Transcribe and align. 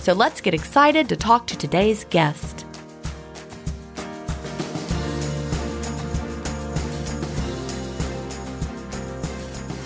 So 0.00 0.14
let's 0.14 0.40
get 0.40 0.54
excited 0.54 1.10
to 1.10 1.16
talk 1.16 1.46
to 1.48 1.58
today's 1.58 2.04
guest. 2.04 2.64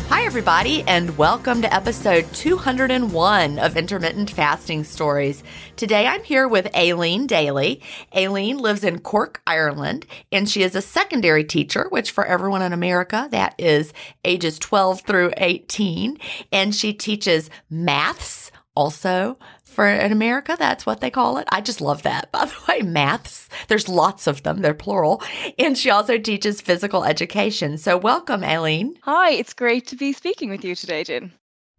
Hi, 0.09 0.25
everybody, 0.25 0.85
and 0.87 1.19
welcome 1.19 1.63
to 1.63 1.75
episode 1.75 2.33
201 2.33 3.59
of 3.59 3.77
Intermittent 3.77 4.31
Fasting 4.31 4.85
Stories. 4.85 5.43
Today 5.75 6.07
I'm 6.07 6.23
here 6.23 6.47
with 6.47 6.73
Aileen 6.77 7.27
Daly. 7.27 7.83
Aileen 8.17 8.59
lives 8.59 8.85
in 8.85 9.01
Cork, 9.01 9.43
Ireland, 9.49 10.07
and 10.31 10.49
she 10.49 10.63
is 10.63 10.77
a 10.77 10.81
secondary 10.81 11.43
teacher, 11.43 11.89
which 11.91 12.13
for 12.13 12.25
everyone 12.25 12.63
in 12.63 12.73
America, 12.73 13.27
that 13.33 13.57
is 13.59 13.93
ages 14.25 14.61
12 14.61 15.01
through 15.01 15.33
18. 15.39 16.19
And 16.53 16.73
she 16.73 16.93
teaches 16.93 17.51
maths, 17.69 18.53
also 18.77 19.39
for 19.75 19.87
in 19.87 20.13
America, 20.13 20.57
that's 20.59 20.87
what 20.87 21.01
they 21.01 21.11
call 21.11 21.39
it. 21.39 21.47
I 21.51 21.61
just 21.61 21.81
love 21.81 22.03
that. 22.03 22.31
By 22.33 22.47
the 22.47 22.55
way, 22.69 22.83
maths, 22.83 23.49
there's 23.69 23.89
lots 23.89 24.27
of 24.27 24.43
them, 24.43 24.61
they're 24.61 24.75
plural. 24.75 25.23
And 25.59 25.77
she 25.77 25.91
also 25.91 26.19
teaches 26.19 26.61
physical 26.61 27.05
education. 27.05 27.77
So, 27.77 27.97
welcome, 27.97 28.45
Aileen. 28.45 28.97
Hi, 29.03 29.33
it's 29.33 29.53
great 29.53 29.87
to 29.89 29.97
be 29.97 30.13
speaking 30.13 30.49
with 30.51 30.65
you 30.65 30.75
today, 30.75 31.05
Gin. 31.05 31.33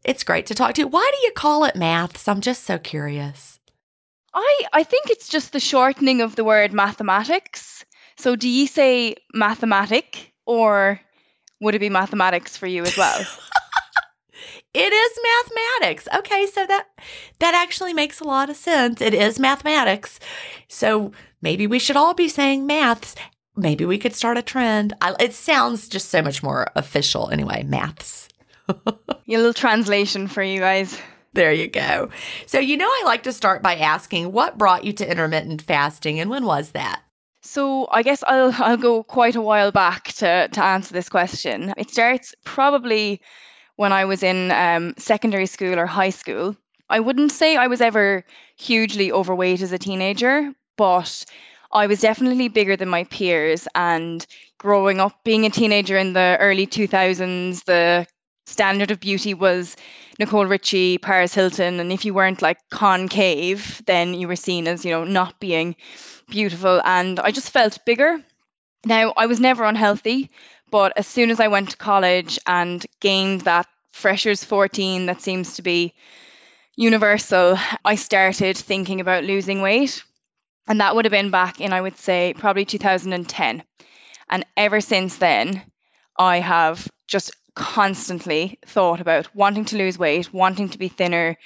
It's 0.04 0.24
great 0.24 0.46
to 0.48 0.56
talk 0.56 0.76
to 0.76 0.82
you. 0.82 0.88
Why 0.88 1.10
do 1.12 1.26
you 1.26 1.32
call 1.32 1.64
it 1.64 1.76
maths? 1.76 2.28
I'm 2.28 2.42
just 2.42 2.64
so 2.64 2.78
curious. 2.78 3.60
I, 4.34 4.64
I 4.74 4.84
think 4.84 5.10
it's 5.10 5.30
just 5.30 5.54
the 5.54 5.60
shortening 5.60 6.22
of 6.22 6.36
the 6.36 6.44
word 6.44 6.74
mathematics. 6.74 7.86
So, 8.18 8.36
do 8.36 8.50
you 8.50 8.68
say 8.68 9.16
mathematic 9.34 10.34
or 10.46 11.00
would 11.62 11.76
it 11.76 11.80
be 11.80 11.90
mathematics 11.90 12.58
for 12.58 12.68
you 12.68 12.84
as 12.84 12.98
well? 12.98 13.26
It 14.76 14.92
is 14.92 15.20
mathematics. 15.24 16.08
Okay, 16.18 16.46
so 16.48 16.66
that 16.66 16.88
that 17.40 17.54
actually 17.54 17.94
makes 17.94 18.20
a 18.20 18.26
lot 18.26 18.50
of 18.50 18.58
sense. 18.58 19.00
It 19.00 19.14
is 19.14 19.40
mathematics. 19.40 20.20
So 20.68 21.14
maybe 21.42 21.66
we 21.66 21.80
should 21.80 21.96
all 21.96 22.14
be 22.14 22.28
saying 22.28 22.68
maths. 22.68 23.16
Maybe 23.56 23.86
we 23.86 23.98
could 23.98 24.14
start 24.14 24.38
a 24.38 24.42
trend. 24.42 24.94
I, 25.00 25.16
it 25.18 25.34
sounds 25.34 25.88
just 25.88 26.10
so 26.10 26.22
much 26.22 26.44
more 26.44 26.70
official 26.76 27.30
anyway, 27.30 27.64
maths. 27.64 28.28
a 28.68 28.76
little 29.28 29.54
translation 29.54 30.28
for 30.28 30.44
you 30.44 30.60
guys. 30.60 31.00
There 31.32 31.54
you 31.54 31.68
go. 31.68 32.10
So, 32.46 32.60
you 32.60 32.76
know, 32.76 32.88
I 32.88 33.04
like 33.06 33.24
to 33.24 33.34
start 33.34 33.62
by 33.62 33.76
asking 33.76 34.34
what 34.34 34.58
brought 34.58 34.84
you 34.84 34.92
to 34.94 35.10
intermittent 35.10 35.62
fasting 35.62 36.20
and 36.20 36.30
when 36.30 36.46
was 36.46 36.72
that? 36.72 37.02
So 37.44 37.88
I 37.92 38.04
guess 38.04 38.24
I'll 38.28 38.54
I'll 38.58 38.76
go 38.76 39.04
quite 39.04 39.36
a 39.36 39.42
while 39.42 39.72
back 39.72 40.06
to 40.14 40.50
to 40.50 40.64
answer 40.64 40.94
this 40.94 41.08
question. 41.08 41.74
It 41.78 41.92
starts 41.92 42.34
probably 42.44 43.22
when 43.76 43.92
I 43.94 44.06
was 44.06 44.24
in 44.24 44.52
um, 44.52 44.94
secondary 44.98 45.46
school 45.46 45.78
or 45.80 45.86
high 45.86 46.10
school. 46.10 46.56
I 46.90 47.00
wouldn't 47.00 47.32
say 47.32 47.56
I 47.58 47.68
was 47.68 47.82
ever 47.82 48.24
hugely 48.58 49.12
overweight 49.12 49.62
as 49.62 49.72
a 49.72 49.78
teenager, 49.80 50.54
but 50.78 51.26
I 51.72 51.88
was 51.88 52.00
definitely 52.00 52.48
bigger 52.48 52.76
than 52.78 52.90
my 52.90 53.04
peers. 53.06 53.68
And 53.76 54.26
growing 54.60 55.00
up, 55.00 55.24
being 55.24 55.46
a 55.46 55.50
teenager 55.50 55.98
in 55.98 56.14
the 56.14 56.38
early 56.40 56.68
2000s, 56.68 57.64
the 57.66 58.08
standard 58.46 58.92
of 58.92 59.00
beauty 59.00 59.34
was 59.34 59.76
Nicole 60.20 60.46
Richie, 60.46 61.00
Paris 61.00 61.34
Hilton. 61.34 61.80
And 61.80 61.92
if 61.92 62.06
you 62.06 62.14
weren't 62.14 62.42
like 62.42 62.60
concave, 62.70 63.84
then 63.88 64.14
you 64.14 64.28
were 64.28 64.36
seen 64.36 64.68
as, 64.68 64.86
you 64.86 64.92
know, 64.92 65.04
not 65.04 65.40
being 65.40 65.76
beautiful. 66.30 66.82
And 66.86 67.20
I 67.20 67.32
just 67.32 67.50
felt 67.50 67.80
bigger. 67.86 68.24
Now, 68.86 69.14
I 69.18 69.26
was 69.26 69.40
never 69.40 69.64
unhealthy, 69.64 70.30
but 70.76 70.92
as 70.98 71.08
soon 71.08 71.32
as 71.32 71.40
I 71.40 71.48
went 71.48 71.70
to 71.70 71.78
college 71.78 72.38
and 72.46 72.86
gained 73.00 73.42
that 73.42 73.66
freshers 73.94 74.44
14 74.44 75.06
that 75.06 75.22
seems 75.22 75.56
to 75.56 75.62
be 75.62 75.94
universal, 76.76 77.58
I 77.86 77.96
started 77.96 78.58
thinking 78.58 79.00
about 79.00 79.24
losing 79.24 79.62
weight. 79.62 80.04
And 80.68 80.82
that 80.82 80.94
would 80.94 81.06
have 81.06 81.14
been 81.14 81.32
back 81.32 81.62
in, 81.62 81.72
I 81.72 81.80
would 81.80 81.98
say, 81.98 82.34
probably 82.38 82.66
2010. 82.66 83.64
And 84.30 84.46
ever 84.58 84.82
since 84.82 85.16
then, 85.16 85.64
I 86.20 86.42
have 86.42 86.90
just 87.08 87.32
constantly 87.56 88.60
thought 88.66 89.00
about 89.00 89.34
wanting 89.34 89.64
to 89.64 89.78
lose 89.78 89.98
weight, 89.98 90.34
wanting 90.34 90.68
to 90.68 90.78
be 90.78 90.90
thinner. 90.90 91.38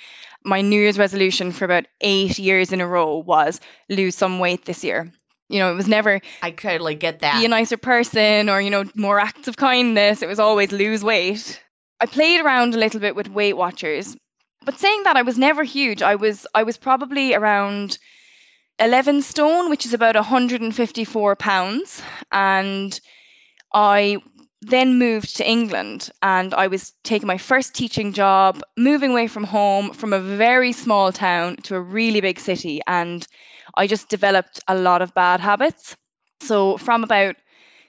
My 0.44 0.62
New 0.62 0.82
Year's 0.82 0.98
resolution 0.98 1.52
for 1.52 1.66
about 1.66 1.86
eight 2.02 2.40
years 2.40 2.74
in 2.74 2.82
a 2.82 2.88
row 2.88 3.18
was 3.18 3.62
lose 3.90 4.16
some 4.16 4.40
weight 4.40 4.66
this 4.66 4.84
year. 4.84 5.14
You 5.50 5.60
know, 5.60 5.72
it 5.72 5.76
was 5.76 5.88
never 5.88 6.22
I 6.42 6.52
totally 6.52 6.96
get 6.96 7.20
that. 7.20 7.40
be 7.40 7.46
a 7.46 7.50
nicer 7.50 7.78
person 7.78 8.50
or, 8.50 8.62
you 8.62 8.70
know, 8.70 8.86
more 8.96 9.20
acts 9.20 9.48
of 9.48 9.58
kindness. 9.58 10.22
It 10.22 10.30
was 10.30 10.40
always 10.40 10.72
lose 10.72 11.04
weight. 11.04 11.62
I 12.00 12.06
played 12.06 12.40
around 12.40 12.76
a 12.76 12.78
little 12.78 13.00
bit 13.00 13.16
with 13.16 13.30
Weight 13.30 13.58
Watchers. 13.58 14.16
But 14.64 14.78
saying 14.78 15.04
that, 15.04 15.18
I 15.18 15.24
was 15.24 15.38
never 15.38 15.64
huge. 15.64 16.02
I 16.02 16.16
was 16.16 16.46
I 16.54 16.64
was 16.64 16.78
probably 16.78 17.34
around 17.34 17.98
11 18.80 19.24
stone, 19.24 19.70
which 19.70 19.86
is 19.86 19.94
about 19.94 20.16
154 20.16 21.36
pounds. 21.36 22.02
And 22.32 23.00
I 23.74 24.18
then 24.62 25.00
moved 25.00 25.38
to 25.38 25.50
England 25.50 26.10
and 26.22 26.54
I 26.54 26.68
was 26.68 26.94
taking 27.04 27.28
my 27.28 27.38
first 27.38 27.74
teaching 27.74 28.14
job, 28.14 28.62
moving 28.78 29.12
away 29.12 29.28
from 29.28 29.46
home 29.46 29.92
from 29.94 30.14
a 30.14 30.20
very 30.20 30.74
small 30.74 31.12
town 31.12 31.56
to 31.64 31.76
a 31.76 31.82
really 31.82 32.22
big 32.22 32.40
city. 32.40 32.82
And 32.86 33.26
I 33.80 33.88
just 33.88 34.10
developed 34.10 34.60
a 34.68 34.76
lot 34.76 35.02
of 35.02 35.14
bad 35.14 35.40
habits. 35.40 35.96
So 36.42 36.78
from 36.78 37.04
about 37.04 37.36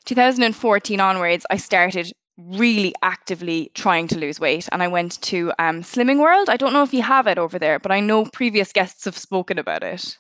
2014 0.07 1.01
onwards, 1.01 1.45
I 1.51 1.57
started 1.57 2.13
really 2.39 2.95
actively 3.03 3.71
trying 3.75 4.09
to 4.09 4.19
lose 4.19 4.41
weight 4.41 4.69
and 4.73 4.83
I 4.83 4.89
went 4.89 5.21
to 5.23 5.53
um, 5.59 5.83
Slimming 5.83 6.21
World. 6.21 6.49
I 6.49 6.57
don't 6.57 6.73
know 6.73 6.83
if 6.83 6.95
you 6.95 7.03
have 7.03 7.27
it 7.27 7.39
over 7.39 7.59
there, 7.59 7.79
but 7.79 7.93
I 7.93 8.01
know 8.01 8.25
previous 8.25 8.73
guests 8.73 9.05
have 9.05 9.19
spoken 9.19 9.59
about 9.59 9.83
it. 9.83 10.17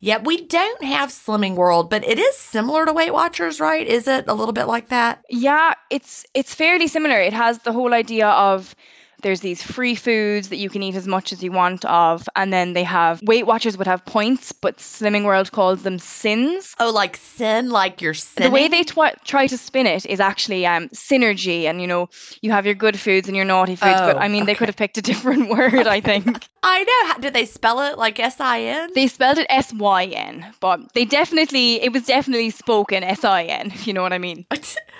Yeah, 0.00 0.18
we 0.18 0.46
don't 0.46 0.82
have 0.82 1.10
Slimming 1.10 1.54
World, 1.54 1.88
but 1.88 2.04
it 2.04 2.18
is 2.18 2.36
similar 2.36 2.84
to 2.84 2.92
Weight 2.92 3.12
Watchers, 3.12 3.60
right? 3.60 3.86
Is 3.86 4.08
it 4.08 4.24
a 4.26 4.34
little 4.34 4.52
bit 4.52 4.66
like 4.66 4.88
that? 4.88 5.22
Yeah, 5.30 5.74
it's 5.90 6.26
it's 6.34 6.52
fairly 6.52 6.88
similar. 6.88 7.20
It 7.20 7.32
has 7.32 7.60
the 7.60 7.72
whole 7.72 7.94
idea 7.94 8.26
of 8.26 8.74
there's 9.22 9.40
these 9.40 9.62
free 9.62 9.94
foods 9.94 10.48
that 10.48 10.56
you 10.56 10.68
can 10.70 10.82
eat 10.82 10.94
as 10.94 11.06
much 11.06 11.32
as 11.32 11.42
you 11.42 11.52
want 11.52 11.84
of, 11.84 12.28
and 12.36 12.52
then 12.52 12.72
they 12.72 12.84
have 12.84 13.20
Weight 13.22 13.46
Watchers 13.46 13.78
would 13.78 13.86
have 13.86 14.04
points, 14.04 14.52
but 14.52 14.78
Slimming 14.78 15.24
World 15.24 15.52
calls 15.52 15.82
them 15.82 15.98
sins. 15.98 16.74
Oh, 16.78 16.90
like 16.90 17.16
sin, 17.16 17.70
like 17.70 18.02
your 18.02 18.14
sin. 18.14 18.44
The 18.44 18.50
way 18.50 18.68
they 18.68 18.82
twi- 18.82 19.14
try 19.24 19.46
to 19.46 19.56
spin 19.56 19.86
it 19.86 20.06
is 20.06 20.20
actually 20.20 20.66
um, 20.66 20.88
synergy, 20.90 21.64
and 21.64 21.80
you 21.80 21.86
know 21.86 22.08
you 22.40 22.50
have 22.50 22.66
your 22.66 22.74
good 22.74 22.98
foods 22.98 23.28
and 23.28 23.36
your 23.36 23.46
naughty 23.46 23.76
foods. 23.76 24.00
Oh, 24.00 24.12
but 24.12 24.16
I 24.18 24.28
mean, 24.28 24.46
they 24.46 24.54
could 24.54 24.68
have 24.68 24.76
picked 24.76 24.98
a 24.98 25.02
different 25.02 25.48
word. 25.56 25.86
I 25.86 26.00
think 26.00 26.46
I 26.62 26.84
know. 26.84 27.08
How, 27.08 27.18
did 27.18 27.34
they 27.34 27.46
spell 27.46 27.80
it 27.80 27.98
like 27.98 28.18
S 28.20 28.40
I 28.40 28.60
N? 28.60 28.90
they 28.94 29.06
spelled 29.06 29.38
it 29.38 29.46
S 29.48 29.72
Y 29.72 30.04
N, 30.04 30.46
but 30.60 30.92
they 30.94 31.04
definitely 31.04 31.82
it 31.82 31.92
was 31.92 32.04
definitely 32.04 32.50
spoken 32.50 33.02
S 33.02 33.24
I 33.24 33.44
N. 33.44 33.70
If 33.72 33.86
you 33.86 33.92
know 33.92 34.02
what 34.02 34.12
I 34.12 34.18
mean. 34.18 34.46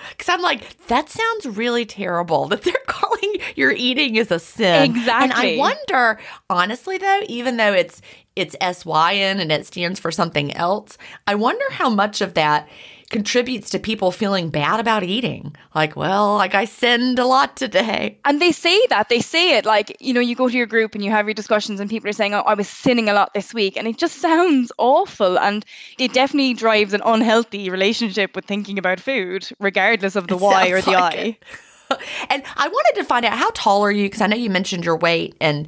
Because 0.09 0.29
I'm 0.29 0.41
like, 0.41 0.85
that 0.87 1.09
sounds 1.09 1.45
really 1.57 1.85
terrible 1.85 2.47
that 2.47 2.63
they're 2.63 2.73
calling 2.87 3.37
your 3.55 3.71
eating 3.71 4.15
is 4.15 4.31
a 4.31 4.39
sin. 4.39 4.91
Exactly. 4.91 5.23
And 5.23 5.33
I 5.33 5.57
wonder, 5.57 6.19
honestly, 6.49 6.97
though, 6.97 7.21
even 7.27 7.57
though 7.57 7.73
it's 7.73 8.01
it's 8.35 8.55
S 8.61 8.85
Y 8.85 9.15
N 9.15 9.39
and 9.39 9.51
it 9.51 9.65
stands 9.65 9.99
for 9.99 10.11
something 10.11 10.53
else, 10.53 10.97
I 11.27 11.35
wonder 11.35 11.65
how 11.71 11.89
much 11.89 12.21
of 12.21 12.33
that 12.33 12.67
contributes 13.13 13.69
to 13.69 13.79
people 13.79 14.11
feeling 14.11 14.49
bad 14.49 14.79
about 14.79 15.03
eating. 15.03 15.55
Like, 15.73 15.95
well, 15.95 16.35
like 16.35 16.55
I 16.55 16.65
sinned 16.65 17.19
a 17.19 17.25
lot 17.25 17.55
today. 17.55 18.19
And 18.25 18.41
they 18.41 18.51
say 18.51 18.77
that 18.89 19.07
they 19.07 19.21
say 19.21 19.57
it 19.57 19.65
like 19.65 19.95
you 20.01 20.13
know 20.13 20.19
you 20.19 20.35
go 20.35 20.49
to 20.49 20.57
your 20.57 20.65
group 20.65 20.95
and 20.95 21.03
you 21.03 21.11
have 21.11 21.27
your 21.27 21.33
discussions 21.33 21.79
and 21.79 21.89
people 21.89 22.09
are 22.09 22.13
saying 22.13 22.33
oh 22.33 22.41
I 22.41 22.55
was 22.55 22.67
sinning 22.67 23.07
a 23.07 23.13
lot 23.13 23.33
this 23.33 23.53
week 23.53 23.77
and 23.77 23.87
it 23.87 23.97
just 23.97 24.17
sounds 24.19 24.71
awful 24.77 25.39
and 25.39 25.63
it 25.97 26.11
definitely 26.11 26.55
drives 26.55 26.93
an 26.93 27.01
unhealthy 27.05 27.69
relationship 27.69 28.35
with 28.35 28.45
thinking 28.45 28.77
about 28.77 28.99
food 28.99 29.47
regardless 29.59 30.15
of 30.15 30.27
the 30.27 30.35
It 30.35 30.41
Y 30.41 30.67
or 30.69 30.81
the 30.81 30.91
like 30.91 31.15
I. 31.15 31.37
And 32.29 32.41
I 32.55 32.67
wanted 32.67 33.01
to 33.01 33.03
find 33.03 33.23
out 33.23 33.37
how 33.37 33.51
tall 33.53 33.83
are 33.83 33.91
you? 33.91 34.05
Because 34.05 34.21
I 34.21 34.27
know 34.27 34.37
you 34.37 34.49
mentioned 34.49 34.83
your 34.83 34.97
weight, 34.97 35.35
and 35.39 35.67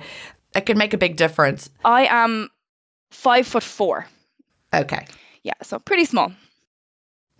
it 0.56 0.65
could 0.65 0.77
make 0.77 0.94
a 0.94 0.97
big 0.97 1.18
difference. 1.18 1.69
I 1.83 2.06
am 2.06 2.50
five 3.12 3.45
foot 3.45 3.62
four. 3.62 4.07
Okay. 4.74 5.06
Yeah, 5.44 5.53
so 5.62 5.77
pretty 5.77 6.06
small. 6.06 6.31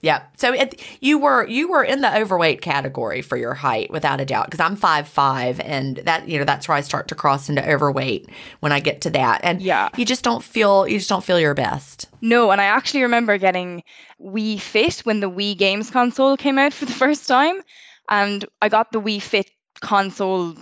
Yeah. 0.05 0.21
So 0.37 0.53
it, 0.53 0.79
you 1.01 1.17
were 1.17 1.47
you 1.47 1.67
were 1.67 1.83
in 1.83 2.01
the 2.01 2.15
overweight 2.15 2.61
category 2.61 3.23
for 3.23 3.37
your 3.37 3.55
height 3.55 3.89
without 3.89 4.21
a 4.21 4.25
doubt 4.25 4.45
because 4.45 4.59
I'm 4.59 4.75
five 4.75 5.07
five 5.07 5.59
and 5.61 5.97
that 5.97 6.29
you 6.29 6.37
know 6.37 6.45
that's 6.45 6.67
where 6.67 6.77
I 6.77 6.81
start 6.81 7.07
to 7.07 7.15
cross 7.15 7.49
into 7.49 7.67
overweight 7.67 8.29
when 8.59 8.71
I 8.71 8.79
get 8.79 9.01
to 9.01 9.09
that 9.09 9.41
and 9.43 9.61
Yeah. 9.63 9.89
you 9.97 10.05
just 10.05 10.23
don't 10.23 10.43
feel 10.43 10.87
you 10.87 10.99
just 10.99 11.09
don't 11.09 11.23
feel 11.23 11.39
your 11.39 11.55
best. 11.55 12.07
No, 12.21 12.51
and 12.51 12.61
I 12.61 12.65
actually 12.65 13.01
remember 13.01 13.39
getting 13.39 13.81
Wii 14.21 14.59
Fit 14.59 14.99
when 15.05 15.21
the 15.21 15.29
Wii 15.29 15.57
Games 15.57 15.89
console 15.89 16.37
came 16.37 16.59
out 16.59 16.71
for 16.73 16.85
the 16.85 16.91
first 16.93 17.27
time. 17.27 17.61
And 18.07 18.45
I 18.61 18.69
got 18.69 18.91
the 18.91 19.01
Wii 19.01 19.19
Fit 19.23 19.49
console 19.81 20.53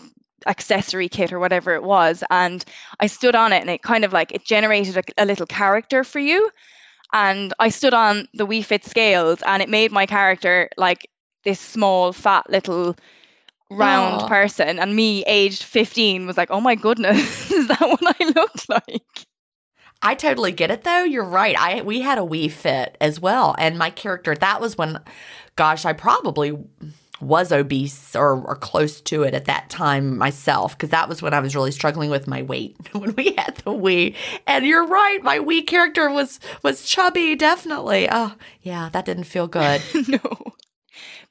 accessory 0.48 1.10
kit 1.10 1.34
or 1.34 1.40
whatever 1.40 1.74
it 1.74 1.84
was. 1.84 2.24
And 2.30 2.64
I 3.02 3.08
stood 3.08 3.36
on 3.36 3.52
it 3.54 3.60
and 3.62 3.70
it 3.70 3.82
kind 3.82 4.06
of 4.06 4.14
like 4.14 4.32
it 4.32 4.46
generated 4.46 4.98
a, 4.98 5.04
a 5.18 5.26
little 5.26 5.46
character 5.46 6.04
for 6.06 6.20
you. 6.20 6.50
And 7.14 7.54
I 7.60 7.70
stood 7.70 7.94
on 7.94 8.28
the 8.34 8.48
Wii 8.48 8.66
Fit 8.66 8.84
scales 8.86 9.42
and 9.46 9.62
it 9.62 9.70
made 9.70 9.92
my 9.92 10.06
character 10.06 10.70
like 10.78 11.10
this 11.44 11.60
small, 11.60 12.12
fat 12.14 12.50
little 12.50 12.96
round 13.70 14.22
Aw. 14.22 14.28
person. 14.28 14.80
And 14.80 14.96
me, 14.96 15.24
aged 15.26 15.64
15, 15.64 16.26
was 16.28 16.38
like, 16.38 16.52
oh 16.52 16.62
my 16.62 16.76
goodness, 16.76 17.52
is 17.52 17.68
that 17.68 17.82
what 17.82 18.16
I 18.20 18.26
looked 18.26 18.70
like? 18.70 19.26
I 20.02 20.16
totally 20.16 20.52
get 20.52 20.70
it 20.72 20.84
though. 20.84 21.04
You're 21.04 21.24
right. 21.24 21.56
I 21.58 21.82
we 21.82 22.02
had 22.02 22.18
a 22.18 22.22
Wii 22.22 22.52
Fit 22.52 22.98
as 23.00 23.22
well, 23.22 23.56
and 23.58 23.78
my 23.78 23.90
character 23.90 24.36
that 24.36 24.60
was 24.60 24.78
when, 24.78 25.00
gosh, 25.56 25.86
I 25.86 25.94
probably 25.94 26.58
was 27.24 27.52
obese 27.52 28.16
or, 28.16 28.42
or 28.42 28.56
close 28.56 29.02
to 29.02 29.24
it 29.24 29.34
at 29.34 29.46
that 29.46 29.70
time 29.70 30.18
myself 30.18 30.78
because 30.78 30.90
that 30.90 31.10
was 31.10 31.22
when 31.22 31.34
I 31.34 31.40
was 31.40 31.56
really 31.56 31.72
struggling 31.72 32.10
with 32.10 32.28
my 32.28 32.42
weight 32.42 32.76
when 32.94 33.16
we 33.16 33.34
had 33.38 33.56
the 33.58 33.72
Wii. 33.72 34.16
And 34.48 34.66
you're 34.66 34.86
right, 34.86 35.20
my 35.24 35.40
Wii 35.40 35.66
character 35.66 36.10
was 36.10 36.40
was 36.62 36.86
chubby, 36.86 37.36
definitely. 37.36 38.08
Oh 38.12 38.36
yeah, 38.62 38.90
that 38.90 39.06
didn't 39.06 39.26
feel 39.26 39.48
good. 39.48 39.82
no. 40.08 40.54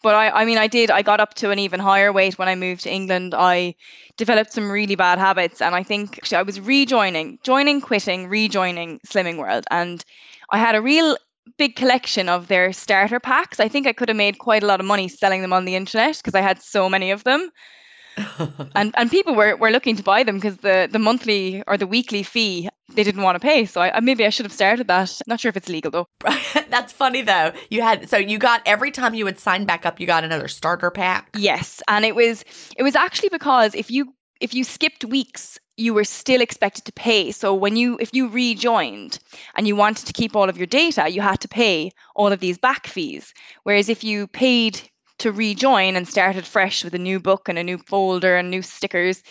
But 0.03 0.17
I, 0.17 0.31
I 0.31 0.45
mean, 0.45 0.59
I 0.59 0.67
did. 0.67 0.91
I 0.91 1.03
got 1.03 1.21
up 1.21 1.35
to 1.35 1.51
an 1.51 1.61
even 1.61 1.79
higher 1.79 2.13
weight 2.13 2.37
when 2.37 2.49
I 2.49 2.57
moved 2.57 2.83
to 2.83 2.93
England. 2.93 3.35
I 3.35 3.77
developed 4.17 4.53
some 4.53 4.71
really 4.71 4.97
bad 4.97 5.19
habits, 5.19 5.63
and 5.63 5.77
I 5.77 5.85
think 5.85 6.19
actually 6.19 6.39
I 6.39 6.43
was 6.43 6.61
rejoining, 6.61 7.39
joining, 7.45 7.81
quitting, 7.81 8.29
rejoining 8.29 8.99
Slimming 9.07 9.39
World, 9.39 9.65
and 9.71 10.05
I 10.51 10.59
had 10.59 10.75
a 10.75 10.83
real 10.83 11.17
big 11.59 11.77
collection 11.77 12.29
of 12.29 12.49
their 12.49 12.73
starter 12.73 13.21
packs. 13.21 13.61
I 13.61 13.69
think 13.69 13.87
I 13.87 13.93
could 13.93 14.09
have 14.09 14.17
made 14.17 14.39
quite 14.39 14.63
a 14.63 14.67
lot 14.67 14.81
of 14.81 14.87
money 14.87 15.09
selling 15.09 15.43
them 15.43 15.53
on 15.53 15.65
the 15.65 15.77
internet 15.77 16.17
because 16.17 16.35
I 16.35 16.41
had 16.41 16.63
so 16.63 16.89
many 16.89 17.11
of 17.11 17.25
them. 17.25 17.51
and 18.75 18.93
and 18.97 19.11
people 19.11 19.35
were, 19.35 19.57
were 19.57 19.71
looking 19.71 19.97
to 19.97 20.03
buy 20.03 20.23
them 20.23 20.37
because 20.37 20.59
the, 20.59 20.89
the 20.91 20.99
monthly 20.99 21.63
or 21.67 21.77
the 21.77 21.87
weekly 21.87 22.23
fee 22.23 22.69
they 22.95 23.05
didn't 23.05 23.23
want 23.23 23.37
to 23.37 23.41
pay. 23.41 23.65
So 23.65 23.81
I, 23.81 23.97
I- 23.97 24.01
maybe 24.01 24.27
I 24.27 24.29
should 24.29 24.45
have 24.45 24.53
started 24.53 24.87
that. 24.89 25.19
Not 25.27 25.41
sure 25.41 25.49
if 25.49 25.57
it's 25.57 25.69
legal 25.69 25.91
though. 25.91 26.09
That's 26.69 26.93
funny 26.93 27.23
though. 27.23 27.53
You 27.71 27.81
had 27.83 28.09
so 28.09 28.19
you 28.19 28.39
got 28.39 28.61
every 28.67 28.91
time 28.91 29.15
you 29.15 29.25
would 29.25 29.39
sign 29.39 29.65
back 29.65 29.87
up, 29.87 29.99
you 30.01 30.07
got 30.07 30.25
another 30.25 30.49
starter 30.49 30.91
pack. 30.91 31.31
Yes, 31.37 31.83
and 31.89 32.05
it 32.05 32.15
was 32.15 32.45
it 32.77 32.83
was 32.83 32.95
actually 32.95 33.31
because 33.31 33.75
if 33.75 33.91
you 33.91 34.15
if 34.41 34.55
you 34.55 34.65
skipped 34.65 35.05
weeks, 35.05 35.59
you 35.77 35.95
were 35.95 36.05
still 36.05 36.41
expected 36.41 36.85
to 36.85 36.93
pay. 36.93 37.33
So 37.33 37.55
when 37.55 37.77
you 37.77 37.97
if 38.01 38.11
you 38.13 38.29
rejoined 38.29 39.19
and 39.55 39.67
you 39.67 39.77
wanted 39.77 40.07
to 40.07 40.13
keep 40.13 40.37
all 40.37 40.49
of 40.49 40.57
your 40.57 40.67
data, 40.67 41.09
you 41.09 41.21
had 41.21 41.41
to 41.41 41.49
pay 41.49 41.91
all 42.15 42.33
of 42.33 42.41
these 42.41 42.59
back 42.59 42.87
fees. 42.87 43.33
Whereas 43.65 43.89
if 43.89 44.05
you 44.05 44.27
paid 44.27 44.81
to 45.19 45.33
rejoin 45.33 45.95
and 45.95 46.09
started 46.09 46.45
fresh 46.47 46.83
with 46.83 46.95
a 46.95 46.99
new 46.99 47.21
book 47.21 47.49
and 47.49 47.59
a 47.59 47.63
new 47.63 47.79
folder 47.79 48.37
and 48.37 48.51
new 48.51 48.63
stickers, 48.63 49.23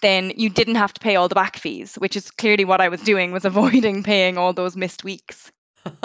then 0.00 0.32
you 0.36 0.48
didn't 0.48 0.76
have 0.76 0.92
to 0.94 1.00
pay 1.00 1.16
all 1.16 1.28
the 1.28 1.34
back 1.34 1.56
fees, 1.56 1.96
which 1.96 2.16
is 2.16 2.30
clearly 2.30 2.64
what 2.64 2.80
I 2.80 2.88
was 2.88 3.02
doing 3.02 3.30
was 3.30 3.44
avoiding 3.52 4.02
paying 4.02 4.38
all 4.38 4.52
those 4.52 4.76
missed 4.76 5.04
weeks. 5.04 5.52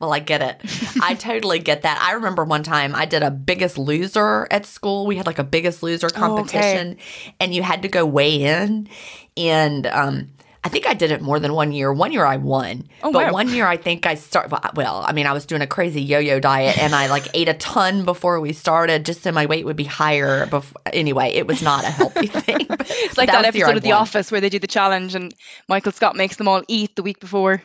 well, 0.00 0.12
I 0.12 0.18
get 0.18 0.42
it. 0.42 0.60
I 1.00 1.14
totally 1.14 1.60
get 1.60 1.82
that. 1.82 2.00
I 2.02 2.14
remember 2.14 2.42
one 2.42 2.64
time 2.64 2.92
I 2.92 3.04
did 3.04 3.22
a 3.22 3.30
biggest 3.30 3.78
loser 3.78 4.48
at 4.50 4.66
school. 4.66 5.06
We 5.06 5.16
had 5.16 5.26
like 5.26 5.38
a 5.38 5.44
biggest 5.44 5.80
loser 5.80 6.08
Oh, 6.08 6.08
okay. 6.08 6.18
competition 6.20 6.96
and 7.38 7.54
you 7.54 7.62
had 7.62 7.82
to 7.82 7.88
go 7.88 8.04
weigh 8.04 8.42
in. 8.42 8.88
And 9.36 9.86
um, 9.86 10.28
I 10.64 10.68
think 10.68 10.86
I 10.86 10.94
did 10.94 11.10
it 11.10 11.20
more 11.20 11.40
than 11.40 11.54
one 11.54 11.72
year. 11.72 11.92
One 11.92 12.12
year 12.12 12.24
I 12.24 12.36
won. 12.36 12.86
Oh, 13.02 13.10
but 13.10 13.26
wow. 13.26 13.32
one 13.32 13.48
year 13.48 13.66
I 13.66 13.76
think 13.76 14.06
I 14.06 14.14
started, 14.14 14.56
well, 14.76 15.02
I 15.04 15.12
mean, 15.12 15.26
I 15.26 15.32
was 15.32 15.44
doing 15.44 15.60
a 15.60 15.66
crazy 15.66 16.00
yo 16.00 16.20
yo 16.20 16.38
diet 16.38 16.78
and 16.78 16.94
I 16.94 17.08
like 17.08 17.26
ate 17.34 17.48
a 17.48 17.54
ton 17.54 18.04
before 18.04 18.38
we 18.38 18.52
started 18.52 19.04
just 19.04 19.22
so 19.22 19.32
my 19.32 19.46
weight 19.46 19.64
would 19.64 19.76
be 19.76 19.84
higher. 19.84 20.46
Before. 20.46 20.80
Anyway, 20.92 21.30
it 21.30 21.48
was 21.48 21.62
not 21.62 21.84
a 21.84 21.88
healthy 21.88 22.26
thing. 22.28 22.66
It's 22.70 23.18
like 23.18 23.28
that, 23.28 23.44
episode 23.44 23.76
of 23.76 23.82
The 23.82 23.92
Office 23.92 24.30
where 24.30 24.40
they 24.40 24.48
do 24.48 24.60
the 24.60 24.68
challenge 24.68 25.16
and 25.16 25.34
Michael 25.68 25.92
Scott 25.92 26.14
makes 26.14 26.36
them 26.36 26.46
all 26.46 26.62
eat 26.68 26.94
the 26.94 27.02
week 27.02 27.18
before. 27.18 27.62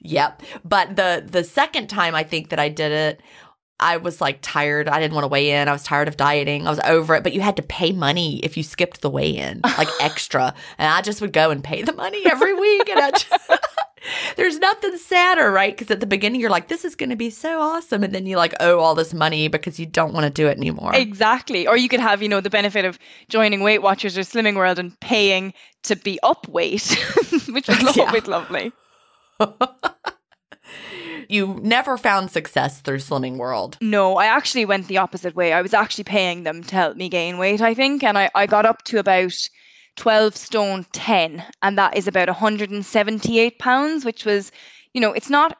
Yep. 0.00 0.42
But 0.64 0.96
the 0.96 1.24
the 1.26 1.44
second 1.44 1.88
time 1.88 2.14
I 2.14 2.24
think 2.24 2.50
that 2.50 2.58
I 2.58 2.68
did 2.68 2.92
it, 2.92 3.20
I 3.80 3.96
was 3.96 4.20
like 4.20 4.38
tired. 4.40 4.88
I 4.88 5.00
didn't 5.00 5.14
want 5.14 5.24
to 5.24 5.28
weigh 5.28 5.50
in. 5.50 5.68
I 5.68 5.72
was 5.72 5.82
tired 5.82 6.08
of 6.08 6.16
dieting. 6.16 6.66
I 6.66 6.70
was 6.70 6.80
over 6.84 7.14
it. 7.14 7.22
But 7.22 7.32
you 7.32 7.40
had 7.40 7.56
to 7.56 7.62
pay 7.62 7.92
money 7.92 8.38
if 8.38 8.56
you 8.56 8.62
skipped 8.62 9.00
the 9.00 9.10
weigh 9.10 9.36
in, 9.36 9.60
like 9.78 9.88
extra. 10.00 10.54
And 10.78 10.88
I 10.88 11.02
just 11.02 11.20
would 11.20 11.32
go 11.32 11.50
and 11.50 11.62
pay 11.62 11.82
the 11.82 11.92
money 11.92 12.22
every 12.26 12.54
week. 12.60 12.88
And 12.88 13.00
I 13.00 13.10
just, 13.10 13.50
There's 14.36 14.58
nothing 14.58 14.96
sadder, 14.98 15.50
right? 15.50 15.76
Because 15.76 15.90
at 15.90 16.00
the 16.00 16.06
beginning 16.06 16.40
you're 16.40 16.50
like, 16.50 16.68
this 16.68 16.84
is 16.84 16.94
going 16.94 17.10
to 17.10 17.16
be 17.16 17.30
so 17.30 17.60
awesome. 17.60 18.04
And 18.04 18.14
then 18.14 18.26
you 18.26 18.36
like 18.36 18.54
owe 18.60 18.78
all 18.78 18.94
this 18.94 19.14
money 19.14 19.48
because 19.48 19.78
you 19.78 19.86
don't 19.86 20.12
want 20.12 20.24
to 20.24 20.30
do 20.30 20.46
it 20.46 20.56
anymore. 20.56 20.94
Exactly. 20.94 21.66
Or 21.66 21.76
you 21.76 21.88
could 21.88 22.00
have, 22.00 22.22
you 22.22 22.28
know, 22.28 22.40
the 22.40 22.50
benefit 22.50 22.84
of 22.84 22.98
joining 23.28 23.60
Weight 23.60 23.82
Watchers 23.82 24.18
or 24.18 24.22
Slimming 24.22 24.56
World 24.56 24.78
and 24.78 24.98
paying 25.00 25.54
to 25.84 25.96
be 25.96 26.18
up 26.22 26.46
weight, 26.48 26.96
which 27.48 27.68
was 27.68 27.96
yeah. 27.96 28.04
always 28.04 28.26
lovely. 28.26 28.72
You 31.28 31.58
never 31.62 31.96
found 31.96 32.30
success 32.30 32.80
through 32.80 32.98
Slimming 32.98 33.36
World. 33.36 33.78
No, 33.80 34.16
I 34.16 34.26
actually 34.26 34.64
went 34.64 34.88
the 34.88 34.98
opposite 34.98 35.34
way. 35.34 35.52
I 35.52 35.62
was 35.62 35.74
actually 35.74 36.04
paying 36.04 36.44
them 36.44 36.62
to 36.64 36.74
help 36.74 36.96
me 36.96 37.08
gain 37.08 37.38
weight, 37.38 37.60
I 37.60 37.74
think. 37.74 38.02
And 38.02 38.18
I, 38.18 38.30
I 38.34 38.46
got 38.46 38.66
up 38.66 38.82
to 38.84 38.98
about 38.98 39.34
12 39.96 40.36
stone 40.36 40.86
10, 40.92 41.44
and 41.62 41.78
that 41.78 41.96
is 41.96 42.08
about 42.08 42.28
178 42.28 43.58
pounds, 43.58 44.04
which 44.04 44.24
was, 44.24 44.50
you 44.92 45.00
know, 45.00 45.12
it's 45.12 45.30
not 45.30 45.56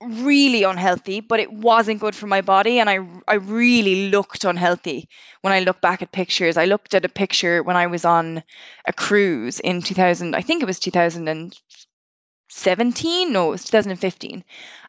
really 0.00 0.62
unhealthy, 0.62 1.20
but 1.20 1.40
it 1.40 1.52
wasn't 1.52 2.00
good 2.00 2.14
for 2.14 2.26
my 2.26 2.40
body. 2.40 2.78
And 2.78 2.88
I, 2.88 3.00
I 3.26 3.34
really 3.34 4.10
looked 4.10 4.44
unhealthy 4.44 5.08
when 5.42 5.52
I 5.52 5.60
look 5.60 5.80
back 5.80 6.02
at 6.02 6.12
pictures. 6.12 6.56
I 6.56 6.66
looked 6.66 6.94
at 6.94 7.04
a 7.04 7.08
picture 7.08 7.62
when 7.62 7.76
I 7.76 7.86
was 7.86 8.04
on 8.04 8.42
a 8.86 8.92
cruise 8.92 9.60
in 9.60 9.82
2000, 9.82 10.34
I 10.34 10.40
think 10.40 10.62
it 10.62 10.66
was 10.66 10.78
2017. 10.78 13.32
No, 13.32 13.48
it 13.48 13.50
was 13.50 13.64
2015. 13.64 14.44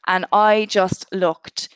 And 0.09 0.25
I 0.33 0.65
just 0.65 1.05
looked 1.13 1.69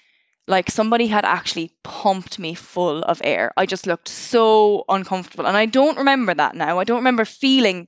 like 0.47 0.69
somebody 0.69 1.07
had 1.07 1.23
actually 1.23 1.71
pumped 1.83 2.39
me 2.39 2.55
full 2.55 3.03
of 3.03 3.21
air. 3.23 3.53
I 3.55 3.65
just 3.65 3.87
looked 3.87 4.09
so 4.09 4.83
uncomfortable. 4.89 5.47
And 5.47 5.55
I 5.55 5.67
don't 5.67 5.97
remember 5.97 6.33
that 6.33 6.55
now. 6.55 6.79
I 6.79 6.83
don't 6.83 6.97
remember 6.97 7.25
feeling, 7.25 7.87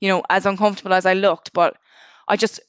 you 0.00 0.08
know, 0.08 0.22
as 0.30 0.46
uncomfortable 0.46 0.92
as 0.94 1.06
I 1.06 1.14
looked, 1.14 1.52
but 1.52 1.76
I 2.28 2.36
just, 2.36 2.60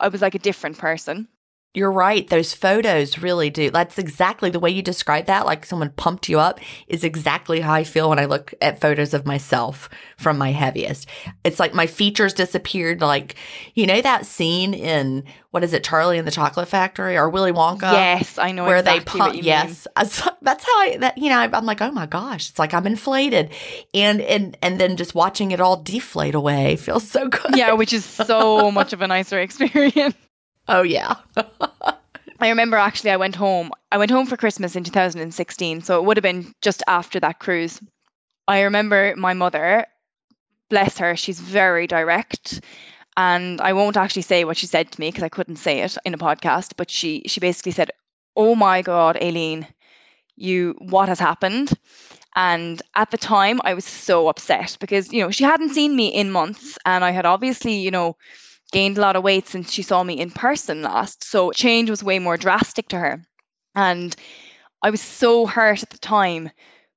I 0.00 0.08
was 0.08 0.22
like 0.22 0.34
a 0.34 0.40
different 0.40 0.78
person. 0.78 1.28
You're 1.74 1.92
right. 1.92 2.28
Those 2.28 2.52
photos 2.52 3.18
really 3.18 3.48
do. 3.48 3.70
That's 3.70 3.98
exactly 3.98 4.50
the 4.50 4.60
way 4.60 4.68
you 4.68 4.82
describe 4.82 5.24
that. 5.24 5.46
Like 5.46 5.64
someone 5.64 5.88
pumped 5.90 6.28
you 6.28 6.38
up 6.38 6.60
is 6.86 7.02
exactly 7.02 7.60
how 7.60 7.72
I 7.72 7.82
feel 7.82 8.10
when 8.10 8.18
I 8.18 8.26
look 8.26 8.52
at 8.60 8.78
photos 8.78 9.14
of 9.14 9.24
myself 9.24 9.88
from 10.18 10.36
my 10.36 10.52
heaviest. 10.52 11.08
It's 11.44 11.58
like 11.58 11.72
my 11.72 11.86
features 11.86 12.34
disappeared. 12.34 13.00
Like, 13.00 13.36
you 13.74 13.86
know, 13.86 14.02
that 14.02 14.26
scene 14.26 14.74
in 14.74 15.24
what 15.50 15.64
is 15.64 15.72
it, 15.72 15.82
Charlie 15.82 16.18
and 16.18 16.26
the 16.26 16.32
Chocolate 16.32 16.68
Factory 16.68 17.16
or 17.16 17.30
Willy 17.30 17.52
Wonka? 17.52 17.92
Yes, 17.92 18.36
I 18.36 18.52
know. 18.52 18.64
Where 18.64 18.76
exactly 18.76 19.18
they 19.20 19.26
pump. 19.26 19.42
Yes. 19.42 19.86
That's 19.96 20.64
how 20.64 20.78
I, 20.80 20.98
that, 21.00 21.16
you 21.16 21.30
know, 21.30 21.38
I'm 21.38 21.64
like, 21.64 21.80
oh 21.80 21.90
my 21.90 22.04
gosh, 22.04 22.50
it's 22.50 22.58
like 22.58 22.74
I'm 22.74 22.86
inflated. 22.86 23.48
And, 23.94 24.20
and, 24.20 24.58
and 24.60 24.78
then 24.78 24.98
just 24.98 25.14
watching 25.14 25.52
it 25.52 25.60
all 25.60 25.76
deflate 25.76 26.34
away 26.34 26.76
feels 26.76 27.08
so 27.08 27.28
good. 27.30 27.56
Yeah, 27.56 27.72
which 27.72 27.94
is 27.94 28.04
so 28.04 28.70
much 28.70 28.92
of 28.92 29.00
a 29.00 29.06
nicer 29.06 29.40
experience. 29.40 30.16
Oh 30.72 30.82
yeah. 30.82 31.14
I 32.40 32.48
remember 32.48 32.76
actually 32.76 33.10
I 33.12 33.16
went 33.16 33.36
home. 33.36 33.70
I 33.92 33.98
went 33.98 34.10
home 34.10 34.26
for 34.26 34.36
Christmas 34.36 34.74
in 34.74 34.84
2016, 34.84 35.82
so 35.82 35.98
it 35.98 36.04
would 36.04 36.16
have 36.16 36.22
been 36.22 36.52
just 36.62 36.82
after 36.88 37.20
that 37.20 37.38
cruise. 37.38 37.80
I 38.48 38.62
remember 38.62 39.14
my 39.16 39.34
mother, 39.34 39.86
bless 40.70 40.98
her, 40.98 41.16
she's 41.16 41.40
very 41.40 41.86
direct 41.86 42.62
and 43.16 43.60
I 43.60 43.72
won't 43.74 43.96
actually 43.98 44.22
say 44.22 44.44
what 44.44 44.56
she 44.58 44.66
said 44.66 44.92
to 44.92 45.00
me 45.00 45.10
because 45.10 45.24
I 45.24 45.30
couldn't 45.30 45.56
say 45.56 45.80
it 45.82 45.98
in 46.06 46.14
a 46.14 46.18
podcast, 46.18 46.74
but 46.78 46.90
she 46.90 47.24
she 47.28 47.40
basically 47.40 47.72
said, 47.72 47.90
"Oh 48.36 48.54
my 48.56 48.82
god, 48.82 49.18
Aileen, 49.22 49.68
you 50.36 50.76
what 50.80 51.08
has 51.08 51.20
happened?" 51.20 51.72
And 52.36 52.82
at 52.96 53.10
the 53.10 53.18
time, 53.18 53.60
I 53.64 53.74
was 53.74 53.84
so 53.86 54.28
upset 54.28 54.76
because, 54.80 55.12
you 55.12 55.22
know, 55.22 55.30
she 55.32 55.44
hadn't 55.44 55.74
seen 55.74 55.96
me 55.96 56.08
in 56.08 56.30
months 56.32 56.78
and 56.86 57.04
I 57.04 57.12
had 57.12 57.26
obviously, 57.26 57.74
you 57.74 57.90
know, 57.90 58.16
gained 58.72 58.98
a 58.98 59.00
lot 59.00 59.16
of 59.16 59.22
weight 59.22 59.46
since 59.46 59.70
she 59.70 59.82
saw 59.82 60.02
me 60.02 60.18
in 60.18 60.30
person 60.30 60.82
last. 60.82 61.24
So 61.24 61.52
change 61.52 61.88
was 61.90 62.02
way 62.02 62.18
more 62.18 62.36
drastic 62.36 62.88
to 62.88 62.98
her. 62.98 63.22
And 63.74 64.16
I 64.82 64.90
was 64.90 65.00
so 65.00 65.46
hurt 65.46 65.82
at 65.82 65.90
the 65.90 65.98
time, 65.98 66.50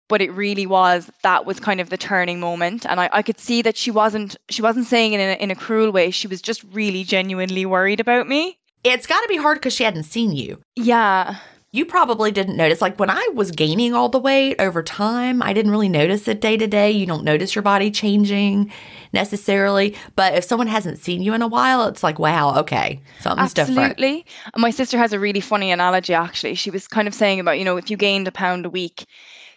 but 0.10 0.22
it 0.22 0.32
really 0.32 0.66
was 0.66 1.10
that 1.22 1.46
was 1.46 1.60
kind 1.60 1.80
of 1.80 1.90
the 1.90 1.98
turning 1.98 2.40
moment. 2.40 2.86
And 2.86 3.00
I, 3.00 3.10
I 3.12 3.22
could 3.22 3.40
see 3.40 3.62
that 3.62 3.78
she 3.78 3.92
wasn't 3.92 4.36
she 4.50 4.62
wasn't 4.62 4.88
saying 4.88 5.14
it 5.14 5.20
in 5.20 5.30
a, 5.30 5.44
in 5.44 5.52
a 5.52 5.56
cruel 5.56 5.92
way. 5.92 6.10
She 6.10 6.28
was 6.28 6.42
just 6.42 6.64
really 6.72 7.04
genuinely 7.04 7.66
worried 7.66 8.00
about 8.00 8.28
me. 8.28 8.58
It's 8.84 9.08
got 9.08 9.22
to 9.22 9.28
be 9.28 9.38
hard 9.38 9.58
because 9.58 9.74
she 9.74 9.84
hadn't 9.84 10.04
seen 10.04 10.32
you. 10.32 10.62
Yeah 10.76 11.38
you 11.76 11.86
probably 11.86 12.32
didn't 12.32 12.56
notice. 12.56 12.82
Like 12.82 13.00
when 13.00 13.10
I 13.10 13.30
was 13.34 13.52
gaining 13.52 13.94
all 13.94 14.10
the 14.10 14.20
weight 14.20 14.56
over 14.60 14.82
time, 14.82 15.42
I 15.42 15.54
didn't 15.54 15.72
really 15.72 15.90
notice 15.90 16.28
it 16.28 16.42
day 16.42 16.58
to 16.58 16.68
day. 16.68 16.92
You 16.92 17.06
don't 17.06 17.24
notice 17.24 17.54
your 17.56 17.62
body 17.62 17.92
changing 17.92 18.72
necessarily. 19.14 19.96
But 20.16 20.36
if 20.36 20.44
someone 20.44 20.68
hasn't 20.68 21.00
seen 21.00 21.22
you 21.22 21.34
in 21.34 21.42
a 21.42 21.48
while, 21.48 21.88
it's 21.88 22.04
like, 22.04 22.20
wow, 22.20 22.60
okay, 22.60 23.02
something's 23.20 23.54
different. 23.54 23.80
Absolutely. 23.80 24.24
different. 24.24 24.58
My 24.58 24.70
sister 24.70 24.98
has 24.98 25.14
a 25.14 25.20
really 25.20 25.42
funny 25.42 25.72
analogy, 25.72 26.14
actually. 26.14 26.56
She 26.56 26.72
was 26.72 26.88
kind 26.88 27.08
of 27.08 27.14
saying 27.14 27.40
about, 27.40 27.60
you 27.60 27.66
know, 27.66 27.78
if 27.78 27.90
you 27.90 27.98
gained 27.98 28.28
a 28.28 28.32
pound 28.32 28.66
a 28.66 28.70
week, 28.70 29.06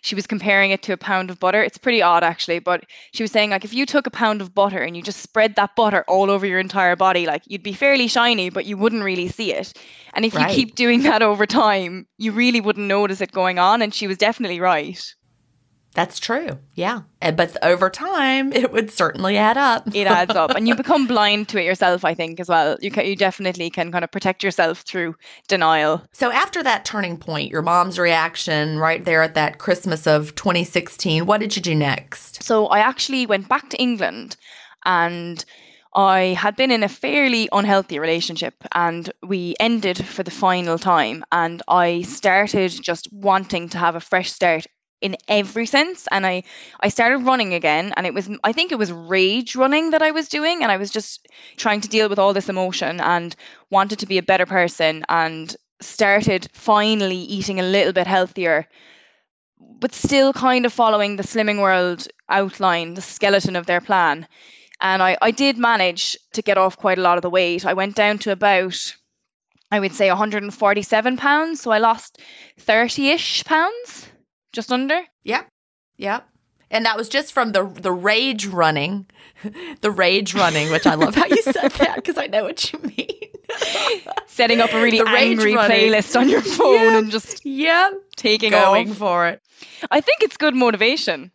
she 0.01 0.15
was 0.15 0.27
comparing 0.27 0.71
it 0.71 0.83
to 0.83 0.93
a 0.93 0.97
pound 0.97 1.31
of 1.31 1.39
butter. 1.39 1.63
It's 1.63 1.79
pretty 1.79 2.03
odd 2.03 2.23
actually, 2.23 2.59
but 2.59 2.85
she 3.13 3.23
was 3.23 3.33
saying 3.33 3.51
like 3.51 3.65
if 3.65 3.75
you 3.75 3.87
took 3.87 4.07
a 4.07 4.11
pound 4.11 4.41
of 4.41 4.55
butter 4.55 4.79
and 4.79 4.97
you 4.97 5.03
just 5.03 5.21
spread 5.21 5.57
that 5.57 5.77
butter 5.77 6.05
all 6.09 6.31
over 6.31 6.47
your 6.47 6.59
entire 6.59 6.97
body, 6.97 7.27
like 7.27 7.43
you'd 7.47 7.63
be 7.63 7.73
fairly 7.73 8.09
shiny, 8.09 8.51
but 8.51 8.67
you 8.67 8.77
wouldn't 8.77 9.05
really 9.05 9.29
see 9.29 9.53
it. 9.53 9.73
And 10.15 10.25
if 10.25 10.35
right. 10.35 10.49
you 10.49 10.55
keep 10.55 10.75
doing 10.75 11.03
that 11.03 11.23
over 11.23 11.47
time, 11.47 12.07
you 12.17 12.33
really 12.33 12.61
wouldn't 12.61 12.87
notice 12.87 13.21
it 13.21 13.33
going 13.33 13.59
on. 13.59 13.83
And 13.83 13.93
she 13.95 14.07
was 14.07 14.19
definitely 14.19 14.61
right. 14.61 15.15
That's 15.99 16.21
true. 16.21 16.51
Yeah. 16.75 17.01
But 17.21 17.57
over 17.61 17.91
time, 17.91 18.53
it 18.53 18.71
would 18.71 18.89
certainly 18.89 19.37
add 19.37 19.57
up. 19.57 19.93
it 19.93 20.07
adds 20.07 20.33
up. 20.37 20.53
And 20.53 20.69
you 20.69 20.75
become 20.77 21.09
blind 21.09 21.49
to 21.49 21.61
it 21.61 21.65
yourself, 21.65 22.05
I 22.05 22.15
think, 22.15 22.39
as 22.39 22.49
well. 22.49 22.77
You, 22.81 22.93
can, 22.93 23.05
you 23.05 23.17
definitely 23.17 23.69
can 23.69 23.91
kind 23.91 24.05
of 24.05 24.13
protect 24.13 24.45
yourself 24.45 24.83
through 24.83 25.17
denial. 25.49 26.05
So, 26.13 26.31
after 26.31 26.63
that 26.63 26.85
turning 26.85 27.17
point, 27.17 27.51
your 27.51 27.63
mom's 27.63 27.99
reaction 27.99 28.79
right 28.79 29.05
there 29.05 29.23
at 29.23 29.35
that 29.35 29.59
Christmas 29.59 30.07
of 30.07 30.37
2016, 30.37 31.27
what 31.27 31.41
did 31.41 31.57
you 31.57 31.63
do 31.63 31.75
next? 31.75 32.45
So, 32.45 32.67
I 32.69 32.79
actually 32.79 33.27
went 33.27 33.49
back 33.49 33.69
to 33.71 33.77
England 33.79 34.37
and 34.85 35.45
I 35.97 36.37
had 36.39 36.55
been 36.55 36.71
in 36.71 36.85
a 36.85 36.89
fairly 36.89 37.49
unhealthy 37.51 37.99
relationship 37.99 38.55
and 38.73 39.11
we 39.27 39.57
ended 39.59 40.07
for 40.07 40.23
the 40.23 40.31
final 40.31 40.79
time. 40.79 41.25
And 41.33 41.61
I 41.67 42.03
started 42.03 42.71
just 42.81 43.13
wanting 43.13 43.69
to 43.71 43.79
have 43.79 43.97
a 43.97 44.01
fresh 44.01 44.31
start 44.31 44.65
in 45.01 45.17
every 45.29 45.67
sense 45.67 46.09
and 46.11 46.27
i 46.27 46.43
i 46.81 46.89
started 46.89 47.19
running 47.19 47.55
again 47.55 47.93
and 47.97 48.07
it 48.07 48.15
was 48.15 48.29
i 48.45 48.53
think 48.53 48.73
it 48.73 48.79
was 48.79 48.93
rage 48.93 49.55
running 49.55 49.91
that 49.91 50.03
i 50.03 50.11
was 50.11 50.29
doing 50.29 50.63
and 50.63 50.73
i 50.73 50.77
was 50.77 50.91
just 50.91 51.27
trying 51.57 51.81
to 51.81 51.89
deal 51.89 52.09
with 52.09 52.19
all 52.19 52.35
this 52.35 52.49
emotion 52.49 53.01
and 53.01 53.37
wanted 53.71 53.99
to 53.99 54.07
be 54.07 54.19
a 54.19 54.23
better 54.23 54.47
person 54.47 55.05
and 55.09 55.57
started 55.81 56.49
finally 56.53 57.17
eating 57.17 57.61
a 57.61 57.63
little 57.63 57.93
bit 57.93 58.07
healthier 58.07 58.67
but 59.81 59.95
still 59.95 60.33
kind 60.33 60.67
of 60.67 60.73
following 60.73 61.17
the 61.17 61.23
slimming 61.23 61.61
world 61.61 62.07
outline 62.29 62.95
the 62.95 63.03
skeleton 63.03 63.57
of 63.57 63.67
their 63.67 63.81
plan. 63.81 64.27
And 64.81 65.03
i 65.03 65.17
i 65.23 65.31
did 65.31 65.59
manage 65.59 66.17
to 66.33 66.43
get 66.43 66.59
off 66.59 66.77
quite 66.77 66.99
a 66.99 67.03
lot 67.03 67.19
of 67.19 67.23
the 67.23 67.31
weight. 67.31 67.65
I 67.67 67.75
went 67.75 67.97
down 67.97 68.19
to 68.19 68.33
about 68.33 68.97
i 69.71 69.81
would 69.81 69.93
say 69.93 70.09
147 70.09 71.17
pounds 71.17 71.61
so 71.61 71.71
i 71.71 71.79
lost 71.79 72.19
30ish 72.61 73.45
pounds 73.45 74.09
just 74.53 74.73
under. 74.73 75.01
Yep. 75.25 75.49
Yep. 75.97 76.29
And 76.71 76.85
that 76.85 76.97
was 76.97 77.09
just 77.09 77.33
from 77.33 77.53
the 77.53 77.65
the 77.65 77.93
rage 77.93 78.47
running, 78.47 79.07
the 79.81 79.91
rage 79.91 80.35
running, 80.35 80.71
which 80.71 80.87
I 80.87 80.95
love 80.95 81.15
how 81.15 81.27
you 81.27 81.43
said 81.43 81.71
that 81.73 81.97
because 81.97 82.19
I 82.19 82.27
know 82.27 82.45
what 82.45 82.73
you 82.73 82.79
mean. 82.81 83.09
Setting 84.27 84.61
up 84.61 84.73
a 84.73 84.83
really 84.83 84.99
the 84.99 85.09
angry 85.09 85.55
playlist 85.55 86.19
on 86.19 86.29
your 86.29 86.43
phone 86.43 86.75
yep. 86.75 87.03
and 87.03 87.11
just 87.11 87.45
yeah, 87.47 87.91
taking 88.17 88.51
going 88.51 88.91
off. 88.91 88.97
for 88.99 89.29
it. 89.29 89.41
I 89.91 90.01
think 90.03 90.23
it's 90.23 90.37
good 90.37 90.55
motivation. 90.55 91.33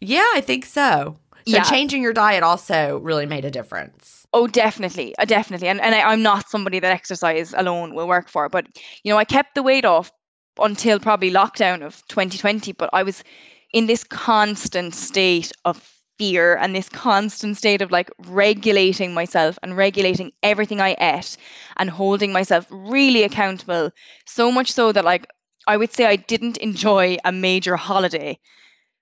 Yeah, 0.00 0.26
I 0.34 0.40
think 0.40 0.64
so. 0.64 1.18
So 1.46 1.56
yeah. 1.56 1.62
changing 1.64 2.02
your 2.02 2.12
diet 2.12 2.42
also 2.42 2.98
really 2.98 3.26
made 3.26 3.44
a 3.44 3.50
difference. 3.50 4.26
Oh, 4.32 4.46
definitely, 4.46 5.14
uh, 5.18 5.26
definitely. 5.26 5.68
And 5.68 5.80
and 5.80 5.94
I, 5.94 6.00
I'm 6.00 6.22
not 6.22 6.48
somebody 6.48 6.80
that 6.80 6.90
exercise 6.90 7.52
alone 7.54 7.94
will 7.94 8.08
work 8.08 8.28
for, 8.28 8.48
but 8.48 8.66
you 9.04 9.12
know, 9.12 9.18
I 9.18 9.24
kept 9.24 9.54
the 9.54 9.62
weight 9.62 9.84
off 9.84 10.10
until 10.58 10.98
probably 10.98 11.30
lockdown 11.30 11.82
of 11.82 12.06
2020 12.08 12.72
but 12.72 12.90
i 12.92 13.02
was 13.02 13.24
in 13.72 13.86
this 13.86 14.04
constant 14.04 14.94
state 14.94 15.52
of 15.64 15.92
fear 16.18 16.56
and 16.56 16.74
this 16.74 16.88
constant 16.88 17.56
state 17.56 17.80
of 17.80 17.90
like 17.90 18.10
regulating 18.26 19.14
myself 19.14 19.58
and 19.62 19.76
regulating 19.76 20.30
everything 20.42 20.80
i 20.80 20.94
ate 21.00 21.36
and 21.78 21.90
holding 21.90 22.32
myself 22.32 22.66
really 22.70 23.22
accountable 23.22 23.90
so 24.26 24.52
much 24.52 24.72
so 24.72 24.92
that 24.92 25.04
like 25.04 25.26
i 25.66 25.76
would 25.76 25.92
say 25.92 26.04
i 26.04 26.16
didn't 26.16 26.58
enjoy 26.58 27.16
a 27.24 27.32
major 27.32 27.76
holiday 27.76 28.38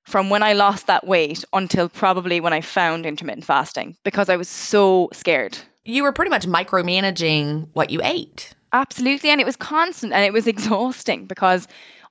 from 0.04 0.30
when 0.30 0.42
i 0.42 0.52
lost 0.52 0.86
that 0.86 1.06
weight 1.06 1.44
until 1.52 1.88
probably 1.88 2.40
when 2.40 2.52
i 2.52 2.60
found 2.60 3.04
intermittent 3.04 3.44
fasting 3.44 3.96
because 4.04 4.28
i 4.28 4.36
was 4.36 4.48
so 4.48 5.08
scared. 5.12 5.58
You 5.84 6.04
were 6.04 6.12
pretty 6.12 6.30
much 6.30 6.46
micromanaging 6.46 7.68
what 7.72 7.90
you 7.90 8.00
ate 8.04 8.54
Absolutely. 8.72 9.30
And 9.30 9.40
it 9.40 9.46
was 9.46 9.56
constant 9.56 10.12
and 10.12 10.24
it 10.24 10.32
was 10.32 10.46
exhausting 10.46 11.26
because 11.26 11.66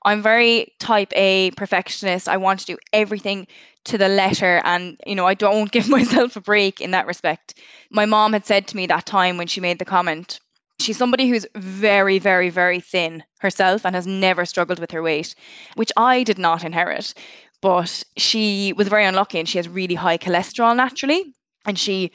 I'm 0.05 0.21
very 0.21 0.73
type 0.79 1.11
A 1.15 1.51
perfectionist. 1.51 2.27
I 2.29 2.37
want 2.37 2.59
to 2.61 2.65
do 2.65 2.77
everything 2.93 3.47
to 3.85 3.97
the 3.97 4.09
letter 4.09 4.61
and 4.65 4.99
you 5.07 5.15
know 5.15 5.25
I 5.25 5.33
don't 5.33 5.71
give 5.71 5.89
myself 5.89 6.35
a 6.35 6.41
break 6.41 6.81
in 6.81 6.91
that 6.91 7.07
respect. 7.07 7.55
My 7.91 8.05
mom 8.05 8.33
had 8.33 8.45
said 8.45 8.67
to 8.67 8.75
me 8.75 8.85
that 8.87 9.05
time 9.05 9.37
when 9.37 9.47
she 9.47 9.61
made 9.61 9.79
the 9.79 9.85
comment 9.85 10.39
She's 10.81 10.97
somebody 10.97 11.27
who's 11.27 11.45
very, 11.55 12.19
very, 12.19 12.49
very 12.49 12.79
thin 12.79 13.23
herself 13.39 13.85
and 13.85 13.93
has 13.95 14.07
never 14.07 14.45
struggled 14.45 14.79
with 14.79 14.91
her 14.91 15.01
weight, 15.01 15.35
which 15.75 15.91
I 15.97 16.23
did 16.23 16.39
not 16.39 16.63
inherit. 16.63 17.13
But 17.61 18.01
she 18.15 18.71
was 18.71 18.87
very 18.87 19.03
unlucky 19.03 19.39
and 19.39 19.49
she 19.49 19.57
has 19.57 19.67
really 19.67 19.95
high 19.95 20.17
cholesterol 20.17 20.73
naturally. 20.77 21.33
And 21.65 21.77
she 21.77 22.11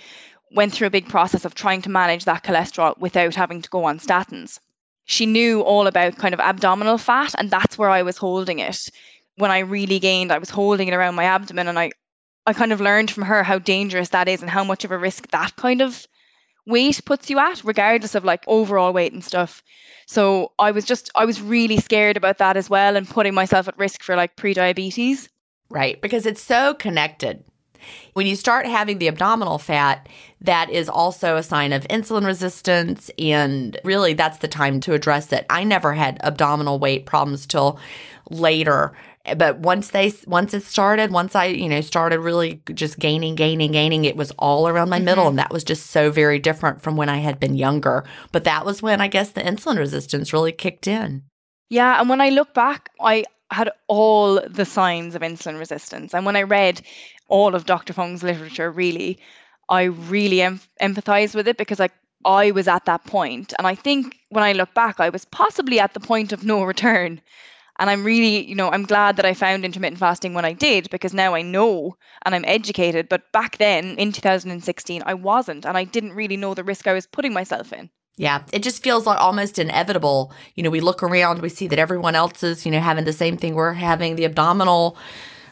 went 0.55 0.73
through 0.73 0.87
a 0.87 0.91
big 0.91 1.09
process 1.09 1.45
of 1.45 1.55
trying 1.55 1.83
to 1.83 1.91
manage 1.91 2.25
that 2.25 2.45
cholesterol 2.45 2.97
without 2.99 3.35
having 3.35 3.61
to 3.61 3.71
go 3.71 3.85
on 3.85 3.99
statins. 3.99 4.59
She 5.05 5.27
knew 5.27 5.61
all 5.61 5.87
about 5.87 6.17
kind 6.17 6.33
of 6.33 6.41
abdominal 6.41 6.97
fat, 6.97 7.35
and 7.37 7.51
that's 7.51 7.77
where 7.77 7.91
I 7.91 8.03
was 8.03 8.17
holding 8.17 8.61
it. 8.61 8.89
When 9.37 9.51
I 9.51 9.59
really 9.59 9.99
gained, 9.99 10.33
I 10.33 10.39
was 10.39 10.51
holding 10.51 10.89
it 10.89 10.95
around 10.95 11.17
my 11.17 11.25
abdomen, 11.25 11.69
and 11.69 11.79
I, 11.79 11.91
I 12.47 12.53
kind 12.53 12.73
of 12.73 12.81
learned 12.81 13.11
from 13.11 13.25
her 13.25 13.43
how 13.43 13.59
dangerous 13.59 14.11
that 14.11 14.29
is 14.29 14.41
and 14.41 14.51
how 14.51 14.65
much 14.65 14.85
of 14.85 14.93
a 14.93 14.99
risk 14.99 15.29
that 15.31 15.57
kind 15.57 15.83
of 15.83 16.07
weight 16.67 17.01
puts 17.05 17.29
you 17.29 17.39
at, 17.39 17.63
regardless 17.65 18.15
of 18.15 18.25
like 18.25 18.45
overall 18.47 18.93
weight 18.93 19.13
and 19.13 19.25
stuff. 19.25 19.63
So 20.07 20.53
I 20.59 20.71
was 20.71 20.85
just, 20.85 21.11
I 21.15 21.25
was 21.25 21.43
really 21.43 21.79
scared 21.79 22.17
about 22.17 22.39
that 22.39 22.57
as 22.57 22.71
well 22.71 22.97
and 22.97 23.09
putting 23.09 23.35
myself 23.35 23.69
at 23.69 23.79
risk 23.79 24.03
for 24.03 24.17
like 24.17 24.37
pre-diabetes. 24.37 25.29
Right, 25.69 26.01
because 26.01 26.27
it's 26.27 26.43
so 26.43 26.75
connected. 26.75 27.45
When 28.15 28.27
you 28.27 28.37
start 28.37 28.67
having 28.67 28.99
the 28.99 29.09
abdominal 29.09 29.59
fat, 29.59 30.09
that 30.41 30.71
is 30.71 30.89
also 30.89 31.37
a 31.37 31.43
sign 31.43 31.73
of 31.73 31.87
insulin 31.89 32.25
resistance. 32.25 33.11
And 33.19 33.79
really, 33.85 34.15
that's 34.15 34.39
the 34.39 34.49
time 34.49 34.81
to 34.81 34.93
address 34.93 35.33
it. 35.33 35.47
I 35.51 35.65
never 35.65 35.95
had 35.95 36.19
abdominal 36.23 36.79
weight 36.79 37.07
problems 37.07 37.47
till 37.47 37.79
later 38.31 38.93
but 39.37 39.59
once 39.59 39.91
they 39.91 40.13
once 40.27 40.53
it 40.53 40.63
started 40.63 41.11
once 41.11 41.35
i 41.35 41.47
you 41.47 41.69
know 41.69 41.81
started 41.81 42.21
really 42.21 42.61
just 42.75 42.99
gaining 42.99 43.35
gaining 43.35 43.73
gaining 43.73 44.05
it 44.05 44.17
was 44.17 44.31
all 44.33 44.69
around 44.69 44.91
my 44.91 44.97
mm-hmm. 44.97 45.07
middle 45.07 45.29
and 45.29 45.39
that 45.39 45.53
was 45.53 45.65
just 45.65 45.87
so 45.87 46.11
very 46.11 46.39
different 46.39 46.83
from 46.83 46.97
when 46.97 47.09
i 47.09 47.19
had 47.19 47.41
been 47.41 47.55
younger 47.55 48.05
but 48.33 48.45
that 48.45 48.67
was 48.67 48.83
when 48.83 49.01
i 49.01 49.09
guess 49.09 49.31
the 49.31 49.41
insulin 49.41 49.79
resistance 49.79 50.33
really 50.33 50.53
kicked 50.53 50.87
in 50.87 51.23
yeah 51.71 52.01
and 52.01 52.09
when 52.09 52.21
i 52.21 52.29
look 52.29 52.53
back 52.53 52.91
i 53.01 53.25
had 53.51 53.71
all 53.89 54.41
the 54.49 54.65
signs 54.65 55.15
of 55.15 55.23
insulin 55.23 55.59
resistance 55.59 56.15
and 56.15 56.27
when 56.27 56.37
i 56.37 56.43
read 56.43 56.81
all 57.29 57.55
of 57.55 57.67
dr 57.67 57.93
fung's 57.93 58.23
literature 58.23 58.71
really 58.71 59.19
i 59.69 59.85
really 59.85 60.43
em- 60.43 60.61
empathized 60.81 61.35
with 61.35 61.49
it 61.49 61.57
because 61.57 61.79
like 61.79 61.93
I 62.25 62.53
was 62.53 62.69
at 62.69 62.87
that 62.87 63.05
point. 63.05 63.53
And 63.59 63.67
I 63.67 63.75
think 63.75 64.19
when 64.31 64.45
I 64.45 64.53
look 64.53 64.73
back, 64.73 64.99
I 64.99 65.11
was 65.11 65.25
possibly 65.27 65.79
at 65.79 65.93
the 65.93 66.01
point 66.01 66.33
of 66.33 66.43
no 66.45 66.65
return. 66.65 67.21
And 67.79 67.91
I'm 67.91 68.05
really, 68.05 68.47
you 68.47 68.55
know, 68.55 68.71
I'm 68.71 68.85
glad 68.85 69.17
that 69.17 69.27
I 69.27 69.35
found 69.35 69.65
intermittent 69.65 69.99
fasting 69.99 70.33
when 70.33 70.45
I 70.45 70.53
did 70.53 70.89
because 70.91 71.13
now 71.13 71.35
I 71.35 71.43
know 71.43 71.97
and 72.25 72.35
I'm 72.35 72.45
educated. 72.47 73.09
But 73.09 73.33
back 73.33 73.59
then 73.59 73.97
in 73.99 74.13
2016, 74.13 75.03
I 75.05 75.15
wasn't 75.15 75.67
and 75.67 75.77
I 75.77 75.85
didn't 75.85 76.13
really 76.15 76.37
know 76.37 76.55
the 76.55 76.65
risk 76.65 76.87
I 76.87 76.93
was 76.93 77.07
putting 77.07 77.33
myself 77.33 77.73
in. 77.73 77.91
Yeah, 78.17 78.43
it 78.53 78.63
just 78.63 78.83
feels 78.83 79.07
like 79.07 79.19
almost 79.21 79.59
inevitable. 79.59 80.33
You 80.55 80.63
know, 80.63 80.71
we 80.71 80.81
look 80.81 81.03
around, 81.03 81.43
we 81.43 81.49
see 81.49 81.67
that 81.67 81.79
everyone 81.79 82.15
else 82.15 82.43
is, 82.43 82.65
you 82.65 82.71
know, 82.71 82.81
having 82.81 83.05
the 83.05 83.13
same 83.13 83.37
thing. 83.37 83.55
We're 83.55 83.73
having 83.73 84.15
the 84.17 84.25
abdominal 84.25 84.97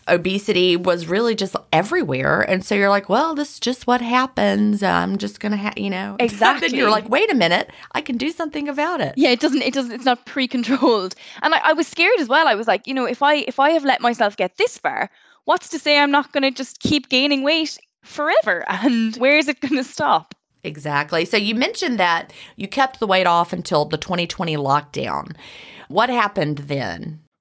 obesity 0.09 0.76
was 0.76 1.07
really 1.07 1.35
just 1.35 1.57
everywhere. 1.73 2.40
And 2.42 2.64
so 2.64 2.75
you're 2.75 2.88
like, 2.88 3.09
well, 3.09 3.35
this 3.35 3.54
is 3.54 3.61
just 3.61 3.87
what 3.87 4.00
happens. 4.00 4.83
I'm 4.83 5.19
just 5.19 5.40
going 5.40 5.52
to 5.52 5.59
have, 5.59 5.78
you 5.78 5.90
know. 5.90 6.16
Exactly. 6.23 6.76
you're 6.76 6.90
like, 6.90 7.09
wait 7.09 7.31
a 7.33 7.35
minute, 7.35 7.71
I 7.92 8.00
can 8.00 8.16
do 8.16 8.31
something 8.31 8.69
about 8.69 9.00
it. 9.00 9.14
Yeah, 9.16 9.31
it 9.31 9.40
doesn't, 9.40 9.62
it 9.62 9.75
doesn't, 9.75 9.92
it's 9.92 10.04
not 10.04 10.25
pre-controlled. 10.25 11.14
And 11.42 11.54
I, 11.54 11.59
I 11.59 11.73
was 11.73 11.87
scared 11.87 12.19
as 12.19 12.28
well. 12.28 12.49
I 12.49 12.54
was 12.54 12.66
like, 12.66 12.87
you 12.87 12.95
know, 12.95 13.04
if 13.04 13.23
I, 13.23 13.37
if 13.37 13.61
I 13.61 13.71
have 13.71 13.85
let 13.85 14.00
myself 14.00 14.37
get 14.37 14.57
this 14.57 14.78
far, 14.78 15.11
what's 15.45 15.69
to 15.71 15.78
say 15.78 15.99
I'm 15.99 16.11
not 16.11 16.33
going 16.33 16.42
to 16.42 16.50
just 16.50 16.81
keep 16.81 17.09
gaining 17.09 17.42
weight 17.42 17.78
forever? 18.02 18.64
And 18.69 19.16
where 19.16 19.37
is 19.37 19.49
it 19.49 19.61
going 19.61 19.76
to 19.76 19.85
stop? 19.85 20.35
Exactly. 20.64 21.25
So 21.25 21.37
you 21.37 21.54
mentioned 21.54 21.99
that 21.99 22.33
you 22.57 22.69
kept 22.69 23.00
the 23.00 23.07
weight 23.07 23.26
off 23.26 23.52
until 23.52 23.85
the 23.85 23.97
2020 23.99 24.57
lockdown. 24.57 25.35
What 25.88 26.09
happened 26.09 26.59
then? 26.59 27.22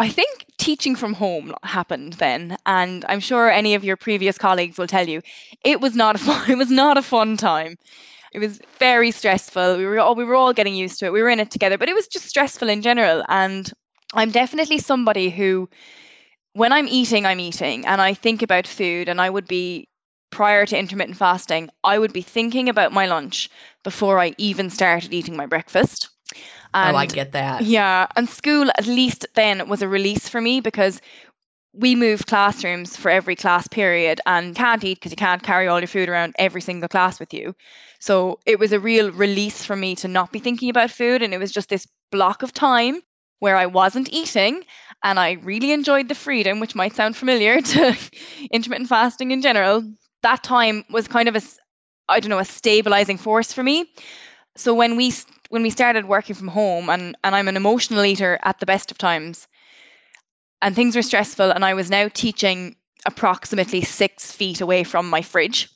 I 0.00 0.08
think 0.08 0.44
teaching 0.58 0.94
from 0.96 1.14
home 1.14 1.54
happened 1.64 2.14
then, 2.14 2.56
and 2.66 3.04
I'm 3.08 3.20
sure 3.20 3.50
any 3.50 3.74
of 3.74 3.84
your 3.84 3.96
previous 3.96 4.38
colleagues 4.38 4.78
will 4.78 4.86
tell 4.86 5.08
you 5.08 5.22
it 5.64 5.80
was 5.80 5.94
not 5.96 6.14
a 6.16 6.18
fun, 6.26 6.50
it 6.50 6.56
was 6.58 6.70
not 6.70 6.96
a 6.96 7.02
fun 7.02 7.36
time. 7.36 7.76
It 8.32 8.40
was 8.40 8.60
very 8.78 9.10
stressful. 9.10 9.78
We 9.78 9.86
were 9.86 9.98
all 10.00 10.14
we 10.14 10.24
were 10.24 10.34
all 10.36 10.52
getting 10.52 10.74
used 10.76 10.98
to 11.00 11.06
it. 11.06 11.12
We 11.12 11.22
were 11.22 11.30
in 11.30 11.40
it 11.40 11.50
together, 11.50 11.78
but 11.78 11.88
it 11.88 11.94
was 11.94 12.08
just 12.08 12.26
stressful 12.28 12.68
in 12.68 12.82
general. 12.82 13.24
And 13.28 13.72
I'm 14.14 14.30
definitely 14.30 14.78
somebody 14.78 15.30
who, 15.30 15.68
when 16.54 16.72
I'm 16.72 16.88
eating, 16.88 17.26
I'm 17.26 17.40
eating, 17.40 17.86
and 17.86 18.00
I 18.00 18.14
think 18.14 18.42
about 18.42 18.66
food, 18.66 19.08
and 19.08 19.20
I 19.20 19.30
would 19.30 19.48
be 19.48 19.88
prior 20.30 20.66
to 20.66 20.78
intermittent 20.78 21.16
fasting, 21.18 21.70
I 21.84 21.98
would 21.98 22.12
be 22.12 22.22
thinking 22.22 22.68
about 22.68 22.92
my 22.92 23.06
lunch 23.06 23.50
before 23.84 24.18
I 24.20 24.34
even 24.38 24.70
started 24.70 25.14
eating 25.14 25.36
my 25.36 25.46
breakfast. 25.46 26.08
And, 26.74 26.94
oh, 26.94 26.98
I 26.98 27.06
get 27.06 27.32
that. 27.32 27.62
Yeah. 27.62 28.06
And 28.16 28.28
school, 28.28 28.70
at 28.76 28.86
least 28.86 29.26
then, 29.34 29.68
was 29.68 29.82
a 29.82 29.88
release 29.88 30.28
for 30.28 30.40
me 30.40 30.60
because 30.60 31.00
we 31.72 31.94
moved 31.94 32.26
classrooms 32.26 32.96
for 32.96 33.10
every 33.10 33.36
class 33.36 33.68
period 33.68 34.20
and 34.26 34.54
can't 34.56 34.82
eat 34.82 34.98
because 34.98 35.12
you 35.12 35.16
can't 35.16 35.42
carry 35.42 35.68
all 35.68 35.80
your 35.80 35.86
food 35.86 36.08
around 36.08 36.34
every 36.38 36.60
single 36.60 36.88
class 36.88 37.20
with 37.20 37.32
you. 37.32 37.54
So 38.00 38.38
it 38.46 38.58
was 38.58 38.72
a 38.72 38.80
real 38.80 39.12
release 39.12 39.64
for 39.64 39.76
me 39.76 39.94
to 39.96 40.08
not 40.08 40.32
be 40.32 40.38
thinking 40.38 40.70
about 40.70 40.90
food. 40.90 41.22
And 41.22 41.34
it 41.34 41.38
was 41.38 41.52
just 41.52 41.68
this 41.68 41.86
block 42.10 42.42
of 42.42 42.52
time 42.52 43.00
where 43.40 43.56
I 43.56 43.66
wasn't 43.66 44.12
eating. 44.12 44.64
And 45.04 45.18
I 45.20 45.32
really 45.42 45.72
enjoyed 45.72 46.08
the 46.08 46.14
freedom, 46.14 46.58
which 46.58 46.74
might 46.74 46.94
sound 46.94 47.16
familiar 47.16 47.60
to 47.74 47.96
intermittent 48.50 48.88
fasting 48.88 49.30
in 49.30 49.42
general. 49.42 49.84
That 50.22 50.42
time 50.42 50.84
was 50.90 51.06
kind 51.06 51.28
of 51.28 51.36
a, 51.36 51.42
I 52.08 52.20
don't 52.20 52.30
know, 52.30 52.38
a 52.38 52.44
stabilizing 52.44 53.18
force 53.18 53.52
for 53.52 53.62
me. 53.62 53.86
So 54.58 54.74
when 54.74 54.96
we 54.96 55.12
when 55.50 55.62
we 55.62 55.70
started 55.70 56.06
working 56.06 56.34
from 56.34 56.48
home, 56.48 56.90
and 56.90 57.16
and 57.24 57.34
I'm 57.34 57.48
an 57.48 57.56
emotional 57.56 58.04
eater 58.04 58.38
at 58.42 58.58
the 58.60 58.66
best 58.66 58.90
of 58.90 58.98
times, 58.98 59.46
and 60.60 60.74
things 60.74 60.96
were 60.96 61.02
stressful, 61.02 61.50
and 61.50 61.64
I 61.64 61.74
was 61.74 61.90
now 61.90 62.08
teaching 62.12 62.76
approximately 63.06 63.82
six 63.82 64.32
feet 64.32 64.60
away 64.60 64.84
from 64.84 65.08
my 65.08 65.22
fridge. 65.22 65.68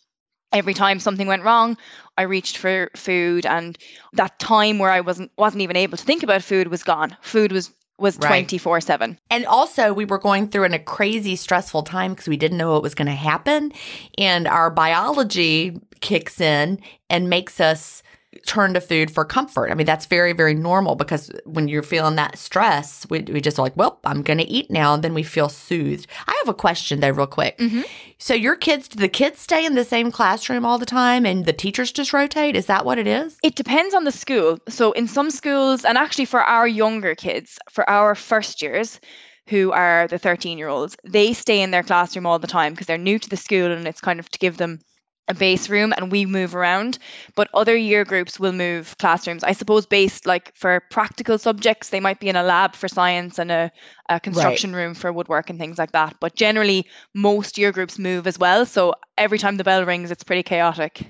Every 0.52 0.74
time 0.74 1.00
something 1.00 1.26
went 1.26 1.44
wrong 1.44 1.78
i 2.18 2.22
reached 2.22 2.58
for 2.58 2.90
food 2.94 3.46
and 3.46 3.78
that 4.12 4.38
time 4.38 4.78
where 4.78 4.90
i 4.90 5.00
wasn't 5.00 5.30
wasn't 5.38 5.62
even 5.62 5.76
able 5.76 5.96
to 5.96 6.04
think 6.04 6.22
about 6.22 6.42
food 6.42 6.68
was 6.68 6.82
gone. 6.82 7.16
Food 7.22 7.52
was 7.52 7.70
was 7.98 8.16
24 8.16 8.74
right. 8.74 8.82
7 8.82 9.18
and 9.30 9.46
also 9.46 9.92
we 9.92 10.04
were 10.04 10.18
going 10.18 10.48
through 10.48 10.64
in 10.64 10.74
a 10.74 10.78
crazy 10.78 11.36
stressful 11.36 11.82
time 11.84 12.12
because 12.12 12.26
we 12.26 12.36
didn't 12.36 12.58
know 12.58 12.72
what 12.72 12.82
was 12.82 12.94
going 12.94 13.06
to 13.06 13.12
happen. 13.12 13.72
And 14.18 14.48
our 14.48 14.70
biology 14.70 15.80
kicks 16.00 16.40
in 16.40 16.80
and 17.08 17.30
makes 17.30 17.60
us 17.60 18.02
turn 18.46 18.74
to 18.74 18.80
food 18.80 19.10
for 19.10 19.24
comfort. 19.24 19.70
I 19.70 19.74
mean, 19.74 19.86
that's 19.86 20.06
very, 20.06 20.32
very 20.32 20.54
normal 20.54 20.94
because 20.94 21.30
when 21.44 21.68
you're 21.68 21.82
feeling 21.82 22.16
that 22.16 22.38
stress, 22.38 23.06
we, 23.10 23.20
we 23.20 23.40
just 23.40 23.58
like, 23.58 23.76
well, 23.76 23.98
I'm 24.04 24.22
going 24.22 24.38
to 24.38 24.48
eat 24.48 24.70
now. 24.70 24.94
And 24.94 25.04
then 25.04 25.14
we 25.14 25.22
feel 25.22 25.48
soothed. 25.48 26.06
I 26.26 26.36
have 26.40 26.48
a 26.48 26.54
question 26.54 27.00
though, 27.00 27.10
real 27.10 27.26
quick. 27.26 27.58
Mm-hmm. 27.58 27.82
So, 28.18 28.34
your 28.34 28.56
kids, 28.56 28.88
do 28.88 28.98
the 28.98 29.08
kids 29.08 29.40
stay 29.40 29.66
in 29.66 29.74
the 29.74 29.84
same 29.84 30.10
classroom 30.10 30.64
all 30.64 30.78
the 30.78 30.86
time 30.86 31.26
and 31.26 31.44
the 31.44 31.52
teachers 31.52 31.92
just 31.92 32.12
rotate? 32.12 32.56
Is 32.56 32.66
that 32.66 32.84
what 32.84 32.98
it 32.98 33.06
is? 33.06 33.36
It 33.42 33.56
depends 33.56 33.94
on 33.94 34.04
the 34.04 34.12
school. 34.12 34.58
So, 34.68 34.92
in 34.92 35.08
some 35.08 35.30
schools, 35.30 35.84
and 35.84 35.98
actually 35.98 36.26
for 36.26 36.40
our 36.40 36.66
younger 36.66 37.14
kids, 37.14 37.58
for 37.70 37.88
our 37.90 38.14
first 38.14 38.62
years, 38.62 39.00
who 39.48 39.72
are 39.72 40.06
the 40.08 40.18
13 40.18 40.56
year 40.56 40.68
olds, 40.68 40.96
they 41.04 41.32
stay 41.32 41.60
in 41.60 41.72
their 41.72 41.82
classroom 41.82 42.26
all 42.26 42.38
the 42.38 42.46
time 42.46 42.72
because 42.72 42.86
they're 42.86 42.98
new 42.98 43.18
to 43.18 43.28
the 43.28 43.36
school 43.36 43.70
and 43.72 43.86
it's 43.86 44.00
kind 44.00 44.20
of 44.20 44.30
to 44.30 44.38
give 44.38 44.56
them 44.56 44.78
a 45.28 45.34
base 45.34 45.68
room 45.68 45.92
and 45.96 46.10
we 46.10 46.26
move 46.26 46.54
around 46.54 46.98
but 47.36 47.48
other 47.54 47.76
year 47.76 48.04
groups 48.04 48.40
will 48.40 48.52
move 48.52 48.96
classrooms 48.98 49.44
i 49.44 49.52
suppose 49.52 49.86
based 49.86 50.26
like 50.26 50.54
for 50.56 50.80
practical 50.90 51.38
subjects 51.38 51.90
they 51.90 52.00
might 52.00 52.18
be 52.18 52.28
in 52.28 52.36
a 52.36 52.42
lab 52.42 52.74
for 52.74 52.88
science 52.88 53.38
and 53.38 53.52
a, 53.52 53.70
a 54.08 54.18
construction 54.18 54.72
right. 54.72 54.82
room 54.82 54.94
for 54.94 55.12
woodwork 55.12 55.48
and 55.48 55.58
things 55.58 55.78
like 55.78 55.92
that 55.92 56.16
but 56.20 56.34
generally 56.34 56.86
most 57.14 57.56
year 57.56 57.70
groups 57.70 57.98
move 57.98 58.26
as 58.26 58.38
well 58.38 58.66
so 58.66 58.94
every 59.16 59.38
time 59.38 59.56
the 59.56 59.64
bell 59.64 59.84
rings 59.84 60.10
it's 60.10 60.24
pretty 60.24 60.42
chaotic 60.42 61.06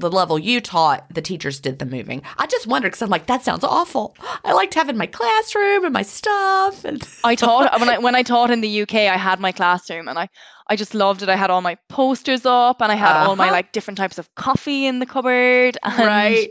the 0.00 0.10
level 0.10 0.38
you 0.38 0.60
taught, 0.60 1.06
the 1.12 1.22
teachers 1.22 1.60
did 1.60 1.78
the 1.78 1.86
moving. 1.86 2.22
I 2.38 2.46
just 2.46 2.66
wondered 2.66 2.88
because 2.88 3.02
I'm 3.02 3.10
like, 3.10 3.26
that 3.26 3.42
sounds 3.44 3.64
awful. 3.64 4.16
I 4.44 4.52
liked 4.52 4.74
having 4.74 4.96
my 4.96 5.06
classroom 5.06 5.84
and 5.84 5.92
my 5.92 6.02
stuff. 6.02 6.84
And 6.84 7.06
I 7.24 7.34
taught 7.34 7.78
when 7.78 7.88
I 7.88 7.98
when 7.98 8.14
I 8.14 8.22
taught 8.22 8.50
in 8.50 8.60
the 8.60 8.82
UK, 8.82 8.94
I 8.94 9.16
had 9.16 9.40
my 9.40 9.52
classroom 9.52 10.08
and 10.08 10.18
I 10.18 10.28
I 10.68 10.76
just 10.76 10.94
loved 10.94 11.22
it. 11.22 11.28
I 11.28 11.36
had 11.36 11.50
all 11.50 11.62
my 11.62 11.76
posters 11.88 12.46
up 12.46 12.80
and 12.80 12.92
I 12.92 12.94
had 12.94 13.10
uh-huh. 13.10 13.30
all 13.30 13.36
my 13.36 13.46
uh-huh. 13.46 13.54
like 13.54 13.72
different 13.72 13.98
types 13.98 14.18
of 14.18 14.34
coffee 14.36 14.86
in 14.86 15.00
the 15.00 15.06
cupboard. 15.06 15.76
And 15.84 15.98
right. 15.98 16.50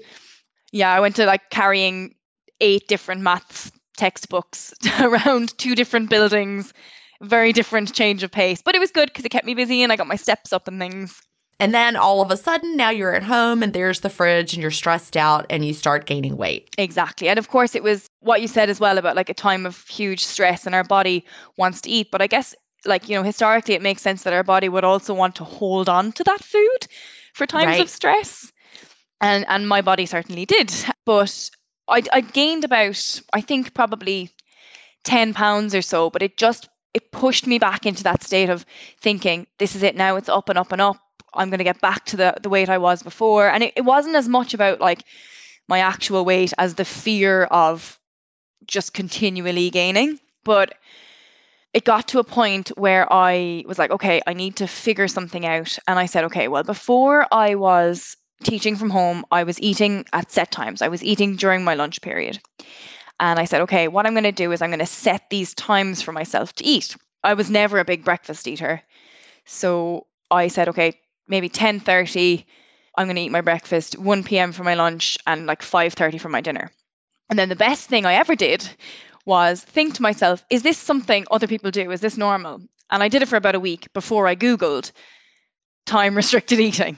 Yeah, 0.71 0.93
I 0.93 0.99
went 0.99 1.15
to 1.15 1.25
like 1.25 1.49
carrying 1.49 2.15
eight 2.62 2.88
different 2.88 3.21
maths 3.21 3.71
textbooks 3.97 4.73
around 4.99 5.57
two 5.57 5.75
different 5.75 6.09
buildings. 6.09 6.73
Very 7.21 7.51
different 7.51 7.93
change 7.93 8.23
of 8.23 8.31
pace, 8.31 8.62
but 8.62 8.75
it 8.75 8.79
was 8.79 8.91
good 8.91 9.09
because 9.09 9.25
it 9.25 9.29
kept 9.29 9.45
me 9.45 9.53
busy 9.53 9.83
and 9.83 9.91
I 9.91 9.97
got 9.97 10.07
my 10.07 10.15
steps 10.15 10.53
up 10.53 10.69
and 10.69 10.79
things. 10.79 11.21
And 11.59 11.73
then 11.73 11.97
all 11.97 12.21
of 12.21 12.31
a 12.31 12.37
sudden, 12.37 12.77
now 12.77 12.89
you're 12.89 13.13
at 13.13 13.23
home 13.23 13.61
and 13.61 13.73
there's 13.73 13.99
the 13.99 14.09
fridge 14.09 14.53
and 14.53 14.61
you're 14.61 14.71
stressed 14.71 15.17
out 15.17 15.45
and 15.49 15.65
you 15.65 15.73
start 15.73 16.05
gaining 16.05 16.37
weight. 16.37 16.73
Exactly. 16.77 17.27
And 17.27 17.37
of 17.37 17.49
course, 17.49 17.75
it 17.75 17.83
was 17.83 18.07
what 18.21 18.41
you 18.41 18.47
said 18.47 18.69
as 18.69 18.79
well 18.79 18.97
about 18.97 19.17
like 19.17 19.29
a 19.29 19.33
time 19.33 19.65
of 19.65 19.85
huge 19.87 20.23
stress 20.23 20.65
and 20.65 20.73
our 20.73 20.85
body 20.85 21.25
wants 21.57 21.81
to 21.81 21.89
eat. 21.89 22.11
But 22.11 22.21
I 22.21 22.27
guess, 22.27 22.55
like, 22.85 23.09
you 23.09 23.15
know, 23.15 23.23
historically, 23.23 23.73
it 23.73 23.81
makes 23.81 24.01
sense 24.01 24.23
that 24.23 24.33
our 24.33 24.43
body 24.43 24.69
would 24.69 24.85
also 24.85 25.13
want 25.13 25.35
to 25.35 25.43
hold 25.43 25.89
on 25.89 26.13
to 26.13 26.23
that 26.23 26.41
food 26.41 26.87
for 27.33 27.45
times 27.45 27.65
right. 27.65 27.81
of 27.81 27.89
stress. 27.89 28.51
And, 29.19 29.45
and 29.49 29.67
my 29.67 29.81
body 29.81 30.05
certainly 30.05 30.45
did. 30.45 30.73
But 31.05 31.49
I, 31.89 32.03
I 32.13 32.21
gained 32.21 32.63
about, 32.63 33.21
I 33.33 33.41
think, 33.41 33.73
probably 33.73 34.29
10 35.03 35.33
pounds 35.33 35.75
or 35.75 35.81
so, 35.81 36.09
but 36.09 36.21
it 36.21 36.37
just 36.37 36.69
it 36.93 37.11
pushed 37.11 37.45
me 37.45 37.59
back 37.59 37.85
into 37.85 38.03
that 38.03 38.23
state 38.23 38.49
of 38.49 38.65
thinking 38.99 39.45
this 39.59 39.75
is 39.75 39.83
it 39.83 39.95
now 39.95 40.15
it's 40.15 40.29
up 40.29 40.49
and 40.49 40.57
up 40.57 40.71
and 40.71 40.81
up 40.81 40.97
I'm 41.33 41.49
going 41.49 41.59
to 41.59 41.63
get 41.63 41.81
back 41.81 42.05
to 42.05 42.17
the, 42.17 42.35
the 42.41 42.49
weight 42.49 42.69
I 42.69 42.77
was 42.77 43.03
before. 43.03 43.49
And 43.49 43.63
it, 43.63 43.73
it 43.75 43.81
wasn't 43.81 44.15
as 44.15 44.27
much 44.27 44.53
about 44.53 44.79
like 44.79 45.03
my 45.67 45.79
actual 45.79 46.25
weight 46.25 46.53
as 46.57 46.75
the 46.75 46.85
fear 46.85 47.43
of 47.45 47.99
just 48.65 48.93
continually 48.93 49.69
gaining. 49.69 50.19
But 50.43 50.75
it 51.73 51.85
got 51.85 52.07
to 52.09 52.19
a 52.19 52.23
point 52.23 52.69
where 52.69 53.11
I 53.11 53.63
was 53.67 53.77
like, 53.77 53.91
okay, 53.91 54.21
I 54.25 54.33
need 54.33 54.55
to 54.57 54.67
figure 54.67 55.07
something 55.07 55.45
out. 55.45 55.77
And 55.87 55.99
I 55.99 56.07
said, 56.07 56.23
okay, 56.25 56.47
well, 56.47 56.63
before 56.63 57.27
I 57.31 57.55
was 57.55 58.17
teaching 58.43 58.75
from 58.75 58.89
home, 58.89 59.25
I 59.31 59.43
was 59.43 59.61
eating 59.61 60.05
at 60.13 60.31
set 60.31 60.51
times, 60.51 60.81
I 60.81 60.87
was 60.87 61.03
eating 61.03 61.35
during 61.35 61.63
my 61.63 61.75
lunch 61.75 62.01
period. 62.01 62.39
And 63.19 63.37
I 63.37 63.45
said, 63.45 63.61
okay, 63.61 63.87
what 63.89 64.05
I'm 64.05 64.13
going 64.13 64.23
to 64.23 64.31
do 64.31 64.51
is 64.51 64.61
I'm 64.61 64.69
going 64.69 64.79
to 64.79 64.85
set 64.85 65.29
these 65.29 65.53
times 65.53 66.01
for 66.01 66.13
myself 66.13 66.55
to 66.55 66.65
eat. 66.65 66.95
I 67.23 67.33
was 67.33 67.49
never 67.49 67.77
a 67.77 67.85
big 67.85 68.05
breakfast 68.05 68.47
eater. 68.47 68.81
So 69.45 70.07
I 70.31 70.47
said, 70.47 70.69
okay, 70.69 70.97
maybe 71.29 71.49
10.30 71.49 72.43
i'm 72.97 73.07
going 73.07 73.15
to 73.15 73.21
eat 73.21 73.31
my 73.31 73.41
breakfast 73.41 73.97
1 73.97 74.23
p.m 74.23 74.51
for 74.51 74.63
my 74.63 74.73
lunch 74.73 75.17
and 75.25 75.45
like 75.45 75.61
5.30 75.61 76.19
for 76.19 76.29
my 76.29 76.41
dinner. 76.41 76.69
And 77.29 77.37
then 77.39 77.49
the 77.49 77.55
best 77.55 77.87
thing 77.87 78.05
i 78.05 78.15
ever 78.15 78.35
did 78.35 78.69
was 79.25 79.61
think 79.61 79.93
to 79.95 80.01
myself 80.01 80.43
is 80.49 80.63
this 80.63 80.77
something 80.77 81.25
other 81.31 81.47
people 81.47 81.71
do? 81.71 81.91
Is 81.91 82.01
this 82.01 82.17
normal? 82.17 82.61
And 82.91 83.03
i 83.03 83.07
did 83.07 83.21
it 83.21 83.27
for 83.27 83.37
about 83.37 83.55
a 83.55 83.59
week 83.59 83.91
before 83.93 84.27
i 84.27 84.35
googled 84.35 84.91
time 85.85 86.15
restricted 86.15 86.59
eating. 86.59 86.97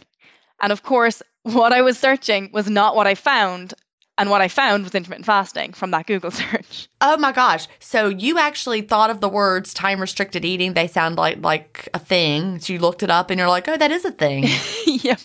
And 0.61 0.71
of 0.71 0.83
course 0.83 1.21
what 1.43 1.73
i 1.73 1.81
was 1.81 1.99
searching 1.99 2.49
was 2.53 2.69
not 2.69 2.95
what 2.95 3.07
i 3.07 3.15
found 3.15 3.73
and 4.21 4.29
what 4.29 4.39
I 4.39 4.49
found 4.49 4.83
was 4.83 4.93
intermittent 4.93 5.25
fasting 5.25 5.73
from 5.73 5.89
that 5.91 6.05
Google 6.05 6.29
search. 6.31 6.87
Oh 7.01 7.17
my 7.17 7.31
gosh. 7.31 7.67
So 7.79 8.07
you 8.07 8.37
actually 8.37 8.81
thought 8.81 9.09
of 9.09 9.19
the 9.19 9.27
words 9.27 9.73
time 9.73 9.99
restricted 9.99 10.45
eating. 10.45 10.73
They 10.73 10.87
sound 10.87 11.15
like 11.15 11.43
like 11.43 11.89
a 11.95 11.99
thing. 11.99 12.59
So 12.59 12.73
you 12.73 12.79
looked 12.79 13.01
it 13.01 13.09
up 13.09 13.31
and 13.31 13.39
you're 13.39 13.49
like, 13.49 13.67
oh, 13.67 13.77
that 13.77 13.91
is 13.91 14.05
a 14.05 14.11
thing. 14.11 14.45
yep. 14.85 15.19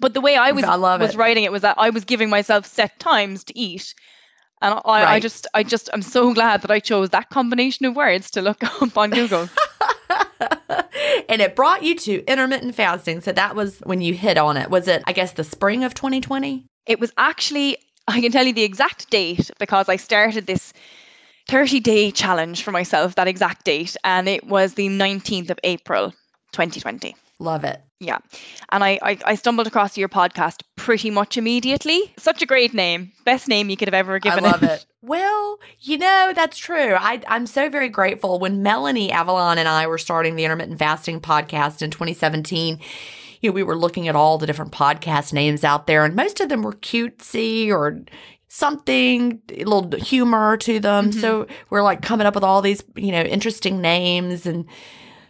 But 0.00 0.14
the 0.14 0.22
way 0.22 0.36
I 0.36 0.52
was 0.52 0.64
I 0.64 0.76
love 0.76 1.02
was 1.02 1.10
it. 1.14 1.18
writing 1.18 1.44
it 1.44 1.52
was 1.52 1.60
that 1.60 1.76
I 1.78 1.90
was 1.90 2.06
giving 2.06 2.30
myself 2.30 2.64
set 2.64 2.98
times 2.98 3.44
to 3.44 3.58
eat. 3.58 3.94
And 4.62 4.80
I, 4.86 5.02
right. 5.02 5.14
I 5.14 5.20
just 5.20 5.46
I 5.52 5.62
just 5.62 5.90
I'm 5.92 6.02
so 6.02 6.32
glad 6.32 6.62
that 6.62 6.70
I 6.70 6.80
chose 6.80 7.10
that 7.10 7.28
combination 7.28 7.84
of 7.84 7.94
words 7.94 8.30
to 8.30 8.40
look 8.40 8.64
up 8.82 8.96
on 8.96 9.10
Google. 9.10 9.50
and 11.28 11.42
it 11.42 11.54
brought 11.54 11.82
you 11.82 11.96
to 11.96 12.24
intermittent 12.24 12.74
fasting. 12.74 13.20
So 13.20 13.32
that 13.32 13.54
was 13.54 13.80
when 13.80 14.00
you 14.00 14.14
hit 14.14 14.38
on 14.38 14.56
it. 14.56 14.70
Was 14.70 14.88
it, 14.88 15.02
I 15.06 15.12
guess, 15.12 15.32
the 15.32 15.44
spring 15.44 15.84
of 15.84 15.92
2020? 15.92 16.64
It 16.86 16.98
was 16.98 17.12
actually 17.18 17.76
I 18.12 18.20
can 18.20 18.30
tell 18.30 18.46
you 18.46 18.52
the 18.52 18.62
exact 18.62 19.08
date 19.10 19.50
because 19.58 19.88
I 19.88 19.96
started 19.96 20.46
this 20.46 20.74
30 21.48 21.80
day 21.80 22.10
challenge 22.10 22.62
for 22.62 22.70
myself, 22.70 23.14
that 23.14 23.26
exact 23.26 23.64
date, 23.64 23.96
and 24.04 24.28
it 24.28 24.46
was 24.46 24.74
the 24.74 24.88
19th 24.88 25.50
of 25.50 25.58
April, 25.64 26.10
2020. 26.52 27.16
Love 27.38 27.64
it. 27.64 27.80
Yeah. 27.98 28.18
And 28.70 28.84
I, 28.84 28.98
I, 29.02 29.18
I, 29.24 29.34
stumbled 29.34 29.66
across 29.66 29.96
your 29.96 30.08
podcast 30.08 30.62
pretty 30.76 31.10
much 31.10 31.36
immediately. 31.36 32.12
Such 32.16 32.42
a 32.42 32.46
great 32.46 32.74
name. 32.74 33.12
Best 33.24 33.48
name 33.48 33.70
you 33.70 33.76
could 33.76 33.88
have 33.88 33.94
ever 33.94 34.18
given 34.18 34.44
I 34.44 34.50
love 34.50 34.62
it. 34.62 34.70
it. 34.70 34.86
Well, 35.02 35.58
you 35.80 35.98
know, 35.98 36.32
that's 36.34 36.58
true. 36.58 36.94
I, 36.94 37.20
I'm 37.26 37.46
so 37.46 37.68
very 37.68 37.88
grateful. 37.88 38.38
When 38.38 38.62
Melanie 38.62 39.10
Avalon 39.10 39.58
and 39.58 39.68
I 39.68 39.86
were 39.88 39.98
starting 39.98 40.36
the 40.36 40.44
intermittent 40.44 40.78
fasting 40.78 41.20
podcast 41.20 41.82
in 41.82 41.90
2017, 41.90 42.78
you 43.42 43.50
know, 43.50 43.54
we 43.54 43.62
were 43.62 43.76
looking 43.76 44.08
at 44.08 44.16
all 44.16 44.38
the 44.38 44.46
different 44.46 44.72
podcast 44.72 45.32
names 45.32 45.64
out 45.64 45.86
there, 45.86 46.04
and 46.04 46.14
most 46.14 46.40
of 46.40 46.48
them 46.48 46.62
were 46.62 46.72
cutesy 46.72 47.68
or 47.68 48.00
something, 48.48 49.40
a 49.50 49.64
little 49.64 49.90
humor 49.98 50.56
to 50.58 50.78
them. 50.78 51.10
Mm-hmm. 51.10 51.20
So 51.20 51.46
we're 51.70 51.82
like 51.82 52.02
coming 52.02 52.26
up 52.26 52.34
with 52.34 52.44
all 52.44 52.62
these, 52.62 52.84
you 52.96 53.10
know, 53.10 53.22
interesting 53.22 53.80
names 53.80 54.46
and 54.46 54.66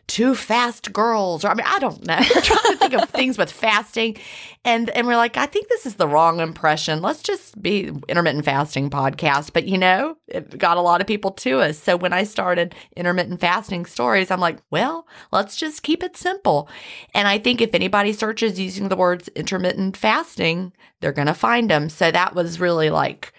two 0.07 0.35
fast 0.35 0.93
girls 0.93 1.45
or 1.45 1.49
I 1.49 1.55
mean 1.55 1.67
I 1.67 1.79
don't 1.79 2.05
know. 2.07 2.19
We're 2.19 2.41
trying 2.41 2.73
to 2.73 2.77
think 2.77 2.95
of 2.95 3.09
things 3.11 3.39
with 3.39 3.51
fasting 3.51 4.17
and 4.65 4.91
and 4.91 5.07
we're 5.07 5.17
like 5.17 5.37
I 5.37 5.47
think 5.47 5.69
this 5.69 5.87
is 5.87 5.95
the 5.95 6.09
wrong 6.09 6.41
impression. 6.41 7.03
Let's 7.03 7.23
just 7.23 7.61
be 7.63 7.91
intermittent 8.09 8.45
fasting 8.45 8.91
podcast. 8.91 9.53
But 9.53 9.67
you 9.67 9.79
know, 9.79 10.17
it 10.27 10.59
got 10.59 10.77
a 10.77 10.83
lot 10.83 11.01
of 11.01 11.07
people 11.07 11.31
to 11.33 11.61
us. 11.61 11.79
So 11.79 11.97
when 11.97 12.13
I 12.13 12.25
started 12.25 12.75
intermittent 12.97 13.41
fasting 13.41 13.87
stories, 13.87 14.31
I'm 14.31 14.41
like, 14.41 14.59
well, 14.71 15.07
let's 15.31 15.57
just 15.57 15.83
keep 15.83 16.03
it 16.03 16.17
simple. 16.17 16.69
And 17.15 17.29
I 17.29 17.39
think 17.39 17.61
if 17.61 17.75
anybody 17.75 18.13
searches 18.13 18.61
using 18.61 18.89
the 18.89 18.97
words 18.97 19.29
intermittent 19.29 19.97
fasting, 19.97 20.73
they're 21.01 21.13
going 21.13 21.27
to 21.27 21.35
find 21.35 21.71
them. 21.71 21.89
So 21.89 22.11
that 22.11 22.35
was 22.35 22.61
really 22.61 22.91
like 22.91 23.33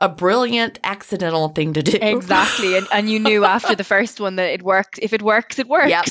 a 0.00 0.08
brilliant 0.08 0.78
accidental 0.84 1.48
thing 1.48 1.72
to 1.72 1.82
do. 1.82 1.98
Exactly. 2.00 2.76
And, 2.76 2.86
and 2.92 3.10
you 3.10 3.18
knew 3.18 3.44
after 3.44 3.74
the 3.74 3.84
first 3.84 4.20
one 4.20 4.36
that 4.36 4.50
it 4.52 4.62
works. 4.62 4.98
If 5.02 5.12
it 5.12 5.22
works, 5.22 5.58
it 5.58 5.68
works. 5.68 5.88
Yep. 5.88 6.06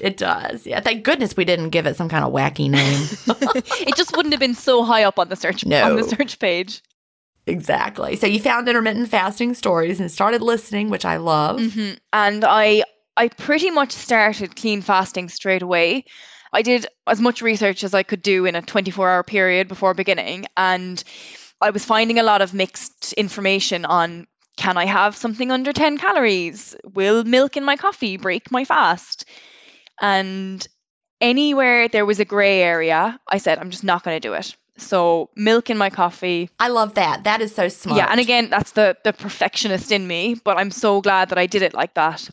It 0.00 0.16
does. 0.16 0.64
Yeah. 0.66 0.78
Thank 0.80 1.02
goodness 1.04 1.36
we 1.36 1.44
didn't 1.44 1.70
give 1.70 1.84
it 1.86 1.96
some 1.96 2.08
kind 2.08 2.24
of 2.24 2.32
wacky 2.32 2.70
name. 2.70 3.08
it 3.86 3.96
just 3.96 4.16
wouldn't 4.16 4.32
have 4.32 4.38
been 4.40 4.54
so 4.54 4.84
high 4.84 5.02
up 5.02 5.18
on 5.18 5.28
the 5.28 5.36
search 5.36 5.66
No. 5.66 5.82
on 5.84 5.96
the 5.96 6.04
search 6.04 6.38
page. 6.38 6.80
exactly. 7.46 8.14
So 8.16 8.26
you 8.26 8.38
found 8.40 8.68
intermittent 8.68 9.08
fasting 9.08 9.54
stories 9.54 9.98
and 10.00 10.10
started 10.10 10.40
listening, 10.42 10.88
which 10.90 11.04
I 11.04 11.16
love. 11.16 11.60
hmm 11.60 11.92
And 12.12 12.44
I 12.44 12.84
I 13.16 13.28
pretty 13.28 13.70
much 13.72 13.90
started 13.90 14.54
clean 14.54 14.80
fasting 14.82 15.28
straight 15.28 15.62
away. 15.62 16.04
I 16.52 16.62
did 16.62 16.86
as 17.08 17.20
much 17.20 17.42
research 17.42 17.82
as 17.82 17.92
I 17.92 18.02
could 18.04 18.22
do 18.22 18.46
in 18.46 18.54
a 18.54 18.62
24 18.62 19.10
hour 19.10 19.22
period 19.24 19.66
before 19.66 19.92
beginning. 19.94 20.46
And 20.56 21.02
I 21.60 21.70
was 21.70 21.84
finding 21.84 22.18
a 22.18 22.22
lot 22.22 22.42
of 22.42 22.54
mixed 22.54 23.12
information 23.14 23.84
on 23.84 24.26
can 24.56 24.76
I 24.76 24.86
have 24.86 25.16
something 25.16 25.52
under 25.52 25.72
10 25.72 25.98
calories? 25.98 26.74
Will 26.94 27.22
milk 27.24 27.56
in 27.56 27.64
my 27.64 27.76
coffee 27.76 28.16
break 28.16 28.50
my 28.50 28.64
fast? 28.64 29.24
And 30.00 30.66
anywhere 31.20 31.88
there 31.88 32.04
was 32.04 32.18
a 32.18 32.24
gray 32.24 32.60
area, 32.60 33.20
I 33.28 33.38
said, 33.38 33.58
I'm 33.58 33.70
just 33.70 33.84
not 33.84 34.02
going 34.02 34.16
to 34.16 34.28
do 34.28 34.34
it. 34.34 34.56
So, 34.76 35.30
milk 35.34 35.70
in 35.70 35.78
my 35.78 35.90
coffee, 35.90 36.50
I 36.60 36.68
love 36.68 36.94
that. 36.94 37.24
That 37.24 37.40
is 37.40 37.52
so 37.52 37.68
smart. 37.68 37.98
yeah, 37.98 38.06
and 38.10 38.20
again, 38.20 38.48
that's 38.48 38.72
the 38.72 38.96
the 39.02 39.12
perfectionist 39.12 39.90
in 39.90 40.06
me, 40.06 40.36
but 40.44 40.56
I'm 40.56 40.70
so 40.70 41.00
glad 41.00 41.30
that 41.30 41.38
I 41.38 41.46
did 41.46 41.62
it 41.62 41.74
like 41.74 41.94
that. 41.94 42.30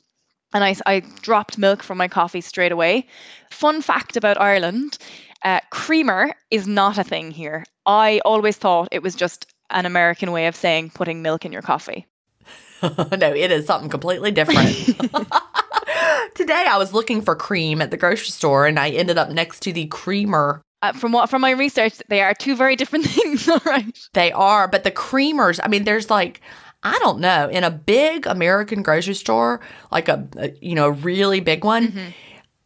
And 0.53 0.63
I, 0.63 0.75
I 0.85 0.99
dropped 1.21 1.57
milk 1.57 1.81
from 1.81 1.97
my 1.97 2.07
coffee 2.07 2.41
straight 2.41 2.71
away. 2.71 3.07
Fun 3.49 3.81
fact 3.81 4.15
about 4.15 4.39
Ireland 4.39 4.99
uh, 5.45 5.59
creamer 5.69 6.33
is 6.51 6.67
not 6.67 6.97
a 6.97 7.03
thing 7.03 7.31
here. 7.31 7.63
I 7.85 8.19
always 8.25 8.57
thought 8.57 8.89
it 8.91 9.03
was 9.03 9.15
just 9.15 9.45
an 9.69 9.85
American 9.85 10.31
way 10.31 10.47
of 10.47 10.55
saying 10.55 10.89
putting 10.89 11.21
milk 11.21 11.45
in 11.45 11.53
your 11.53 11.61
coffee. 11.61 12.07
no, 12.83 13.33
it 13.33 13.51
is 13.51 13.65
something 13.67 13.89
completely 13.89 14.31
different. 14.31 14.59
Today 16.35 16.65
I 16.67 16.77
was 16.77 16.93
looking 16.93 17.21
for 17.21 17.35
cream 17.35 17.81
at 17.81 17.91
the 17.91 17.97
grocery 17.97 18.31
store 18.31 18.65
and 18.65 18.79
I 18.79 18.89
ended 18.89 19.17
up 19.17 19.29
next 19.29 19.61
to 19.61 19.71
the 19.71 19.85
creamer. 19.85 20.61
Uh, 20.81 20.93
from 20.93 21.11
what 21.11 21.29
from 21.29 21.41
my 21.41 21.51
research, 21.51 22.01
they 22.09 22.21
are 22.21 22.33
two 22.33 22.55
very 22.55 22.75
different 22.75 23.05
things. 23.05 23.47
All 23.47 23.61
right. 23.65 23.97
They 24.13 24.31
are, 24.31 24.67
but 24.67 24.83
the 24.83 24.91
creamers, 24.91 25.59
I 25.63 25.67
mean, 25.67 25.83
there's 25.83 26.09
like, 26.09 26.41
I 26.83 26.97
don't 26.99 27.19
know, 27.19 27.49
in 27.49 27.63
a 27.63 27.71
big 27.71 28.25
American 28.25 28.81
grocery 28.81 29.13
store, 29.13 29.61
like 29.91 30.09
a, 30.09 30.27
a 30.37 30.51
you 30.59 30.75
know, 30.75 30.89
really 30.89 31.39
big 31.39 31.63
one. 31.63 31.87
Mm-hmm. 31.89 32.09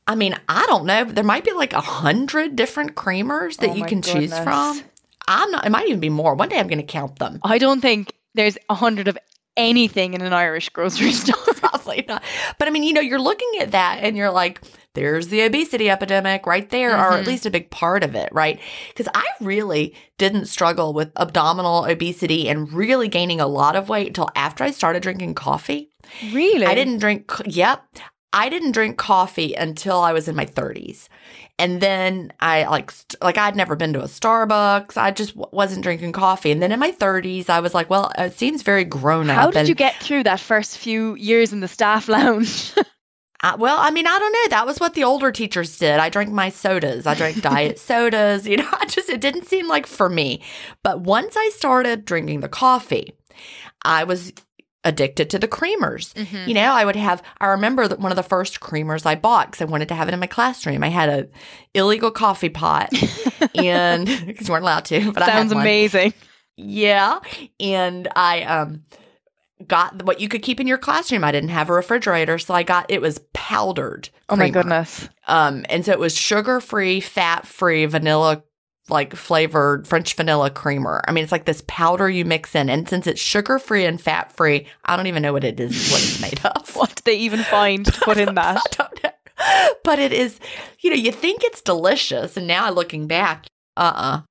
I 0.10 0.16
mean, 0.16 0.36
I 0.50 0.66
don't 0.66 0.86
know. 0.86 1.06
There 1.06 1.24
might 1.24 1.46
be 1.46 1.52
like 1.54 1.72
a 1.74 1.80
hundred 1.82 2.56
different 2.56 2.96
creamers 2.96 3.58
that 3.58 3.70
Oh 3.70 3.76
you 3.76 3.86
can 3.86 4.02
choose 4.02 4.38
from. 4.38 4.82
I'm 5.28 5.52
not. 5.52 5.66
It 5.66 5.70
might 5.70 5.88
even 5.88 6.00
be 6.00 6.10
more. 6.10 6.34
One 6.34 6.50
day 6.50 6.60
I'm 6.60 6.68
going 6.68 6.80
to 6.80 6.84
count 6.84 7.20
them. 7.20 7.40
I 7.44 7.60
don't 7.60 7.80
think 7.80 8.12
there's 8.34 8.58
a 8.70 8.74
hundred 8.74 9.08
of 9.08 9.18
anything 9.56 10.16
in 10.16 10.22
an 10.22 10.34
Irish 10.34 10.70
grocery 10.70 11.12
store. 11.24 11.36
Probably 11.54 12.04
not. 12.08 12.24
But 12.58 12.68
I 12.68 12.72
mean, 12.72 12.82
you 12.84 12.94
know, 12.94 13.02
you're 13.02 13.22
looking 13.22 13.52
at 13.60 13.72
that 13.72 14.00
and 14.02 14.18
you're 14.18 14.32
like, 14.32 14.62
there's 14.96 15.28
the 15.28 15.42
obesity 15.42 15.90
epidemic 15.92 16.48
right 16.48 16.68
there, 16.72 16.94
or 16.94 17.14
at 17.14 17.24
Mhm. 17.24 17.28
least 17.28 17.46
a 17.46 17.52
big 17.52 17.70
part 17.70 18.04
of 18.04 18.16
it, 18.16 18.30
right? 18.32 18.60
Because 18.88 19.08
I 19.14 19.26
really 19.40 19.94
didn't 20.18 20.46
struggle 20.48 20.94
with 20.94 21.12
abdominal 21.18 21.86
obesity 21.86 22.50
and 22.50 22.74
really 22.74 23.08
gaining 23.08 23.40
a 23.40 23.46
lot 23.48 23.76
of 23.76 23.88
weight 23.90 24.08
until 24.08 24.30
after 24.36 24.64
I 24.64 24.72
started 24.72 25.04
drinking 25.04 25.36
coffee. 25.36 25.92
really? 26.34 26.66
I 26.66 26.74
didn't 26.74 26.98
drink, 26.98 27.32
yep. 27.46 27.84
I 28.32 28.50
didn't 28.50 28.74
drink 28.74 28.98
coffee 28.98 29.54
until 29.54 30.00
I 30.00 30.14
was 30.14 30.28
in 30.28 30.36
my 30.36 30.46
30s. 30.46 31.08
And 31.58 31.82
then 31.82 32.32
I 32.40 32.66
like 32.68 32.92
st- 32.92 33.22
like 33.22 33.38
I'd 33.38 33.56
never 33.56 33.76
been 33.76 33.94
to 33.94 34.02
a 34.02 34.06
Starbucks. 34.08 34.98
I 34.98 35.12
just 35.12 35.32
w- 35.32 35.50
wasn't 35.52 35.84
drinking 35.84 36.14
coffee. 36.14 36.52
And 36.52 36.62
then 36.62 36.72
in 36.72 36.80
my 36.80 36.92
30s, 36.92 37.50
I 37.50 37.60
was 37.60 37.74
like, 37.74 37.90
well, 37.90 38.12
it 38.18 38.38
seems 38.38 38.62
very 38.62 38.86
grown 38.86 39.30
up. 39.30 39.36
How 39.36 39.52
did 39.52 39.58
and 39.58 39.70
you 39.70 39.76
get 39.76 39.96
through 39.96 40.24
that 40.24 40.40
first 40.40 40.78
few 40.78 41.16
years 41.16 41.52
in 41.52 41.60
the 41.60 41.68
staff 41.68 42.08
lounge? 42.08 42.74
I, 43.42 43.56
well, 43.56 43.78
I 43.80 43.90
mean, 43.92 44.06
I 44.06 44.20
don't 44.20 44.34
know. 44.34 44.48
That 44.50 44.66
was 44.66 44.80
what 44.80 44.94
the 44.94 45.04
older 45.04 45.32
teachers 45.32 45.78
did. 45.78 46.00
I 46.00 46.10
drank 46.10 46.30
my 46.32 46.50
sodas. 46.50 47.08
I 47.08 47.16
drank 47.16 47.42
diet 47.42 47.80
sodas. 47.90 48.48
You 48.48 48.58
know, 48.58 48.70
I 48.80 48.86
just, 48.86 49.10
it 49.10 49.22
didn't 49.22 49.48
seem 49.48 49.68
like 49.68 49.88
for 49.88 50.10
me. 50.10 50.42
But 50.84 51.02
once 51.02 51.36
I 51.36 51.50
started 51.56 52.06
drinking 52.06 52.42
the 52.42 52.50
coffee, 52.50 53.14
I 53.84 54.04
was 54.04 54.34
addicted 54.84 55.30
to 55.30 55.40
the 55.40 55.48
creamers. 55.48 56.14
You 56.48 56.54
know, 56.54 56.72
I 56.72 56.86
would 56.86 56.96
have, 56.96 57.22
I 57.40 57.48
remember 57.48 57.88
that 57.88 58.00
one 58.00 58.12
of 58.12 58.16
the 58.16 58.24
first 58.24 58.60
creamers 58.60 59.06
I 59.06 59.16
bought 59.16 59.52
because 59.52 59.62
I 59.62 59.66
wanted 59.66 59.90
to 59.90 59.96
have 59.96 60.08
it 60.08 60.14
in 60.14 60.20
my 60.20 60.28
classroom. 60.28 60.84
I 60.84 60.88
had 60.88 61.10
a 61.10 61.28
illegal 61.74 62.12
coffee 62.12 62.50
pot 62.50 62.90
and 63.56 64.06
because 64.26 64.48
you 64.48 64.54
weren't 64.54 64.64
allowed 64.64 64.86
to, 64.86 65.12
but 65.12 65.24
I 65.24 65.28
Sounds 65.28 65.52
amazing. 65.52 66.14
Yeah. 66.56 67.20
And 67.60 68.08
I 68.16 68.44
um 68.44 68.84
got 69.68 70.04
what 70.04 70.22
you 70.22 70.30
could 70.30 70.42
keep 70.42 70.60
in 70.60 70.68
your 70.68 70.78
classroom. 70.78 71.24
I 71.24 71.32
didn't 71.32 71.50
have 71.50 71.70
a 71.70 71.74
refrigerator, 71.74 72.38
so 72.38 72.54
I 72.54 72.64
got 72.64 72.90
it 72.90 73.02
was 73.02 73.20
powdered. 73.34 74.10
Oh 74.30 74.36
my 74.36 74.50
goodness. 74.50 75.10
Um 75.28 75.66
and 75.70 75.86
so 75.86 75.92
it 75.92 76.00
was 76.00 76.16
sugar-free, 76.18 77.02
fat-free, 77.02 77.86
vanilla 77.86 78.44
like 78.90 79.16
flavored 79.16 79.88
French 79.88 80.14
vanilla 80.14 80.50
creamer. 80.50 81.02
I 81.08 81.12
mean, 81.12 81.24
it's 81.24 81.32
like 81.32 81.46
this 81.46 81.64
powder 81.68 82.10
you 82.10 82.26
mix 82.26 82.56
in, 82.56 82.70
and 82.70 82.88
since 82.88 83.08
it's 83.08 83.22
sugar-free 83.22 83.86
and 83.86 84.00
fat-free, 84.00 84.68
I 84.86 84.96
don't 84.96 85.08
even 85.08 85.22
know 85.24 85.34
what 85.34 85.44
it 85.44 85.60
is, 85.60 85.92
what 85.92 86.02
it's 86.02 86.22
made 86.22 86.40
of. 86.46 86.76
What 86.76 86.96
did 86.96 87.06
they 87.06 87.18
even 87.18 87.44
find 87.44 87.86
to 87.86 87.92
put 88.02 88.18
in 88.18 88.36
that? 88.36 88.58
I 88.58 88.62
don't 88.72 89.04
know. 89.04 89.10
But 89.84 90.00
it 90.00 90.14
is, 90.14 90.40
you 90.80 90.90
know, 90.90 90.96
you 90.96 91.12
think 91.12 91.44
it's 91.44 91.62
delicious, 91.62 92.38
and 92.38 92.48
now 92.48 92.70
looking 92.72 93.08
back, 93.08 93.48
uh-uh. 93.76 94.22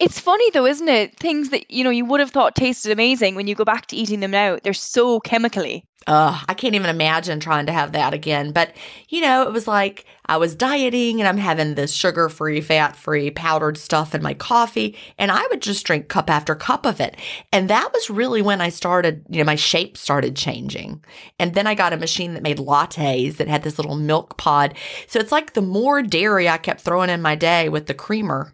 It's 0.00 0.18
funny 0.18 0.50
though, 0.50 0.66
isn't 0.66 0.88
it? 0.88 1.16
Things 1.18 1.50
that 1.50 1.70
you 1.70 1.84
know 1.84 1.90
you 1.90 2.04
would 2.04 2.20
have 2.20 2.30
thought 2.30 2.54
tasted 2.54 2.90
amazing 2.90 3.34
when 3.34 3.46
you 3.46 3.54
go 3.54 3.64
back 3.64 3.86
to 3.86 3.96
eating 3.96 4.20
them 4.20 4.32
now, 4.32 4.58
they're 4.62 4.72
so 4.72 5.20
chemically. 5.20 5.84
Uh, 6.06 6.38
I 6.48 6.54
can't 6.54 6.74
even 6.74 6.90
imagine 6.90 7.40
trying 7.40 7.66
to 7.66 7.72
have 7.72 7.92
that 7.92 8.12
again. 8.12 8.52
But, 8.52 8.74
you 9.08 9.20
know, 9.20 9.42
it 9.42 9.52
was 9.52 9.66
like 9.66 10.04
I 10.26 10.36
was 10.36 10.54
dieting 10.54 11.20
and 11.20 11.28
I'm 11.28 11.38
having 11.38 11.74
this 11.74 11.94
sugar 11.94 12.28
free, 12.28 12.60
fat 12.60 12.94
free, 12.94 13.30
powdered 13.30 13.78
stuff 13.78 14.14
in 14.14 14.22
my 14.22 14.34
coffee. 14.34 14.96
And 15.18 15.30
I 15.30 15.46
would 15.50 15.62
just 15.62 15.86
drink 15.86 16.08
cup 16.08 16.28
after 16.28 16.54
cup 16.54 16.84
of 16.84 17.00
it. 17.00 17.16
And 17.52 17.70
that 17.70 17.90
was 17.92 18.10
really 18.10 18.42
when 18.42 18.60
I 18.60 18.68
started, 18.68 19.24
you 19.30 19.38
know, 19.38 19.44
my 19.44 19.54
shape 19.54 19.96
started 19.96 20.36
changing. 20.36 21.02
And 21.38 21.54
then 21.54 21.66
I 21.66 21.74
got 21.74 21.94
a 21.94 21.98
machine 21.98 22.34
that 22.34 22.42
made 22.42 22.58
lattes 22.58 23.36
that 23.38 23.48
had 23.48 23.62
this 23.62 23.78
little 23.78 23.96
milk 23.96 24.36
pod. 24.36 24.74
So 25.06 25.18
it's 25.18 25.32
like 25.32 25.54
the 25.54 25.62
more 25.62 26.02
dairy 26.02 26.48
I 26.48 26.58
kept 26.58 26.82
throwing 26.82 27.10
in 27.10 27.22
my 27.22 27.34
day 27.34 27.70
with 27.70 27.86
the 27.86 27.94
creamer. 27.94 28.52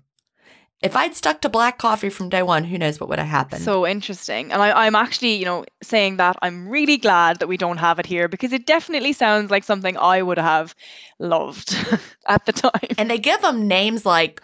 If 0.82 0.96
I'd 0.96 1.14
stuck 1.14 1.42
to 1.42 1.50
black 1.50 1.76
coffee 1.76 2.08
from 2.08 2.30
day 2.30 2.42
one, 2.42 2.64
who 2.64 2.78
knows 2.78 2.98
what 2.98 3.10
would 3.10 3.18
have 3.18 3.28
happened. 3.28 3.62
So 3.62 3.86
interesting. 3.86 4.50
And 4.50 4.62
I, 4.62 4.86
I'm 4.86 4.94
actually, 4.94 5.34
you 5.34 5.44
know, 5.44 5.66
saying 5.82 6.16
that 6.16 6.38
I'm 6.40 6.68
really 6.68 6.96
glad 6.96 7.38
that 7.40 7.48
we 7.48 7.58
don't 7.58 7.76
have 7.76 7.98
it 7.98 8.06
here 8.06 8.28
because 8.28 8.54
it 8.54 8.64
definitely 8.66 9.12
sounds 9.12 9.50
like 9.50 9.64
something 9.64 9.98
I 9.98 10.22
would 10.22 10.38
have 10.38 10.74
loved 11.18 11.76
at 12.26 12.46
the 12.46 12.52
time. 12.52 12.88
and 12.96 13.10
they 13.10 13.18
give 13.18 13.42
them 13.42 13.68
names 13.68 14.06
like 14.06 14.42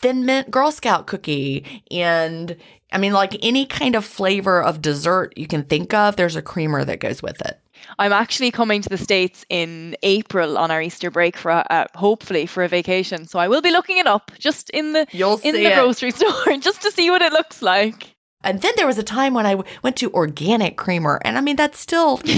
Thin 0.00 0.24
Mint 0.24 0.48
Girl 0.48 0.70
Scout 0.70 1.08
cookie, 1.08 1.82
and 1.90 2.56
I 2.92 2.98
mean, 2.98 3.12
like 3.12 3.36
any 3.42 3.66
kind 3.66 3.96
of 3.96 4.04
flavor 4.04 4.62
of 4.62 4.80
dessert 4.80 5.36
you 5.36 5.48
can 5.48 5.64
think 5.64 5.92
of, 5.92 6.14
there's 6.14 6.36
a 6.36 6.42
creamer 6.42 6.84
that 6.84 7.00
goes 7.00 7.20
with 7.20 7.40
it. 7.44 7.57
I'm 7.98 8.12
actually 8.12 8.50
coming 8.50 8.82
to 8.82 8.88
the 8.88 8.98
States 8.98 9.44
in 9.48 9.96
April 10.02 10.56
on 10.58 10.70
our 10.70 10.80
Easter 10.82 11.10
break 11.10 11.36
for 11.36 11.50
a, 11.50 11.66
uh, 11.70 11.86
hopefully 11.94 12.46
for 12.46 12.62
a 12.64 12.68
vacation. 12.68 13.26
So 13.26 13.38
I 13.38 13.48
will 13.48 13.62
be 13.62 13.70
looking 13.70 13.98
it 13.98 14.06
up 14.06 14.30
just 14.38 14.70
in 14.70 14.92
the 14.92 15.06
You'll 15.12 15.38
in 15.44 15.54
the 15.54 15.66
it. 15.66 15.74
grocery 15.74 16.10
store 16.18 16.56
just 16.60 16.82
to 16.82 16.90
see 16.90 17.10
what 17.10 17.22
it 17.22 17.32
looks 17.32 17.62
like. 17.62 18.14
And 18.44 18.62
then 18.62 18.72
there 18.76 18.86
was 18.86 18.98
a 18.98 19.02
time 19.02 19.34
when 19.34 19.46
I 19.46 19.54
w- 19.56 19.74
went 19.82 19.96
to 19.96 20.12
organic 20.12 20.76
creamer, 20.76 21.20
and 21.24 21.36
I 21.36 21.40
mean, 21.40 21.56
that's 21.56 21.78
still. 21.80 22.20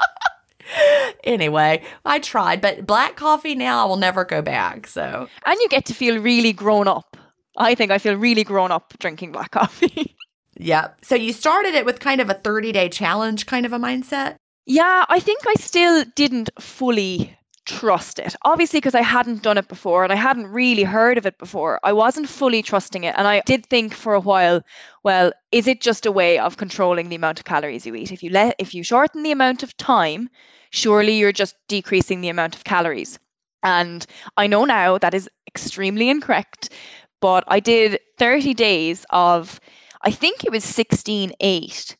anyway, 1.24 1.82
I 2.04 2.18
tried, 2.18 2.60
but 2.60 2.86
black 2.86 3.16
coffee 3.16 3.54
now 3.54 3.84
I 3.84 3.88
will 3.88 3.96
never 3.96 4.24
go 4.24 4.42
back. 4.42 4.86
So, 4.86 5.28
And 5.44 5.60
you 5.60 5.68
get 5.68 5.84
to 5.86 5.94
feel 5.94 6.18
really 6.20 6.52
grown 6.52 6.88
up. 6.88 7.16
I 7.56 7.74
think 7.74 7.90
I 7.90 7.98
feel 7.98 8.14
really 8.14 8.44
grown 8.44 8.70
up 8.70 8.94
drinking 8.98 9.32
black 9.32 9.50
coffee. 9.50 10.16
yep. 10.56 10.98
So 11.04 11.14
you 11.14 11.32
started 11.34 11.74
it 11.74 11.84
with 11.84 12.00
kind 12.00 12.20
of 12.20 12.30
a 12.30 12.34
30 12.34 12.72
day 12.72 12.88
challenge 12.88 13.46
kind 13.46 13.66
of 13.66 13.72
a 13.72 13.78
mindset. 13.78 14.36
Yeah, 14.66 15.04
I 15.08 15.20
think 15.20 15.40
I 15.46 15.54
still 15.54 16.04
didn't 16.14 16.50
fully 16.60 17.36
trust 17.64 18.18
it. 18.18 18.34
Obviously, 18.44 18.78
because 18.78 18.94
I 18.94 19.02
hadn't 19.02 19.42
done 19.42 19.58
it 19.58 19.68
before 19.68 20.02
and 20.04 20.12
I 20.12 20.16
hadn't 20.16 20.48
really 20.48 20.82
heard 20.82 21.18
of 21.18 21.26
it 21.26 21.38
before. 21.38 21.78
I 21.84 21.92
wasn't 21.92 22.28
fully 22.28 22.62
trusting 22.62 23.04
it. 23.04 23.14
And 23.16 23.26
I 23.26 23.42
did 23.46 23.66
think 23.66 23.94
for 23.94 24.14
a 24.14 24.20
while, 24.20 24.62
well, 25.04 25.32
is 25.52 25.66
it 25.66 25.80
just 25.80 26.06
a 26.06 26.12
way 26.12 26.38
of 26.38 26.56
controlling 26.56 27.08
the 27.08 27.16
amount 27.16 27.38
of 27.38 27.44
calories 27.44 27.86
you 27.86 27.94
eat? 27.94 28.12
If 28.12 28.22
you 28.22 28.30
let 28.30 28.56
if 28.58 28.74
you 28.74 28.82
shorten 28.82 29.22
the 29.22 29.32
amount 29.32 29.62
of 29.62 29.76
time, 29.76 30.28
surely 30.70 31.14
you're 31.18 31.32
just 31.32 31.56
decreasing 31.68 32.20
the 32.20 32.28
amount 32.30 32.56
of 32.56 32.64
calories. 32.64 33.18
And 33.62 34.04
I 34.36 34.46
know 34.48 34.64
now 34.64 34.98
that 34.98 35.14
is 35.14 35.28
extremely 35.46 36.08
incorrect, 36.10 36.70
but 37.20 37.44
I 37.46 37.60
did 37.60 38.00
30 38.18 38.54
days 38.54 39.06
of 39.10 39.60
I 40.02 40.10
think 40.10 40.44
it 40.44 40.50
was 40.50 40.64
16.8 40.64 41.96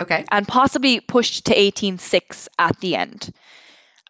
Okay. 0.00 0.24
and 0.30 0.46
possibly 0.46 1.00
pushed 1.00 1.46
to 1.46 1.54
18.6 1.54 2.48
at 2.58 2.78
the 2.80 2.96
end. 2.96 3.32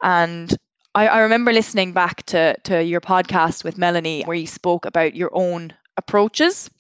And 0.03 0.55
I, 0.95 1.09
I 1.09 1.19
remember 1.21 1.53
listening 1.53 1.93
back 1.93 2.25
to, 2.27 2.57
to 2.65 2.83
your 2.83 3.01
podcast 3.01 3.65
with 3.65 3.79
Melanie 3.79 4.23
where 4.25 4.37
you 4.37 4.47
spoke 4.47 4.85
about 4.87 5.15
your 5.15 5.31
own 5.33 5.73
approaches. 5.97 6.71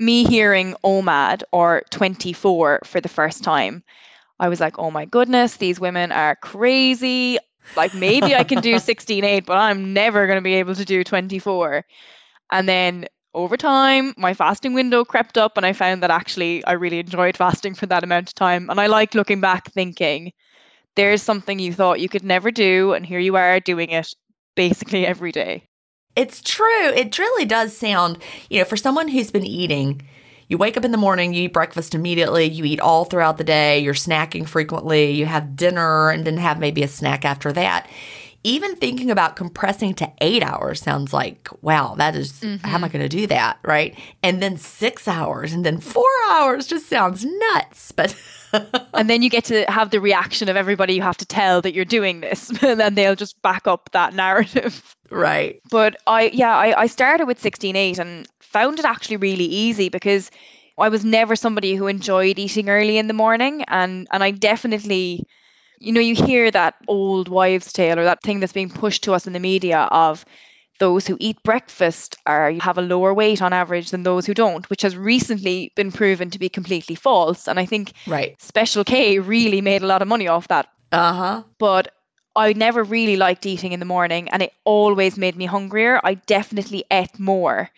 me 0.00 0.24
hearing 0.24 0.74
OMAD 0.84 1.42
or 1.52 1.82
24 1.90 2.80
for 2.84 3.00
the 3.00 3.08
first 3.08 3.42
time, 3.42 3.82
I 4.38 4.48
was 4.48 4.60
like, 4.60 4.78
oh 4.78 4.90
my 4.90 5.04
goodness, 5.04 5.56
these 5.56 5.80
women 5.80 6.12
are 6.12 6.36
crazy. 6.36 7.38
Like 7.76 7.94
maybe 7.94 8.34
I 8.34 8.44
can 8.44 8.60
do 8.60 8.74
16.8, 8.76 9.44
but 9.44 9.58
I'm 9.58 9.92
never 9.92 10.26
going 10.26 10.38
to 10.38 10.42
be 10.42 10.54
able 10.54 10.74
to 10.76 10.84
do 10.84 11.04
24. 11.04 11.84
And 12.50 12.68
then 12.68 13.06
over 13.38 13.56
time, 13.56 14.14
my 14.16 14.34
fasting 14.34 14.74
window 14.74 15.04
crept 15.04 15.38
up, 15.38 15.56
and 15.56 15.64
I 15.64 15.72
found 15.72 16.02
that 16.02 16.10
actually 16.10 16.64
I 16.64 16.72
really 16.72 16.98
enjoyed 16.98 17.36
fasting 17.36 17.72
for 17.72 17.86
that 17.86 18.02
amount 18.02 18.28
of 18.28 18.34
time. 18.34 18.68
And 18.68 18.80
I 18.80 18.88
like 18.88 19.14
looking 19.14 19.40
back 19.40 19.70
thinking, 19.70 20.32
there's 20.96 21.22
something 21.22 21.60
you 21.60 21.72
thought 21.72 22.00
you 22.00 22.08
could 22.08 22.24
never 22.24 22.50
do, 22.50 22.94
and 22.94 23.06
here 23.06 23.20
you 23.20 23.36
are 23.36 23.60
doing 23.60 23.90
it 23.90 24.12
basically 24.56 25.06
every 25.06 25.30
day. 25.30 25.62
It's 26.16 26.40
true. 26.42 26.88
It 26.88 27.16
really 27.16 27.44
does 27.44 27.76
sound, 27.76 28.18
you 28.50 28.58
know, 28.58 28.64
for 28.64 28.76
someone 28.76 29.06
who's 29.06 29.30
been 29.30 29.46
eating, 29.46 30.02
you 30.48 30.58
wake 30.58 30.76
up 30.76 30.84
in 30.84 30.90
the 30.90 30.98
morning, 30.98 31.32
you 31.32 31.44
eat 31.44 31.52
breakfast 31.52 31.94
immediately, 31.94 32.46
you 32.46 32.64
eat 32.64 32.80
all 32.80 33.04
throughout 33.04 33.38
the 33.38 33.44
day, 33.44 33.78
you're 33.78 33.94
snacking 33.94 34.48
frequently, 34.48 35.12
you 35.12 35.26
have 35.26 35.54
dinner 35.54 36.10
and 36.10 36.24
then 36.24 36.38
have 36.38 36.58
maybe 36.58 36.82
a 36.82 36.88
snack 36.88 37.24
after 37.24 37.52
that. 37.52 37.88
Even 38.48 38.76
thinking 38.76 39.10
about 39.10 39.36
compressing 39.36 39.94
to 39.94 40.10
eight 40.20 40.42
hours 40.42 40.80
sounds 40.80 41.12
like, 41.12 41.48
wow, 41.60 41.94
that 41.96 42.16
is, 42.16 42.32
mm-hmm. 42.32 42.66
how 42.66 42.76
am 42.76 42.84
I 42.84 42.88
mm-hmm. 42.88 42.98
going 42.98 43.08
to 43.08 43.16
do 43.16 43.26
that? 43.26 43.58
Right. 43.62 43.96
And 44.22 44.42
then 44.42 44.56
six 44.56 45.06
hours 45.06 45.52
and 45.52 45.66
then 45.66 45.80
four 45.80 46.04
hours 46.30 46.66
just 46.66 46.88
sounds 46.88 47.24
nuts. 47.24 47.92
But 47.92 48.16
and 48.94 49.10
then 49.10 49.22
you 49.22 49.30
get 49.30 49.44
to 49.44 49.64
have 49.70 49.90
the 49.90 50.00
reaction 50.00 50.48
of 50.48 50.56
everybody 50.56 50.94
you 50.94 51.02
have 51.02 51.16
to 51.18 51.26
tell 51.26 51.60
that 51.62 51.74
you're 51.74 51.84
doing 51.84 52.20
this, 52.20 52.50
and 52.62 52.80
then 52.80 52.94
they'll 52.94 53.14
just 53.14 53.40
back 53.42 53.66
up 53.66 53.90
that 53.92 54.14
narrative. 54.14 54.96
Right. 55.10 55.60
But 55.70 55.96
I, 56.06 56.30
yeah, 56.32 56.56
I, 56.56 56.82
I 56.82 56.86
started 56.86 57.26
with 57.26 57.40
16.8 57.42 57.98
and 57.98 58.26
found 58.40 58.78
it 58.78 58.84
actually 58.84 59.16
really 59.16 59.44
easy 59.44 59.88
because 59.88 60.30
I 60.78 60.88
was 60.88 61.04
never 61.04 61.34
somebody 61.36 61.74
who 61.74 61.86
enjoyed 61.86 62.38
eating 62.38 62.68
early 62.68 62.98
in 62.98 63.08
the 63.08 63.14
morning, 63.14 63.64
and 63.68 64.06
and 64.12 64.22
I 64.22 64.30
definitely. 64.30 65.24
You 65.78 65.92
know, 65.92 66.00
you 66.00 66.14
hear 66.14 66.50
that 66.50 66.74
old 66.88 67.28
wives' 67.28 67.72
tale 67.72 67.98
or 67.98 68.04
that 68.04 68.22
thing 68.22 68.40
that's 68.40 68.52
being 68.52 68.70
pushed 68.70 69.04
to 69.04 69.12
us 69.12 69.26
in 69.26 69.32
the 69.32 69.40
media 69.40 69.88
of 69.90 70.24
those 70.78 71.06
who 71.06 71.16
eat 71.20 71.42
breakfast 71.42 72.16
are 72.26 72.52
have 72.52 72.78
a 72.78 72.82
lower 72.82 73.12
weight 73.12 73.42
on 73.42 73.52
average 73.52 73.90
than 73.90 74.02
those 74.02 74.26
who 74.26 74.34
don't, 74.34 74.68
which 74.70 74.82
has 74.82 74.96
recently 74.96 75.72
been 75.74 75.90
proven 75.92 76.30
to 76.30 76.38
be 76.38 76.48
completely 76.48 76.94
false. 76.94 77.48
And 77.48 77.58
I 77.58 77.66
think 77.66 77.92
right. 78.06 78.40
Special 78.40 78.84
K 78.84 79.18
really 79.18 79.60
made 79.60 79.82
a 79.82 79.86
lot 79.86 80.02
of 80.02 80.08
money 80.08 80.28
off 80.28 80.48
that. 80.48 80.68
Uh-huh. 80.92 81.42
But 81.58 81.92
I 82.36 82.52
never 82.52 82.84
really 82.84 83.16
liked 83.16 83.46
eating 83.46 83.72
in 83.72 83.80
the 83.80 83.86
morning 83.86 84.28
and 84.30 84.42
it 84.42 84.52
always 84.64 85.18
made 85.18 85.36
me 85.36 85.46
hungrier. 85.46 86.00
I 86.04 86.14
definitely 86.14 86.84
ate 86.90 87.18
more 87.18 87.70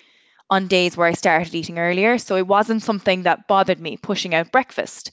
on 0.50 0.66
days 0.66 0.96
where 0.96 1.06
I 1.06 1.12
started 1.12 1.54
eating 1.54 1.78
earlier. 1.78 2.18
So 2.18 2.36
it 2.36 2.46
wasn't 2.46 2.82
something 2.82 3.22
that 3.22 3.48
bothered 3.48 3.80
me 3.80 3.96
pushing 3.96 4.34
out 4.34 4.52
breakfast. 4.52 5.12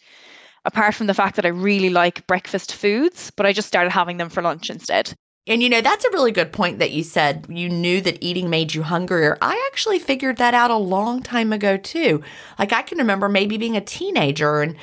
Apart 0.68 0.94
from 0.94 1.08
the 1.08 1.14
fact 1.14 1.38
that 1.38 1.46
I 1.46 1.50
really 1.50 1.90
like 1.90 2.28
breakfast 2.28 2.76
foods, 2.76 3.32
but 3.32 3.46
I 3.46 3.54
just 3.54 3.70
started 3.70 3.90
having 3.90 4.18
them 4.18 4.30
for 4.30 4.44
lunch 4.44 4.70
instead. 4.70 5.14
And 5.48 5.64
you 5.64 5.70
know, 5.70 5.80
that's 5.80 6.04
a 6.04 6.12
really 6.12 6.34
good 6.34 6.52
point 6.52 6.80
that 6.80 6.92
you 6.92 7.04
said. 7.04 7.48
You 7.50 7.70
knew 7.70 8.02
that 8.02 8.18
eating 8.22 8.50
made 8.50 8.74
you 8.74 8.84
hungrier. 8.84 9.38
I 9.42 9.70
actually 9.72 9.98
figured 9.98 10.38
that 10.38 10.54
out 10.54 10.72
a 10.72 10.78
long 10.78 11.24
time 11.24 11.54
ago, 11.54 11.78
too. 11.78 12.22
Like, 12.60 12.74
I 12.74 12.82
can 12.82 12.98
remember 12.98 13.30
maybe 13.30 13.58
being 13.58 13.78
a 13.78 13.82
teenager 13.82 14.62
and 14.62 14.76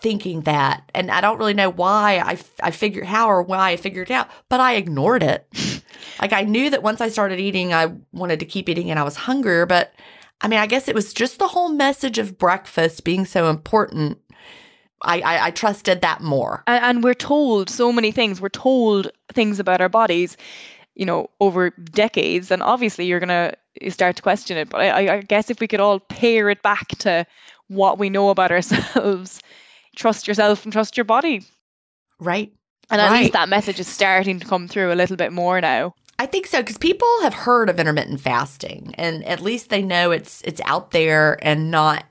thinking 0.00 0.42
that. 0.42 0.90
And 0.94 1.10
I 1.10 1.20
don't 1.20 1.38
really 1.38 1.52
know 1.52 1.70
why 1.70 2.22
I, 2.24 2.38
I 2.62 2.70
figured 2.70 3.04
how 3.04 3.28
or 3.28 3.42
why 3.42 3.70
I 3.70 3.76
figured 3.76 4.10
it 4.10 4.14
out, 4.14 4.30
but 4.48 4.60
I 4.60 4.76
ignored 4.76 5.22
it. 5.22 5.46
like, 6.20 6.32
I 6.32 6.42
knew 6.42 6.70
that 6.70 6.82
once 6.82 7.02
I 7.02 7.08
started 7.08 7.38
eating, 7.38 7.74
I 7.74 7.92
wanted 8.12 8.40
to 8.40 8.46
keep 8.46 8.70
eating 8.70 8.90
and 8.90 8.98
I 8.98 9.02
was 9.02 9.16
hungrier. 9.16 9.66
But 9.66 9.92
I 10.40 10.48
mean, 10.48 10.60
I 10.60 10.66
guess 10.66 10.88
it 10.88 10.94
was 10.94 11.12
just 11.12 11.38
the 11.38 11.48
whole 11.48 11.68
message 11.68 12.18
of 12.18 12.38
breakfast 12.38 13.04
being 13.04 13.26
so 13.26 13.50
important 13.50 14.18
I, 15.02 15.20
I, 15.20 15.46
I 15.46 15.50
trusted 15.50 16.00
that 16.00 16.20
more. 16.20 16.62
And, 16.66 16.84
and 16.84 17.04
we're 17.04 17.14
told 17.14 17.70
so 17.70 17.92
many 17.92 18.12
things. 18.12 18.40
We're 18.40 18.48
told 18.48 19.10
things 19.32 19.60
about 19.60 19.80
our 19.80 19.88
bodies, 19.88 20.36
you 20.94 21.06
know, 21.06 21.30
over 21.40 21.70
decades. 21.70 22.50
And 22.50 22.62
obviously, 22.62 23.06
you're 23.06 23.20
gonna 23.20 23.54
start 23.88 24.16
to 24.16 24.22
question 24.22 24.56
it. 24.56 24.68
But 24.68 24.80
I, 24.80 25.16
I 25.16 25.20
guess 25.22 25.50
if 25.50 25.60
we 25.60 25.68
could 25.68 25.80
all 25.80 26.00
pare 26.00 26.50
it 26.50 26.62
back 26.62 26.88
to 26.98 27.26
what 27.68 27.98
we 27.98 28.10
know 28.10 28.30
about 28.30 28.50
ourselves, 28.52 29.40
trust 29.96 30.26
yourself 30.26 30.64
and 30.64 30.72
trust 30.72 30.96
your 30.96 31.04
body. 31.04 31.44
Right. 32.18 32.52
And 32.90 33.00
at 33.00 33.10
right. 33.10 33.20
least 33.22 33.32
that 33.34 33.48
message 33.48 33.78
is 33.78 33.86
starting 33.86 34.40
to 34.40 34.46
come 34.46 34.66
through 34.66 34.92
a 34.92 34.94
little 34.94 35.16
bit 35.16 35.32
more 35.32 35.60
now. 35.60 35.94
I 36.20 36.26
think 36.26 36.46
so 36.46 36.60
because 36.60 36.78
people 36.78 37.08
have 37.22 37.34
heard 37.34 37.70
of 37.70 37.78
intermittent 37.78 38.20
fasting, 38.20 38.92
and 38.98 39.24
at 39.24 39.40
least 39.40 39.70
they 39.70 39.82
know 39.82 40.10
it's 40.10 40.42
it's 40.42 40.60
out 40.64 40.90
there 40.90 41.38
and 41.42 41.70
not 41.70 42.04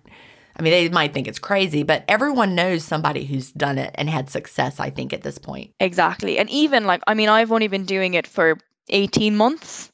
I 0.57 0.63
mean, 0.63 0.71
they 0.71 0.89
might 0.89 1.13
think 1.13 1.27
it's 1.27 1.39
crazy, 1.39 1.83
but 1.83 2.03
everyone 2.07 2.55
knows 2.55 2.83
somebody 2.83 3.25
who's 3.25 3.51
done 3.51 3.77
it 3.77 3.91
and 3.95 4.09
had 4.09 4.29
success, 4.29 4.79
I 4.79 4.89
think, 4.89 5.13
at 5.13 5.21
this 5.21 5.37
point. 5.37 5.73
Exactly. 5.79 6.39
And 6.39 6.49
even 6.49 6.85
like, 6.85 7.01
I 7.07 7.13
mean, 7.13 7.29
I've 7.29 7.51
only 7.51 7.67
been 7.67 7.85
doing 7.85 8.15
it 8.15 8.25
for 8.25 8.57
18 8.89 9.35
months. 9.35 9.91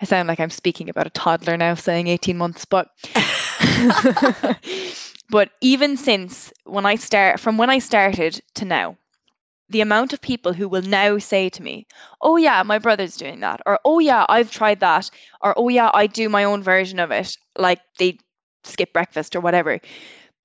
I 0.00 0.04
sound 0.06 0.28
like 0.28 0.40
I'm 0.40 0.50
speaking 0.50 0.88
about 0.88 1.06
a 1.06 1.10
toddler 1.10 1.56
now 1.56 1.74
saying 1.74 2.06
18 2.06 2.36
months, 2.36 2.64
but 2.64 2.88
but 5.30 5.50
even 5.60 5.96
since 5.96 6.52
when 6.64 6.86
I 6.86 6.96
start 6.96 7.40
from 7.40 7.58
when 7.58 7.70
I 7.70 7.78
started 7.78 8.40
to 8.54 8.64
now, 8.64 8.96
the 9.68 9.80
amount 9.80 10.12
of 10.12 10.20
people 10.20 10.52
who 10.52 10.68
will 10.68 10.82
now 10.82 11.18
say 11.18 11.48
to 11.50 11.62
me, 11.62 11.86
"Oh 12.22 12.36
yeah, 12.36 12.62
my 12.62 12.78
brother's 12.78 13.16
doing 13.16 13.40
that," 13.40 13.60
or 13.66 13.80
"Oh 13.84 13.98
yeah, 13.98 14.24
I've 14.28 14.50
tried 14.50 14.80
that," 14.80 15.10
or 15.40 15.54
"Oh 15.58 15.68
yeah, 15.68 15.90
I 15.92 16.06
do 16.06 16.28
my 16.28 16.44
own 16.44 16.62
version 16.62 17.00
of 17.00 17.10
it," 17.10 17.36
like 17.58 17.80
they 17.98 18.18
skip 18.66 18.92
breakfast 18.92 19.36
or 19.36 19.40
whatever. 19.40 19.80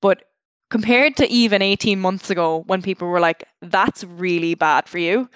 But 0.00 0.24
compared 0.70 1.16
to 1.16 1.28
even 1.30 1.62
18 1.62 2.00
months 2.00 2.30
ago 2.30 2.64
when 2.66 2.82
people 2.82 3.08
were 3.08 3.20
like, 3.20 3.44
that's 3.60 4.04
really 4.04 4.54
bad 4.54 4.88
for 4.88 4.98
you, 4.98 5.28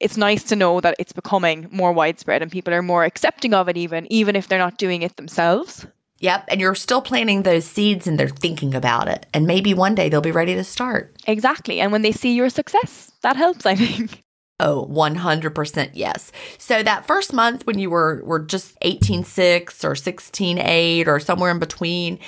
it's 0.00 0.16
nice 0.16 0.44
to 0.44 0.56
know 0.56 0.80
that 0.80 0.96
it's 0.98 1.12
becoming 1.12 1.68
more 1.70 1.92
widespread 1.92 2.42
and 2.42 2.50
people 2.50 2.72
are 2.72 2.82
more 2.82 3.04
accepting 3.04 3.52
of 3.52 3.68
it, 3.68 3.76
even, 3.76 4.10
even 4.10 4.34
if 4.34 4.48
they're 4.48 4.58
not 4.58 4.78
doing 4.78 5.02
it 5.02 5.16
themselves. 5.16 5.86
Yep. 6.20 6.44
And 6.48 6.60
you're 6.60 6.74
still 6.74 7.02
planting 7.02 7.42
those 7.42 7.64
seeds 7.64 8.06
and 8.06 8.18
they're 8.18 8.28
thinking 8.28 8.74
about 8.74 9.08
it. 9.08 9.26
And 9.32 9.46
maybe 9.46 9.74
one 9.74 9.94
day 9.94 10.08
they'll 10.08 10.20
be 10.20 10.30
ready 10.30 10.54
to 10.54 10.64
start. 10.64 11.16
Exactly. 11.26 11.80
And 11.80 11.92
when 11.92 12.02
they 12.02 12.12
see 12.12 12.34
your 12.34 12.50
success, 12.50 13.10
that 13.22 13.36
helps, 13.36 13.66
I 13.66 13.74
think. 13.74 14.22
Oh, 14.62 14.86
100% 14.90 15.90
yes. 15.94 16.30
So 16.58 16.82
that 16.82 17.06
first 17.06 17.32
month 17.32 17.66
when 17.66 17.78
you 17.78 17.88
were 17.88 18.22
were 18.24 18.38
just 18.38 18.78
18.6 18.80 19.84
or 19.84 19.94
16.8 19.94 21.06
or 21.06 21.18
somewhere 21.18 21.50
in 21.50 21.58
between, 21.58 22.18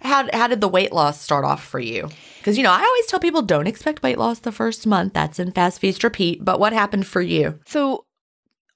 how 0.00 0.26
how 0.32 0.46
did 0.46 0.62
the 0.62 0.68
weight 0.68 0.92
loss 0.92 1.20
start 1.20 1.44
off 1.44 1.62
for 1.62 1.78
you? 1.78 2.08
Cuz 2.44 2.56
you 2.56 2.62
know, 2.62 2.72
I 2.72 2.82
always 2.82 3.06
tell 3.06 3.20
people 3.20 3.42
don't 3.42 3.66
expect 3.66 4.02
weight 4.02 4.16
loss 4.16 4.38
the 4.38 4.52
first 4.52 4.86
month. 4.86 5.12
That's 5.12 5.38
in 5.38 5.52
fast 5.52 5.80
feast 5.80 6.02
repeat, 6.02 6.42
but 6.42 6.58
what 6.58 6.72
happened 6.72 7.06
for 7.06 7.20
you? 7.20 7.60
So 7.66 8.06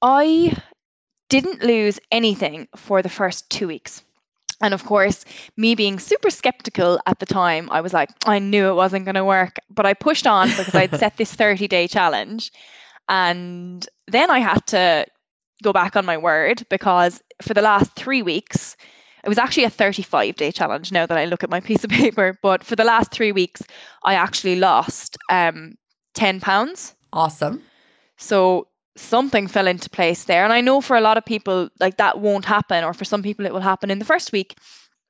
I 0.02 0.54
didn't 1.30 1.62
lose 1.62 1.98
anything 2.12 2.68
for 2.76 3.00
the 3.00 3.08
first 3.08 3.48
2 3.48 3.66
weeks. 3.66 4.04
And 4.60 4.74
of 4.74 4.84
course, 4.84 5.24
me 5.56 5.74
being 5.74 5.98
super 5.98 6.30
skeptical 6.30 7.00
at 7.06 7.18
the 7.18 7.26
time, 7.26 7.68
I 7.70 7.80
was 7.80 7.92
like, 7.92 8.10
I 8.26 8.38
knew 8.38 8.68
it 8.68 8.74
wasn't 8.74 9.04
going 9.04 9.16
to 9.16 9.24
work. 9.24 9.56
But 9.68 9.84
I 9.84 9.92
pushed 9.94 10.26
on 10.26 10.48
because 10.48 10.74
I'd 10.74 10.94
set 10.98 11.16
this 11.16 11.34
30 11.34 11.68
day 11.68 11.88
challenge. 11.88 12.52
And 13.08 13.86
then 14.08 14.30
I 14.30 14.38
had 14.38 14.66
to 14.68 15.06
go 15.62 15.72
back 15.72 15.96
on 15.96 16.04
my 16.04 16.16
word 16.16 16.66
because 16.68 17.22
for 17.40 17.54
the 17.54 17.62
last 17.62 17.94
three 17.94 18.22
weeks, 18.22 18.76
it 19.24 19.28
was 19.28 19.38
actually 19.38 19.64
a 19.64 19.70
35 19.70 20.36
day 20.36 20.52
challenge 20.52 20.92
now 20.92 21.06
that 21.06 21.18
I 21.18 21.24
look 21.24 21.42
at 21.42 21.50
my 21.50 21.60
piece 21.68 21.84
of 21.84 21.90
paper. 21.90 22.38
But 22.42 22.64
for 22.64 22.76
the 22.76 22.84
last 22.84 23.10
three 23.12 23.32
weeks, 23.32 23.62
I 24.04 24.14
actually 24.14 24.56
lost 24.56 25.16
um, 25.30 25.76
10 26.14 26.40
pounds. 26.40 26.94
Awesome. 27.12 27.62
So 28.16 28.68
something 28.96 29.46
fell 29.46 29.66
into 29.66 29.90
place 29.90 30.24
there. 30.24 30.44
And 30.44 30.52
I 30.52 30.60
know 30.60 30.80
for 30.80 30.96
a 30.96 31.00
lot 31.00 31.18
of 31.18 31.24
people, 31.24 31.68
like 31.80 31.98
that 31.98 32.20
won't 32.20 32.44
happen, 32.44 32.84
or 32.84 32.94
for 32.94 33.04
some 33.04 33.22
people, 33.22 33.46
it 33.46 33.52
will 33.52 33.60
happen 33.60 33.90
in 33.90 33.98
the 33.98 34.04
first 34.04 34.32
week. 34.32 34.56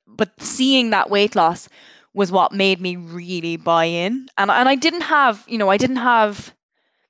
But 0.07 0.31
seeing 0.41 0.89
that 0.91 1.09
weight 1.09 1.35
loss 1.35 1.69
was 2.13 2.31
what 2.31 2.51
made 2.51 2.81
me 2.81 2.95
really 2.95 3.57
buy 3.57 3.85
in. 3.85 4.27
And, 4.37 4.49
and 4.49 4.67
I 4.67 4.75
didn't 4.75 5.01
have, 5.01 5.43
you 5.47 5.57
know, 5.57 5.69
I 5.69 5.77
didn't 5.77 5.97
have 5.97 6.53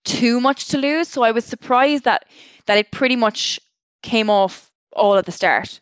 too 0.08 0.40
much 0.42 0.68
to 0.70 0.78
lose. 0.78 1.08
So 1.08 1.24
I 1.24 1.32
was 1.32 1.46
surprised 1.46 2.04
that 2.06 2.26
that 2.66 2.78
it 2.78 2.92
pretty 2.92 3.16
much 3.16 3.60
came 4.04 4.30
off 4.30 4.72
all 4.94 5.16
at 5.16 5.26
the 5.26 5.32
start. 5.32 5.80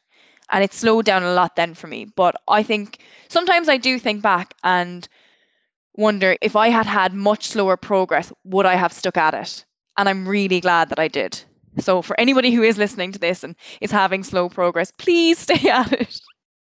And 0.52 0.64
it 0.64 0.74
slowed 0.74 1.06
down 1.06 1.24
a 1.24 1.34
lot 1.34 1.56
then 1.56 1.74
for 1.74 1.88
me. 1.88 2.06
But 2.16 2.36
I 2.48 2.62
think 2.62 3.00
sometimes 3.30 3.68
I 3.68 3.78
do 3.78 3.98
think 3.98 4.22
back 4.22 4.54
and 4.64 5.08
wonder 5.96 6.36
if 6.42 6.56
I 6.56 6.70
had 6.70 6.86
had 6.86 7.14
much 7.14 7.48
slower 7.48 7.78
progress, 7.78 8.32
would 8.44 8.66
I 8.68 8.76
have 8.76 8.94
stuck 8.94 9.18
at 9.18 9.34
it? 9.34 9.66
And 9.98 10.08
I'm 10.08 10.28
really 10.28 10.60
glad 10.60 10.90
that 10.90 11.00
I 11.00 11.08
did. 11.08 11.42
So 11.80 12.02
for 12.02 12.20
anybody 12.20 12.52
who 12.52 12.62
is 12.62 12.78
listening 12.78 13.12
to 13.14 13.20
this 13.20 13.44
and 13.44 13.56
is 13.82 13.92
having 13.92 14.24
slow 14.24 14.50
progress, 14.50 14.92
please 14.92 15.40
stay 15.48 15.70
at 15.70 15.92
it. 15.94 16.20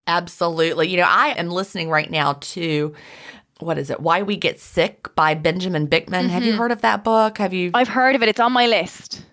Absolutely. 0.07 0.88
You 0.88 0.98
know, 0.98 1.09
I 1.09 1.34
am 1.36 1.48
listening 1.48 1.90
right 1.90 2.11
now 2.11 2.34
to 2.34 2.94
what 3.59 3.78
is 3.78 3.90
it? 3.90 4.00
Why 4.00 4.22
We 4.22 4.36
Get 4.36 4.61
Sick 4.61 5.14
by 5.14 5.34
Benjamin 5.34 5.88
Bikman. 5.88 6.07
Mm-hmm. 6.07 6.28
Have 6.28 6.44
you 6.44 6.52
mm-hmm. 6.52 6.59
heard 6.59 6.72
of 6.72 6.82
that 6.82 7.04
book? 7.04 7.38
Have 7.38 7.52
you? 7.52 7.70
I've 7.74 7.88
heard 7.88 8.14
of 8.14 8.22
it. 8.22 8.28
It's 8.28 8.40
on 8.40 8.52
my 8.52 8.66
list. 8.66 9.24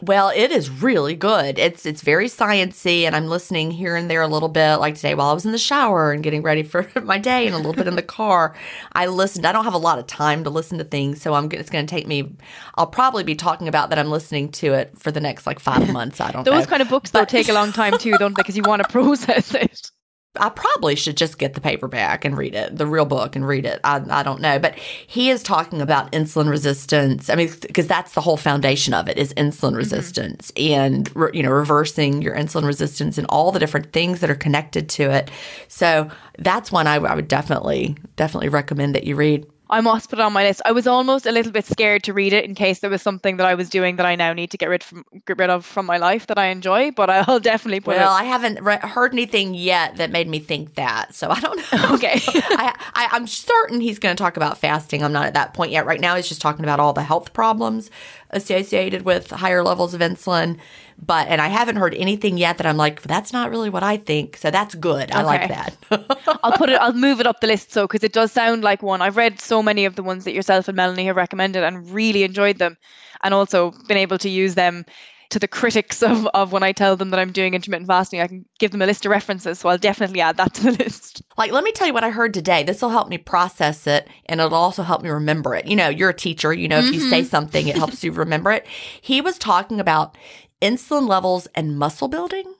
Well, 0.00 0.30
it 0.32 0.52
is 0.52 0.70
really 0.70 1.16
good. 1.16 1.58
It's 1.58 1.84
it's 1.84 2.02
very 2.02 2.26
sciency, 2.26 3.02
and 3.02 3.16
I'm 3.16 3.26
listening 3.26 3.72
here 3.72 3.96
and 3.96 4.08
there 4.08 4.22
a 4.22 4.28
little 4.28 4.48
bit. 4.48 4.76
Like 4.76 4.94
today, 4.94 5.16
while 5.16 5.28
I 5.28 5.32
was 5.32 5.44
in 5.44 5.50
the 5.50 5.58
shower 5.58 6.12
and 6.12 6.22
getting 6.22 6.42
ready 6.42 6.62
for 6.62 6.88
my 7.02 7.18
day, 7.18 7.46
and 7.46 7.54
a 7.54 7.58
little 7.58 7.72
bit 7.72 7.88
in 7.88 7.96
the 7.96 8.02
car, 8.02 8.54
I 8.92 9.06
listened. 9.06 9.44
I 9.44 9.50
don't 9.50 9.64
have 9.64 9.74
a 9.74 9.78
lot 9.78 9.98
of 9.98 10.06
time 10.06 10.44
to 10.44 10.50
listen 10.50 10.78
to 10.78 10.84
things, 10.84 11.20
so 11.20 11.34
I'm. 11.34 11.50
It's 11.50 11.68
going 11.68 11.84
to 11.84 11.90
take 11.90 12.06
me. 12.06 12.36
I'll 12.76 12.86
probably 12.86 13.24
be 13.24 13.34
talking 13.34 13.66
about 13.66 13.90
that. 13.90 13.98
I'm 13.98 14.10
listening 14.10 14.52
to 14.52 14.74
it 14.74 14.96
for 14.96 15.10
the 15.10 15.20
next 15.20 15.48
like 15.48 15.58
five 15.58 15.92
months. 15.92 16.20
I 16.20 16.30
don't. 16.30 16.46
Know. 16.46 16.52
Those 16.52 16.66
know. 16.66 16.70
kind 16.70 16.82
of 16.82 16.88
books 16.88 17.10
though 17.10 17.24
take 17.24 17.48
a 17.48 17.52
long 17.52 17.72
time 17.72 17.98
too, 17.98 18.12
don't 18.18 18.36
they? 18.36 18.42
Because 18.42 18.56
you 18.56 18.62
want 18.62 18.82
to 18.82 18.88
process 18.92 19.52
it. 19.52 19.90
I 20.38 20.48
probably 20.48 20.94
should 20.94 21.16
just 21.16 21.38
get 21.38 21.54
the 21.54 21.60
paperback 21.60 22.24
and 22.24 22.36
read 22.36 22.54
it, 22.54 22.76
the 22.76 22.86
real 22.86 23.04
book 23.04 23.36
and 23.36 23.46
read 23.46 23.66
it. 23.66 23.80
I, 23.84 24.02
I 24.08 24.22
don't 24.22 24.40
know. 24.40 24.58
But 24.58 24.76
he 24.76 25.30
is 25.30 25.42
talking 25.42 25.80
about 25.80 26.12
insulin 26.12 26.48
resistance. 26.48 27.28
I 27.28 27.34
mean, 27.34 27.52
because 27.62 27.86
that's 27.86 28.12
the 28.12 28.20
whole 28.20 28.36
foundation 28.36 28.94
of 28.94 29.08
it 29.08 29.18
is 29.18 29.34
insulin 29.34 29.70
mm-hmm. 29.70 29.76
resistance 29.76 30.52
and, 30.56 31.14
re, 31.14 31.30
you 31.34 31.42
know, 31.42 31.50
reversing 31.50 32.22
your 32.22 32.34
insulin 32.34 32.64
resistance 32.64 33.18
and 33.18 33.26
all 33.28 33.52
the 33.52 33.58
different 33.58 33.92
things 33.92 34.20
that 34.20 34.30
are 34.30 34.34
connected 34.34 34.88
to 34.90 35.10
it. 35.10 35.30
So 35.68 36.10
that's 36.38 36.72
one 36.72 36.86
I, 36.86 36.96
I 36.96 37.14
would 37.14 37.28
definitely, 37.28 37.96
definitely 38.16 38.48
recommend 38.48 38.94
that 38.94 39.04
you 39.04 39.16
read. 39.16 39.46
I 39.70 39.80
must 39.80 40.08
put 40.08 40.18
it 40.18 40.22
on 40.22 40.32
my 40.32 40.44
list. 40.44 40.62
I 40.64 40.72
was 40.72 40.86
almost 40.86 41.26
a 41.26 41.32
little 41.32 41.52
bit 41.52 41.66
scared 41.66 42.02
to 42.04 42.12
read 42.12 42.32
it 42.32 42.44
in 42.44 42.54
case 42.54 42.80
there 42.80 42.90
was 42.90 43.02
something 43.02 43.36
that 43.36 43.46
I 43.46 43.54
was 43.54 43.68
doing 43.68 43.96
that 43.96 44.06
I 44.06 44.16
now 44.16 44.32
need 44.32 44.50
to 44.52 44.56
get 44.56 44.68
rid 44.68 44.82
from 44.82 45.04
get 45.26 45.38
rid 45.38 45.50
of 45.50 45.66
from 45.66 45.86
my 45.86 45.98
life 45.98 46.26
that 46.28 46.38
I 46.38 46.46
enjoy. 46.46 46.90
But 46.90 47.10
I'll 47.10 47.40
definitely 47.52 47.80
put 47.80 47.96
it. 47.96 47.98
well, 47.98 48.14
it. 48.16 48.20
I 48.20 48.24
haven't 48.24 48.62
re- 48.62 48.78
heard 48.78 49.12
anything 49.12 49.54
yet 49.54 49.96
that 49.96 50.10
made 50.10 50.28
me 50.28 50.38
think 50.38 50.74
that, 50.76 51.14
so 51.14 51.30
I 51.30 51.40
don't 51.40 51.56
know. 51.56 51.64
Okay, 51.98 52.20
I, 52.26 52.74
I 52.94 53.08
I'm 53.12 53.26
certain 53.26 53.80
he's 53.80 53.98
going 53.98 54.14
to 54.14 54.22
talk 54.22 54.36
about 54.36 54.58
fasting. 54.58 55.02
I'm 55.02 55.12
not 55.12 55.26
at 55.26 55.34
that 55.34 55.54
point 55.54 55.72
yet. 55.72 55.86
Right 55.86 56.00
now, 56.00 56.16
he's 56.16 56.28
just 56.28 56.40
talking 56.40 56.64
about 56.64 56.80
all 56.80 56.92
the 56.92 57.02
health 57.02 57.32
problems 57.32 57.90
associated 58.30 59.02
with 59.02 59.30
higher 59.30 59.62
levels 59.62 59.94
of 59.94 60.00
insulin. 60.00 60.58
But 61.00 61.28
and 61.28 61.40
I 61.40 61.48
haven't 61.48 61.76
heard 61.76 61.94
anything 61.94 62.38
yet 62.38 62.58
that 62.58 62.66
I'm 62.66 62.76
like 62.76 63.02
that's 63.02 63.32
not 63.32 63.50
really 63.50 63.70
what 63.70 63.82
I 63.82 63.96
think. 63.96 64.36
So 64.36 64.50
that's 64.50 64.74
good. 64.74 65.12
I 65.12 65.22
like 65.22 65.48
that. 65.48 65.76
I'll 66.42 66.52
put 66.52 66.70
it. 66.70 66.74
I'll 66.80 66.92
move 66.92 67.20
it 67.20 67.26
up 67.26 67.40
the 67.40 67.46
list 67.46 67.72
so 67.72 67.86
because 67.86 68.02
it 68.02 68.12
does 68.12 68.32
sound 68.32 68.64
like 68.64 68.82
one. 68.82 69.00
I've 69.00 69.16
read 69.16 69.40
so 69.40 69.62
many 69.62 69.84
of 69.84 69.94
the 69.94 70.02
ones 70.02 70.24
that 70.24 70.32
yourself 70.32 70.68
and 70.68 70.76
Melanie 70.76 71.06
have 71.06 71.16
recommended 71.16 71.62
and 71.62 71.88
really 71.90 72.24
enjoyed 72.24 72.58
them, 72.58 72.76
and 73.22 73.32
also 73.32 73.72
been 73.86 73.96
able 73.96 74.18
to 74.18 74.28
use 74.28 74.54
them 74.54 74.84
to 75.30 75.38
the 75.38 75.48
critics 75.48 76.02
of, 76.02 76.26
of 76.28 76.52
when 76.52 76.62
I 76.62 76.72
tell 76.72 76.96
them 76.96 77.10
that 77.10 77.20
I'm 77.20 77.32
doing 77.32 77.54
intermittent 77.54 77.88
fasting, 77.88 78.20
I 78.20 78.26
can 78.26 78.44
give 78.58 78.70
them 78.70 78.82
a 78.82 78.86
list 78.86 79.04
of 79.04 79.10
references. 79.10 79.58
So 79.58 79.68
I'll 79.68 79.78
definitely 79.78 80.20
add 80.20 80.36
that 80.36 80.54
to 80.54 80.64
the 80.64 80.72
list. 80.72 81.22
Like, 81.36 81.52
let 81.52 81.64
me 81.64 81.72
tell 81.72 81.86
you 81.86 81.94
what 81.94 82.04
I 82.04 82.10
heard 82.10 82.34
today. 82.34 82.62
This 82.62 82.82
will 82.82 82.90
help 82.90 83.08
me 83.08 83.18
process 83.18 83.86
it 83.86 84.08
and 84.26 84.40
it'll 84.40 84.54
also 84.54 84.82
help 84.82 85.02
me 85.02 85.10
remember 85.10 85.54
it. 85.54 85.66
You 85.66 85.76
know, 85.76 85.88
you're 85.88 86.10
a 86.10 86.14
teacher, 86.14 86.52
you 86.52 86.68
know, 86.68 86.80
mm-hmm. 86.80 86.88
if 86.88 86.94
you 86.94 87.00
say 87.10 87.20
mm-hmm. 87.20 87.28
something, 87.28 87.68
it 87.68 87.76
helps 87.76 88.02
you 88.02 88.12
remember 88.12 88.52
it. 88.52 88.66
He 89.00 89.20
was 89.20 89.38
talking 89.38 89.80
about 89.80 90.16
insulin 90.60 91.08
levels 91.08 91.46
and 91.54 91.78
muscle 91.78 92.08
building. 92.08 92.54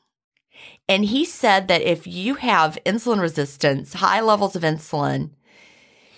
And 0.89 1.05
he 1.05 1.25
said 1.25 1.69
that 1.69 1.83
if 1.83 2.07
you 2.07 2.35
have 2.35 2.79
insulin 2.87 3.21
resistance, 3.21 3.95
high 3.95 4.21
levels 4.21 4.57
of 4.57 4.63
insulin, 4.63 5.31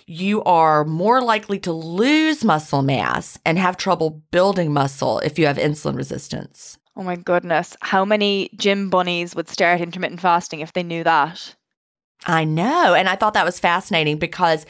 you 0.05 0.43
are 0.43 0.83
more 0.83 1.21
likely 1.21 1.59
to 1.59 1.71
lose 1.71 2.43
muscle 2.43 2.81
mass 2.81 3.37
and 3.45 3.57
have 3.57 3.77
trouble 3.77 4.21
building 4.31 4.73
muscle 4.73 5.19
if 5.19 5.37
you 5.37 5.45
have 5.45 5.57
insulin 5.57 5.95
resistance. 5.95 6.77
Oh 6.95 7.03
my 7.03 7.15
goodness. 7.15 7.77
How 7.81 8.03
many 8.03 8.49
gym 8.55 8.89
bunnies 8.89 9.35
would 9.35 9.49
start 9.49 9.81
intermittent 9.81 10.19
fasting 10.21 10.59
if 10.59 10.73
they 10.73 10.83
knew 10.83 11.03
that? 11.03 11.55
I 12.25 12.43
know. 12.43 12.93
And 12.93 13.09
I 13.09 13.15
thought 13.15 13.33
that 13.33 13.45
was 13.45 13.59
fascinating 13.59 14.17
because, 14.17 14.65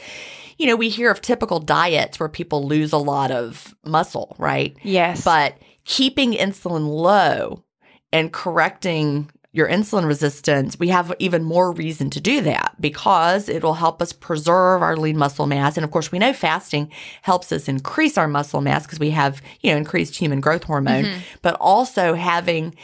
you 0.58 0.66
know, 0.66 0.76
we 0.76 0.88
hear 0.88 1.10
of 1.10 1.20
typical 1.20 1.58
diets 1.58 2.18
where 2.18 2.28
people 2.28 2.66
lose 2.66 2.92
a 2.92 2.98
lot 2.98 3.30
of 3.30 3.74
muscle, 3.84 4.36
right? 4.38 4.76
Yes. 4.82 5.24
But 5.24 5.58
keeping 5.84 6.32
insulin 6.32 6.86
low 6.88 7.64
and 8.12 8.32
correcting 8.32 9.30
your 9.54 9.68
insulin 9.68 10.06
resistance, 10.06 10.78
we 10.78 10.88
have 10.88 11.12
even 11.18 11.44
more 11.44 11.72
reason 11.72 12.08
to 12.10 12.20
do 12.20 12.40
that 12.40 12.74
because 12.80 13.50
it 13.50 13.62
will 13.62 13.74
help 13.74 14.00
us 14.00 14.12
preserve 14.12 14.80
our 14.80 14.96
lean 14.96 15.18
muscle 15.18 15.46
mass. 15.46 15.76
And 15.76 15.84
of 15.84 15.90
course, 15.90 16.10
we 16.10 16.18
know 16.18 16.32
fasting 16.32 16.90
helps 17.20 17.52
us 17.52 17.68
increase 17.68 18.16
our 18.16 18.28
muscle 18.28 18.62
mass 18.62 18.86
because 18.86 18.98
we 18.98 19.10
have, 19.10 19.42
you 19.60 19.70
know, 19.70 19.76
increased 19.76 20.16
human 20.16 20.40
growth 20.40 20.64
hormone, 20.64 21.04
mm-hmm. 21.04 21.20
but 21.42 21.54
also 21.60 22.14
having 22.14 22.74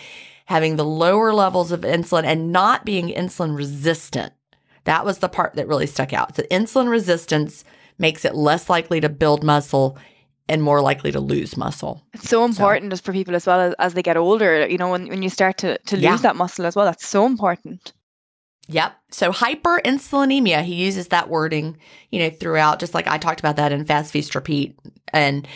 having 0.44 0.76
the 0.76 0.84
lower 0.84 1.32
levels 1.34 1.72
of 1.72 1.82
insulin 1.82 2.24
and 2.24 2.53
not 2.53 2.84
being 2.84 3.09
insulin 3.09 3.57
resistant. 3.57 4.32
That 4.84 5.05
was 5.05 5.18
the 5.18 5.28
part 5.28 5.55
that 5.55 5.68
really 5.68 5.86
stuck 5.86 6.14
out. 6.14 6.36
So 6.36 6.42
insulin 6.44 6.88
resistance 6.88 7.64
makes 7.99 8.24
it 8.24 8.34
less 8.34 8.70
likely 8.70 9.01
to 9.01 9.09
build 9.11 9.44
muscle 9.44 9.99
and 10.49 10.62
more 10.62 10.80
likely 10.80 11.12
to 11.12 11.20
lose 11.20 11.57
muscle. 11.57 12.03
It's 12.14 12.28
so 12.28 12.44
important 12.44 12.92
so. 12.92 13.03
for 13.03 13.12
people 13.12 13.34
as 13.34 13.46
well 13.46 13.61
as, 13.61 13.74
as 13.78 13.94
they 13.94 14.03
get 14.03 14.16
older. 14.16 14.66
You 14.66 14.78
know, 14.78 14.90
when, 14.90 15.09
when 15.09 15.22
you 15.22 15.30
start 15.30 15.59
to, 15.59 15.78
to 15.78 15.96
lose 15.96 16.05
yeah. 16.05 16.16
that 16.16 16.36
muscle 16.36 16.66
as 16.66 16.74
well, 16.74 16.86
that's 16.86 17.07
so 17.07 17.26
important. 17.26 17.92
Yep. 18.68 18.94
So 19.11 19.30
hyperinsulinemia, 19.32 20.62
he 20.62 20.74
uses 20.74 21.09
that 21.09 21.28
wording, 21.28 21.78
you 22.11 22.18
know, 22.18 22.30
throughout, 22.30 22.80
just 22.80 22.94
like 22.94 23.07
I 23.07 23.16
talked 23.16 23.40
about 23.40 23.57
that 23.57 23.72
in 23.72 23.84
Fast 23.84 24.12
Feast 24.12 24.34
Repeat. 24.34 24.78
And 25.12 25.49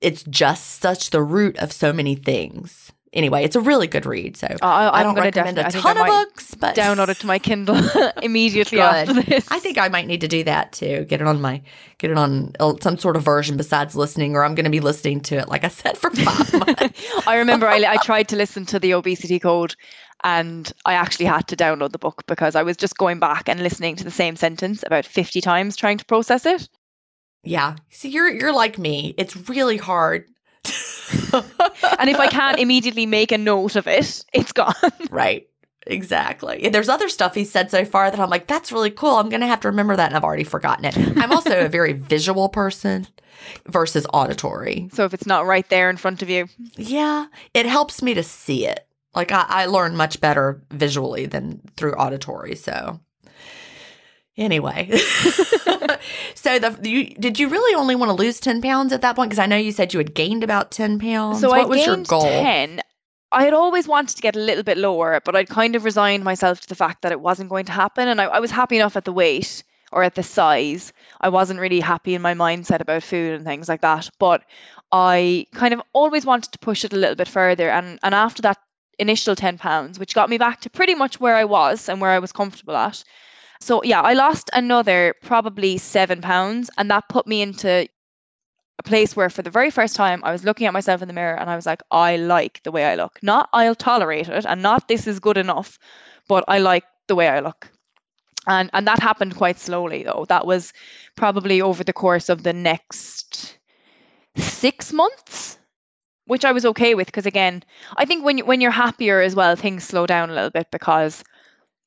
it's 0.00 0.22
just 0.24 0.80
such 0.80 1.10
the 1.10 1.22
root 1.22 1.56
of 1.58 1.72
so 1.72 1.92
many 1.92 2.14
things 2.14 2.92
anyway, 3.16 3.42
it's 3.42 3.56
a 3.56 3.60
really 3.60 3.86
good 3.86 4.06
read. 4.06 4.36
So 4.36 4.46
oh, 4.50 4.66
I, 4.66 5.00
I 5.00 5.02
don't 5.02 5.16
recommend 5.16 5.58
a 5.58 5.70
ton 5.70 5.96
of 5.96 6.06
books, 6.06 6.54
but 6.54 6.76
download 6.76 7.08
it 7.08 7.18
to 7.18 7.26
my 7.26 7.38
Kindle 7.38 7.80
immediately 8.22 8.80
after 8.80 9.14
this. 9.14 9.50
I 9.50 9.58
think 9.58 9.78
I 9.78 9.88
might 9.88 10.06
need 10.06 10.20
to 10.20 10.28
do 10.28 10.44
that 10.44 10.72
too. 10.72 11.04
Get 11.06 11.20
it 11.20 11.26
on 11.26 11.40
my 11.40 11.62
get 11.98 12.10
it 12.10 12.18
on 12.18 12.52
some 12.80 12.98
sort 12.98 13.16
of 13.16 13.22
version 13.22 13.56
besides 13.56 13.96
listening, 13.96 14.36
or 14.36 14.44
I'm 14.44 14.54
going 14.54 14.64
to 14.64 14.70
be 14.70 14.80
listening 14.80 15.20
to 15.22 15.36
it, 15.36 15.48
like 15.48 15.64
I 15.64 15.68
said, 15.68 15.96
for 15.96 16.10
five 16.10 16.52
months. 16.78 17.26
I 17.26 17.38
remember 17.38 17.66
I, 17.66 17.84
I 17.88 17.96
tried 17.96 18.28
to 18.28 18.36
listen 18.36 18.66
to 18.66 18.78
the 18.78 18.92
obesity 18.92 19.38
code. 19.38 19.74
And 20.24 20.72
I 20.86 20.94
actually 20.94 21.26
had 21.26 21.46
to 21.48 21.56
download 21.56 21.92
the 21.92 21.98
book 21.98 22.24
because 22.26 22.56
I 22.56 22.62
was 22.62 22.78
just 22.78 22.96
going 22.96 23.20
back 23.20 23.50
and 23.50 23.62
listening 23.62 23.96
to 23.96 24.04
the 24.04 24.10
same 24.10 24.34
sentence 24.34 24.82
about 24.84 25.04
50 25.04 25.42
times 25.42 25.76
trying 25.76 25.98
to 25.98 26.06
process 26.06 26.46
it. 26.46 26.68
Yeah. 27.44 27.76
See, 27.90 28.08
you're 28.08 28.32
you're 28.32 28.52
like 28.52 28.78
me. 28.78 29.14
It's 29.18 29.36
really 29.48 29.76
hard 29.76 30.26
and 31.32 32.10
if 32.10 32.18
I 32.18 32.28
can't 32.28 32.58
immediately 32.58 33.06
make 33.06 33.32
a 33.32 33.38
note 33.38 33.76
of 33.76 33.86
it, 33.86 34.24
it's 34.32 34.52
gone. 34.52 34.74
Right. 35.10 35.48
Exactly. 35.88 36.68
There's 36.68 36.88
other 36.88 37.08
stuff 37.08 37.34
he 37.36 37.44
said 37.44 37.70
so 37.70 37.84
far 37.84 38.10
that 38.10 38.18
I'm 38.18 38.28
like, 38.28 38.48
that's 38.48 38.72
really 38.72 38.90
cool. 38.90 39.16
I'm 39.16 39.28
going 39.28 39.40
to 39.40 39.46
have 39.46 39.60
to 39.60 39.68
remember 39.68 39.94
that. 39.94 40.08
And 40.08 40.16
I've 40.16 40.24
already 40.24 40.42
forgotten 40.42 40.84
it. 40.84 40.96
I'm 41.16 41.30
also 41.30 41.64
a 41.64 41.68
very 41.68 41.92
visual 42.12 42.48
person 42.48 43.06
versus 43.68 44.04
auditory. 44.12 44.88
So 44.92 45.04
if 45.04 45.14
it's 45.14 45.26
not 45.26 45.46
right 45.46 45.68
there 45.68 45.88
in 45.88 45.96
front 45.96 46.22
of 46.22 46.28
you. 46.28 46.48
Yeah. 46.76 47.26
It 47.54 47.66
helps 47.66 48.02
me 48.02 48.14
to 48.14 48.24
see 48.24 48.66
it. 48.66 48.86
Like 49.14 49.30
I, 49.30 49.44
I 49.48 49.66
learn 49.66 49.96
much 49.96 50.20
better 50.20 50.60
visually 50.72 51.26
than 51.26 51.60
through 51.76 51.94
auditory. 51.94 52.56
So 52.56 53.00
Anyway, 54.38 54.90
so 56.34 56.58
the 56.58 56.78
you 56.82 57.14
did 57.14 57.38
you 57.38 57.48
really 57.48 57.74
only 57.74 57.94
want 57.94 58.10
to 58.10 58.12
lose 58.12 58.38
ten 58.38 58.60
pounds 58.60 58.92
at 58.92 59.00
that 59.00 59.16
point? 59.16 59.30
Because 59.30 59.38
I 59.38 59.46
know 59.46 59.56
you 59.56 59.72
said 59.72 59.94
you 59.94 59.98
had 59.98 60.14
gained 60.14 60.44
about 60.44 60.70
ten 60.70 60.98
pounds. 60.98 61.40
So 61.40 61.48
what 61.48 61.60
I 61.60 61.64
was 61.64 61.78
gained 61.78 61.86
your 61.86 62.04
goal? 62.04 62.22
ten. 62.22 62.82
I 63.32 63.44
had 63.44 63.54
always 63.54 63.88
wanted 63.88 64.16
to 64.16 64.22
get 64.22 64.36
a 64.36 64.40
little 64.40 64.62
bit 64.62 64.76
lower, 64.76 65.20
but 65.24 65.34
I'd 65.34 65.48
kind 65.48 65.74
of 65.74 65.84
resigned 65.84 66.22
myself 66.22 66.60
to 66.60 66.68
the 66.68 66.74
fact 66.74 67.02
that 67.02 67.12
it 67.12 67.20
wasn't 67.20 67.48
going 67.48 67.64
to 67.66 67.72
happen, 67.72 68.08
and 68.08 68.20
I, 68.20 68.26
I 68.26 68.40
was 68.40 68.50
happy 68.50 68.76
enough 68.76 68.96
at 68.96 69.06
the 69.06 69.12
weight 69.12 69.64
or 69.90 70.02
at 70.02 70.14
the 70.14 70.22
size. 70.22 70.92
I 71.20 71.30
wasn't 71.30 71.60
really 71.60 71.80
happy 71.80 72.14
in 72.14 72.20
my 72.22 72.34
mindset 72.34 72.80
about 72.80 73.02
food 73.02 73.32
and 73.32 73.44
things 73.44 73.70
like 73.70 73.80
that, 73.80 74.10
but 74.18 74.44
I 74.92 75.46
kind 75.54 75.72
of 75.72 75.80
always 75.94 76.26
wanted 76.26 76.52
to 76.52 76.58
push 76.58 76.84
it 76.84 76.92
a 76.92 76.96
little 76.96 77.16
bit 77.16 77.28
further, 77.28 77.70
and 77.70 77.98
and 78.02 78.14
after 78.14 78.42
that 78.42 78.58
initial 78.98 79.34
ten 79.34 79.56
pounds, 79.56 79.98
which 79.98 80.14
got 80.14 80.28
me 80.28 80.36
back 80.36 80.60
to 80.60 80.70
pretty 80.70 80.94
much 80.94 81.18
where 81.18 81.36
I 81.36 81.44
was 81.44 81.88
and 81.88 82.02
where 82.02 82.10
I 82.10 82.18
was 82.18 82.32
comfortable 82.32 82.76
at. 82.76 83.02
So 83.60 83.82
yeah, 83.82 84.00
I 84.02 84.12
lost 84.14 84.50
another 84.52 85.14
probably 85.22 85.78
seven 85.78 86.20
pounds, 86.20 86.70
and 86.78 86.90
that 86.90 87.08
put 87.08 87.26
me 87.26 87.42
into 87.42 87.88
a 88.78 88.82
place 88.82 89.16
where 89.16 89.30
for 89.30 89.42
the 89.42 89.50
very 89.50 89.70
first 89.70 89.96
time 89.96 90.22
I 90.24 90.32
was 90.32 90.44
looking 90.44 90.66
at 90.66 90.72
myself 90.72 91.02
in 91.02 91.08
the 91.08 91.14
mirror 91.14 91.38
and 91.38 91.48
I 91.48 91.56
was 91.56 91.66
like, 91.66 91.82
I 91.90 92.16
like 92.16 92.62
the 92.62 92.72
way 92.72 92.84
I 92.84 92.94
look. 92.94 93.18
Not 93.22 93.48
I'll 93.52 93.74
tolerate 93.74 94.28
it 94.28 94.44
and 94.46 94.62
not 94.62 94.88
this 94.88 95.06
is 95.06 95.18
good 95.18 95.38
enough, 95.38 95.78
but 96.28 96.44
I 96.48 96.58
like 96.58 96.84
the 97.06 97.14
way 97.14 97.28
I 97.28 97.40
look. 97.40 97.70
And 98.46 98.70
and 98.72 98.86
that 98.86 99.00
happened 99.00 99.36
quite 99.36 99.58
slowly 99.58 100.02
though. 100.02 100.26
That 100.28 100.46
was 100.46 100.72
probably 101.16 101.60
over 101.60 101.82
the 101.84 101.92
course 101.92 102.28
of 102.28 102.42
the 102.42 102.52
next 102.52 103.58
six 104.36 104.92
months, 104.92 105.58
which 106.26 106.44
I 106.44 106.52
was 106.52 106.66
okay 106.66 106.94
with 106.94 107.06
because 107.06 107.26
again, 107.26 107.62
I 107.96 108.04
think 108.04 108.24
when 108.24 108.38
you, 108.38 108.44
when 108.44 108.60
you're 108.60 108.70
happier 108.70 109.20
as 109.22 109.34
well, 109.34 109.56
things 109.56 109.84
slow 109.84 110.06
down 110.06 110.30
a 110.30 110.34
little 110.34 110.50
bit 110.50 110.70
because 110.70 111.24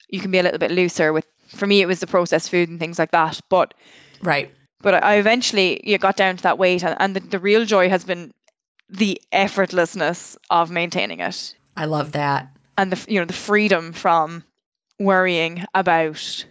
you 0.10 0.20
can 0.20 0.32
be 0.32 0.40
a 0.40 0.44
little 0.44 0.60
bit 0.60 0.72
looser 0.72 1.14
with 1.14 1.28
for 1.50 1.68
me 1.68 1.82
it 1.82 1.88
was 1.88 2.00
the 2.00 2.08
processed 2.08 2.50
food 2.50 2.70
and 2.70 2.80
things 2.80 2.98
like 2.98 3.12
that 3.12 3.40
but 3.50 3.74
right. 4.22 4.52
but 4.82 5.04
i 5.04 5.16
eventually 5.16 5.82
you 5.84 5.98
got 5.98 6.16
down 6.16 6.38
to 6.38 6.44
that 6.44 6.58
weight 6.58 6.84
and, 6.84 6.96
and 7.00 7.16
the, 7.16 7.20
the 7.20 7.40
real 7.40 7.66
joy 7.66 7.90
has 7.90 8.04
been 8.04 8.32
the 8.90 9.22
effortlessness 9.32 10.36
of 10.50 10.72
maintaining 10.72 11.20
it. 11.20 11.56
I 11.78 11.86
love 11.86 12.14
that. 12.14 12.50
And 12.78 12.92
the 12.92 13.12
you 13.12 13.20
know 13.20 13.26
the 13.26 13.34
freedom 13.34 13.94
from 13.94 14.44
worrying 15.00 15.66
about 15.74 16.46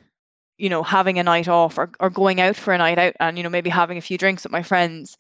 you 0.57 0.69
know 0.69 0.83
having 0.83 1.19
a 1.19 1.23
night 1.23 1.49
off 1.49 1.79
or, 1.79 1.91
or 2.01 2.11
going 2.11 2.41
out 2.41 2.57
for 2.57 2.73
a 2.73 2.79
night 2.79 2.99
out 2.99 3.15
and 3.21 3.37
you 3.37 3.43
know 3.43 3.51
maybe 3.51 3.71
having 3.71 3.99
a 3.99 4.03
few 4.03 4.19
drinks 4.19 4.45
with 4.45 4.53
my 4.53 4.63
friends 4.63 5.17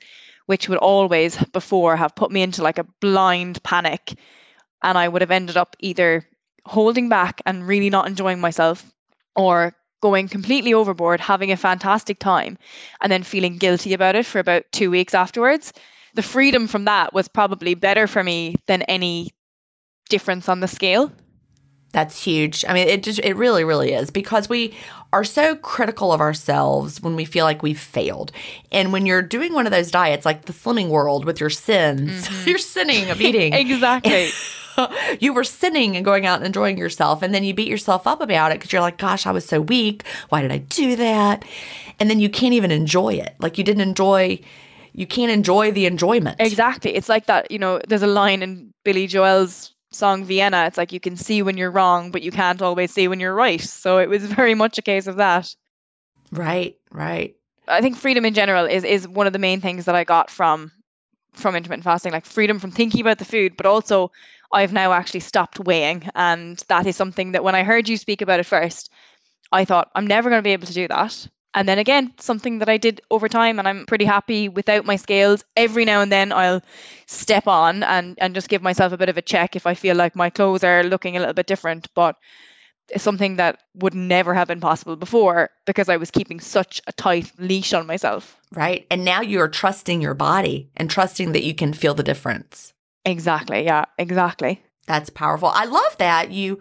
which 0.46 0.68
would 0.68 0.78
always 0.78 1.36
before 1.52 1.96
have 1.96 2.14
put 2.14 2.30
me 2.30 2.42
into 2.42 2.62
like 2.62 2.78
a 2.78 2.86
blind 3.00 3.62
panic. 3.62 4.14
And 4.82 4.96
I 4.96 5.08
would 5.08 5.22
have 5.22 5.30
ended 5.30 5.56
up 5.56 5.76
either 5.80 6.26
holding 6.64 7.08
back 7.08 7.42
and 7.44 7.66
really 7.66 7.90
not 7.90 8.06
enjoying 8.06 8.40
myself 8.40 8.90
or 9.38 9.72
going 10.02 10.28
completely 10.28 10.74
overboard, 10.74 11.20
having 11.20 11.50
a 11.50 11.56
fantastic 11.56 12.18
time, 12.18 12.58
and 13.00 13.10
then 13.10 13.22
feeling 13.22 13.56
guilty 13.56 13.94
about 13.94 14.16
it 14.16 14.26
for 14.26 14.38
about 14.38 14.64
two 14.72 14.90
weeks 14.90 15.14
afterwards. 15.14 15.72
The 16.14 16.22
freedom 16.22 16.66
from 16.66 16.84
that 16.84 17.14
was 17.14 17.28
probably 17.28 17.74
better 17.74 18.06
for 18.06 18.22
me 18.22 18.56
than 18.66 18.82
any 18.82 19.30
difference 20.10 20.48
on 20.48 20.60
the 20.60 20.68
scale. 20.68 21.12
That's 21.92 22.22
huge. 22.22 22.64
I 22.68 22.74
mean, 22.74 22.88
it 22.88 23.02
just 23.02 23.20
it 23.20 23.34
really 23.34 23.64
really 23.64 23.92
is 23.92 24.10
because 24.10 24.48
we 24.48 24.74
are 25.12 25.24
so 25.24 25.56
critical 25.56 26.12
of 26.12 26.20
ourselves 26.20 27.00
when 27.00 27.16
we 27.16 27.24
feel 27.24 27.44
like 27.44 27.62
we've 27.62 27.80
failed. 27.80 28.30
And 28.70 28.92
when 28.92 29.06
you're 29.06 29.22
doing 29.22 29.54
one 29.54 29.66
of 29.66 29.72
those 29.72 29.90
diets 29.90 30.26
like 30.26 30.44
the 30.44 30.52
slimming 30.52 30.88
world 30.88 31.24
with 31.24 31.40
your 31.40 31.50
sins, 31.50 32.10
mm-hmm. 32.28 32.48
you're 32.48 32.58
sinning 32.58 33.08
of 33.10 33.20
eating. 33.20 33.52
exactly. 33.54 34.30
you 35.20 35.32
were 35.32 35.44
sinning 35.44 35.96
and 35.96 36.04
going 36.04 36.26
out 36.26 36.38
and 36.38 36.46
enjoying 36.46 36.78
yourself 36.78 37.22
and 37.22 37.34
then 37.34 37.44
you 37.44 37.54
beat 37.54 37.68
yourself 37.68 38.06
up 38.06 38.20
about 38.20 38.52
it 38.52 38.60
cuz 38.60 38.72
you're 38.72 38.82
like, 38.82 38.98
gosh, 38.98 39.26
I 39.26 39.30
was 39.32 39.44
so 39.44 39.60
weak. 39.60 40.04
Why 40.28 40.42
did 40.42 40.52
I 40.52 40.58
do 40.58 40.96
that? 40.96 41.44
And 42.00 42.08
then 42.08 42.20
you 42.20 42.28
can't 42.28 42.54
even 42.54 42.70
enjoy 42.70 43.14
it. 43.14 43.34
Like 43.38 43.58
you 43.58 43.64
didn't 43.64 43.82
enjoy 43.82 44.40
you 44.92 45.06
can't 45.06 45.30
enjoy 45.30 45.70
the 45.70 45.86
enjoyment. 45.86 46.36
Exactly. 46.40 46.94
It's 46.94 47.08
like 47.08 47.26
that, 47.26 47.50
you 47.50 47.58
know, 47.58 47.80
there's 47.86 48.02
a 48.02 48.08
line 48.08 48.42
in 48.42 48.72
Billy 48.84 49.06
Joel's 49.06 49.72
song 49.90 50.24
Vienna, 50.24 50.66
it's 50.66 50.76
like 50.76 50.92
you 50.92 51.00
can 51.00 51.16
see 51.16 51.42
when 51.42 51.56
you're 51.56 51.70
wrong, 51.70 52.10
but 52.10 52.22
you 52.22 52.30
can't 52.30 52.60
always 52.60 52.92
see 52.92 53.08
when 53.08 53.20
you're 53.20 53.34
right. 53.34 53.60
So 53.60 53.98
it 53.98 54.08
was 54.08 54.24
very 54.40 54.54
much 54.54 54.78
a 54.78 54.82
case 54.82 55.06
of 55.06 55.16
that. 55.16 55.54
Right, 56.30 56.76
right. 56.90 57.34
I 57.66 57.80
think 57.80 57.96
freedom 57.96 58.24
in 58.24 58.34
general 58.34 58.64
is 58.64 58.84
is 58.84 59.06
one 59.06 59.26
of 59.26 59.32
the 59.32 59.38
main 59.38 59.60
things 59.60 59.84
that 59.84 59.94
I 59.94 60.04
got 60.04 60.30
from 60.30 60.72
from 61.34 61.54
intermittent 61.54 61.84
fasting, 61.84 62.12
like 62.12 62.24
freedom 62.24 62.58
from 62.58 62.70
thinking 62.70 63.00
about 63.00 63.18
the 63.18 63.24
food, 63.24 63.56
but 63.56 63.66
also 63.66 64.10
I've 64.52 64.72
now 64.72 64.92
actually 64.92 65.20
stopped 65.20 65.60
weighing. 65.60 66.08
And 66.14 66.62
that 66.68 66.86
is 66.86 66.96
something 66.96 67.32
that 67.32 67.44
when 67.44 67.54
I 67.54 67.62
heard 67.62 67.88
you 67.88 67.96
speak 67.96 68.22
about 68.22 68.40
it 68.40 68.46
first, 68.46 68.90
I 69.52 69.64
thought 69.64 69.90
I'm 69.94 70.06
never 70.06 70.30
going 70.30 70.38
to 70.38 70.46
be 70.46 70.52
able 70.52 70.66
to 70.66 70.74
do 70.74 70.88
that. 70.88 71.28
And 71.54 71.68
then 71.68 71.78
again, 71.78 72.12
something 72.18 72.58
that 72.58 72.68
I 72.68 72.76
did 72.76 73.00
over 73.10 73.28
time, 73.28 73.58
and 73.58 73.66
I'm 73.66 73.86
pretty 73.86 74.04
happy 74.04 74.48
without 74.48 74.84
my 74.84 74.96
scales. 74.96 75.42
Every 75.56 75.84
now 75.84 76.02
and 76.02 76.12
then, 76.12 76.30
I'll 76.30 76.60
step 77.06 77.48
on 77.48 77.82
and, 77.82 78.18
and 78.20 78.34
just 78.34 78.50
give 78.50 78.62
myself 78.62 78.92
a 78.92 78.98
bit 78.98 79.08
of 79.08 79.16
a 79.16 79.22
check 79.22 79.56
if 79.56 79.66
I 79.66 79.74
feel 79.74 79.96
like 79.96 80.14
my 80.14 80.28
clothes 80.28 80.62
are 80.62 80.84
looking 80.84 81.16
a 81.16 81.20
little 81.20 81.34
bit 81.34 81.46
different. 81.46 81.88
But 81.94 82.16
it's 82.90 83.02
something 83.02 83.36
that 83.36 83.60
would 83.74 83.94
never 83.94 84.34
have 84.34 84.48
been 84.48 84.60
possible 84.60 84.96
before 84.96 85.50
because 85.66 85.88
I 85.88 85.96
was 85.96 86.10
keeping 86.10 86.38
such 86.38 86.80
a 86.86 86.92
tight 86.92 87.32
leash 87.38 87.72
on 87.72 87.86
myself. 87.86 88.36
Right. 88.52 88.86
And 88.90 89.04
now 89.04 89.20
you're 89.20 89.48
trusting 89.48 90.00
your 90.00 90.14
body 90.14 90.70
and 90.76 90.90
trusting 90.90 91.32
that 91.32 91.44
you 91.44 91.54
can 91.54 91.72
feel 91.72 91.94
the 91.94 92.02
difference. 92.02 92.72
Exactly. 93.08 93.64
Yeah, 93.64 93.86
exactly. 93.96 94.62
That's 94.86 95.08
powerful. 95.08 95.48
I 95.48 95.64
love 95.64 95.96
that 95.98 96.30
you 96.30 96.60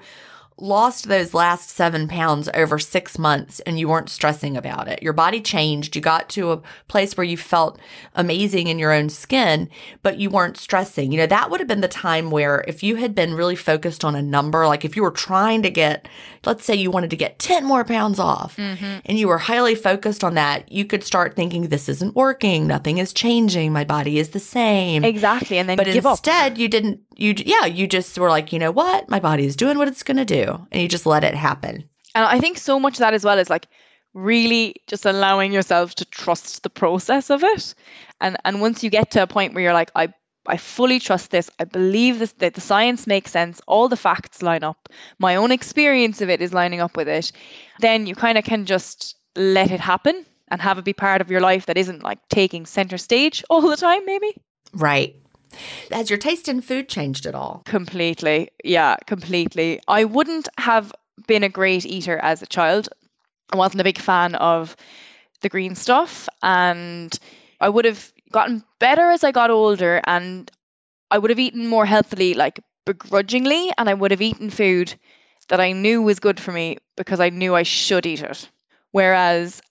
lost 0.59 1.07
those 1.07 1.33
last 1.33 1.69
seven 1.69 2.07
pounds 2.07 2.49
over 2.53 2.79
six 2.79 3.19
months 3.19 3.59
and 3.61 3.79
you 3.79 3.87
weren't 3.87 4.09
stressing 4.09 4.57
about 4.57 4.87
it. 4.87 5.03
Your 5.03 5.13
body 5.13 5.39
changed. 5.39 5.95
You 5.95 6.01
got 6.01 6.29
to 6.29 6.51
a 6.51 6.61
place 6.87 7.15
where 7.15 7.23
you 7.23 7.37
felt 7.37 7.79
amazing 8.15 8.67
in 8.67 8.79
your 8.79 8.91
own 8.91 9.09
skin, 9.09 9.69
but 10.01 10.17
you 10.17 10.29
weren't 10.29 10.57
stressing. 10.57 11.11
You 11.11 11.19
know, 11.19 11.27
that 11.27 11.51
would 11.51 11.59
have 11.59 11.67
been 11.67 11.81
the 11.81 11.87
time 11.87 12.31
where 12.31 12.63
if 12.67 12.81
you 12.81 12.95
had 12.95 13.13
been 13.13 13.35
really 13.35 13.55
focused 13.55 14.03
on 14.03 14.15
a 14.15 14.21
number, 14.21 14.65
like 14.65 14.83
if 14.83 14.95
you 14.95 15.03
were 15.03 15.11
trying 15.11 15.61
to 15.61 15.69
get, 15.69 16.07
let's 16.45 16.65
say 16.65 16.73
you 16.73 16.89
wanted 16.89 17.11
to 17.11 17.17
get 17.17 17.37
10 17.37 17.63
more 17.63 17.83
pounds 17.83 18.17
off 18.17 18.57
mm-hmm. 18.57 18.99
and 19.05 19.19
you 19.19 19.27
were 19.27 19.37
highly 19.37 19.75
focused 19.75 20.23
on 20.23 20.33
that, 20.33 20.71
you 20.71 20.85
could 20.85 21.03
start 21.03 21.35
thinking, 21.35 21.67
this 21.67 21.87
isn't 21.87 22.15
working. 22.15 22.65
Nothing 22.65 22.97
is 22.97 23.13
changing. 23.13 23.71
My 23.71 23.83
body 23.83 24.17
is 24.17 24.29
the 24.29 24.39
same. 24.39 25.03
Exactly. 25.03 25.59
And 25.59 25.69
then 25.69 25.77
but 25.77 25.87
instead, 25.87 26.53
up. 26.53 26.57
you 26.57 26.67
didn't 26.67 27.01
you 27.17 27.33
yeah 27.45 27.65
you 27.65 27.87
just 27.87 28.17
were 28.17 28.29
like 28.29 28.53
you 28.53 28.59
know 28.59 28.71
what 28.71 29.09
my 29.09 29.19
body 29.19 29.45
is 29.45 29.55
doing 29.55 29.77
what 29.77 29.87
it's 29.87 30.03
going 30.03 30.17
to 30.17 30.25
do 30.25 30.46
and 30.47 30.81
you 30.81 30.87
just 30.87 31.05
let 31.05 31.23
it 31.23 31.35
happen 31.35 31.83
and 32.15 32.25
i 32.25 32.39
think 32.39 32.57
so 32.57 32.79
much 32.79 32.95
of 32.95 32.99
that 32.99 33.13
as 33.13 33.23
well 33.23 33.37
is 33.39 33.49
like 33.49 33.67
really 34.13 34.75
just 34.87 35.05
allowing 35.05 35.51
yourself 35.51 35.93
to 35.93 36.05
trust 36.05 36.63
the 36.63 36.69
process 36.69 37.29
of 37.29 37.43
it 37.43 37.75
and 38.21 38.37
and 38.45 38.61
once 38.61 38.83
you 38.83 38.89
get 38.89 39.11
to 39.11 39.21
a 39.21 39.27
point 39.27 39.53
where 39.53 39.63
you're 39.63 39.73
like 39.73 39.91
i 39.95 40.07
I 40.47 40.57
fully 40.57 40.99
trust 40.99 41.31
this. 41.31 41.49
I 41.59 41.65
believe 41.65 42.19
this, 42.19 42.31
that 42.33 42.53
the 42.53 42.61
science 42.61 43.05
makes 43.05 43.31
sense. 43.31 43.61
All 43.67 43.89
the 43.89 43.97
facts 43.97 44.41
line 44.41 44.63
up. 44.63 44.89
My 45.19 45.35
own 45.35 45.51
experience 45.51 46.21
of 46.21 46.29
it 46.29 46.41
is 46.41 46.53
lining 46.53 46.79
up 46.79 46.95
with 46.95 47.07
it. 47.07 47.31
Then 47.79 48.07
you 48.07 48.15
kind 48.15 48.37
of 48.37 48.43
can 48.43 48.65
just 48.65 49.15
let 49.35 49.71
it 49.71 49.79
happen 49.79 50.25
and 50.49 50.61
have 50.61 50.77
it 50.77 50.85
be 50.85 50.93
part 50.93 51.21
of 51.21 51.29
your 51.29 51.41
life 51.41 51.65
that 51.65 51.77
isn't 51.77 52.03
like 52.03 52.19
taking 52.29 52.65
center 52.65 52.97
stage 52.97 53.43
all 53.49 53.61
the 53.61 53.75
time, 53.75 54.05
maybe. 54.05 54.35
Right. 54.73 55.15
Has 55.91 56.09
your 56.09 56.19
taste 56.19 56.47
in 56.47 56.61
food 56.61 56.89
changed 56.89 57.25
at 57.25 57.35
all? 57.35 57.61
Completely. 57.65 58.49
Yeah, 58.63 58.95
completely. 59.05 59.79
I 59.87 60.03
wouldn't 60.03 60.47
have 60.57 60.93
been 61.27 61.43
a 61.43 61.49
great 61.49 61.85
eater 61.85 62.17
as 62.17 62.41
a 62.41 62.47
child. 62.47 62.89
I 63.51 63.57
wasn't 63.57 63.81
a 63.81 63.85
big 63.85 63.97
fan 63.97 64.35
of 64.35 64.75
the 65.41 65.49
green 65.49 65.75
stuff 65.75 66.27
and 66.43 67.17
I 67.61 67.69
would 67.69 67.85
have 67.85 68.11
gotten 68.31 68.63
better 68.79 69.09
as 69.09 69.23
I 69.23 69.31
got 69.31 69.49
older 69.49 70.01
and 70.05 70.51
I 71.11 71.17
would 71.17 71.29
have 71.29 71.39
eaten 71.39 71.67
more 71.67 71.85
healthily 71.85 72.33
like 72.33 72.59
begrudgingly 72.85 73.71
and 73.77 73.89
I 73.89 73.93
would 73.93 74.11
have 74.11 74.21
eaten 74.21 74.49
food 74.49 74.95
that 75.49 75.61
I 75.61 75.71
knew 75.71 76.01
was 76.01 76.19
good 76.19 76.39
for 76.39 76.51
me 76.51 76.77
because 76.95 77.19
I 77.19 77.29
knew 77.29 77.55
I 77.55 77.63
should 77.63 78.05
eat 78.05 78.21
it. 78.21 78.49
Whereas 78.91 79.61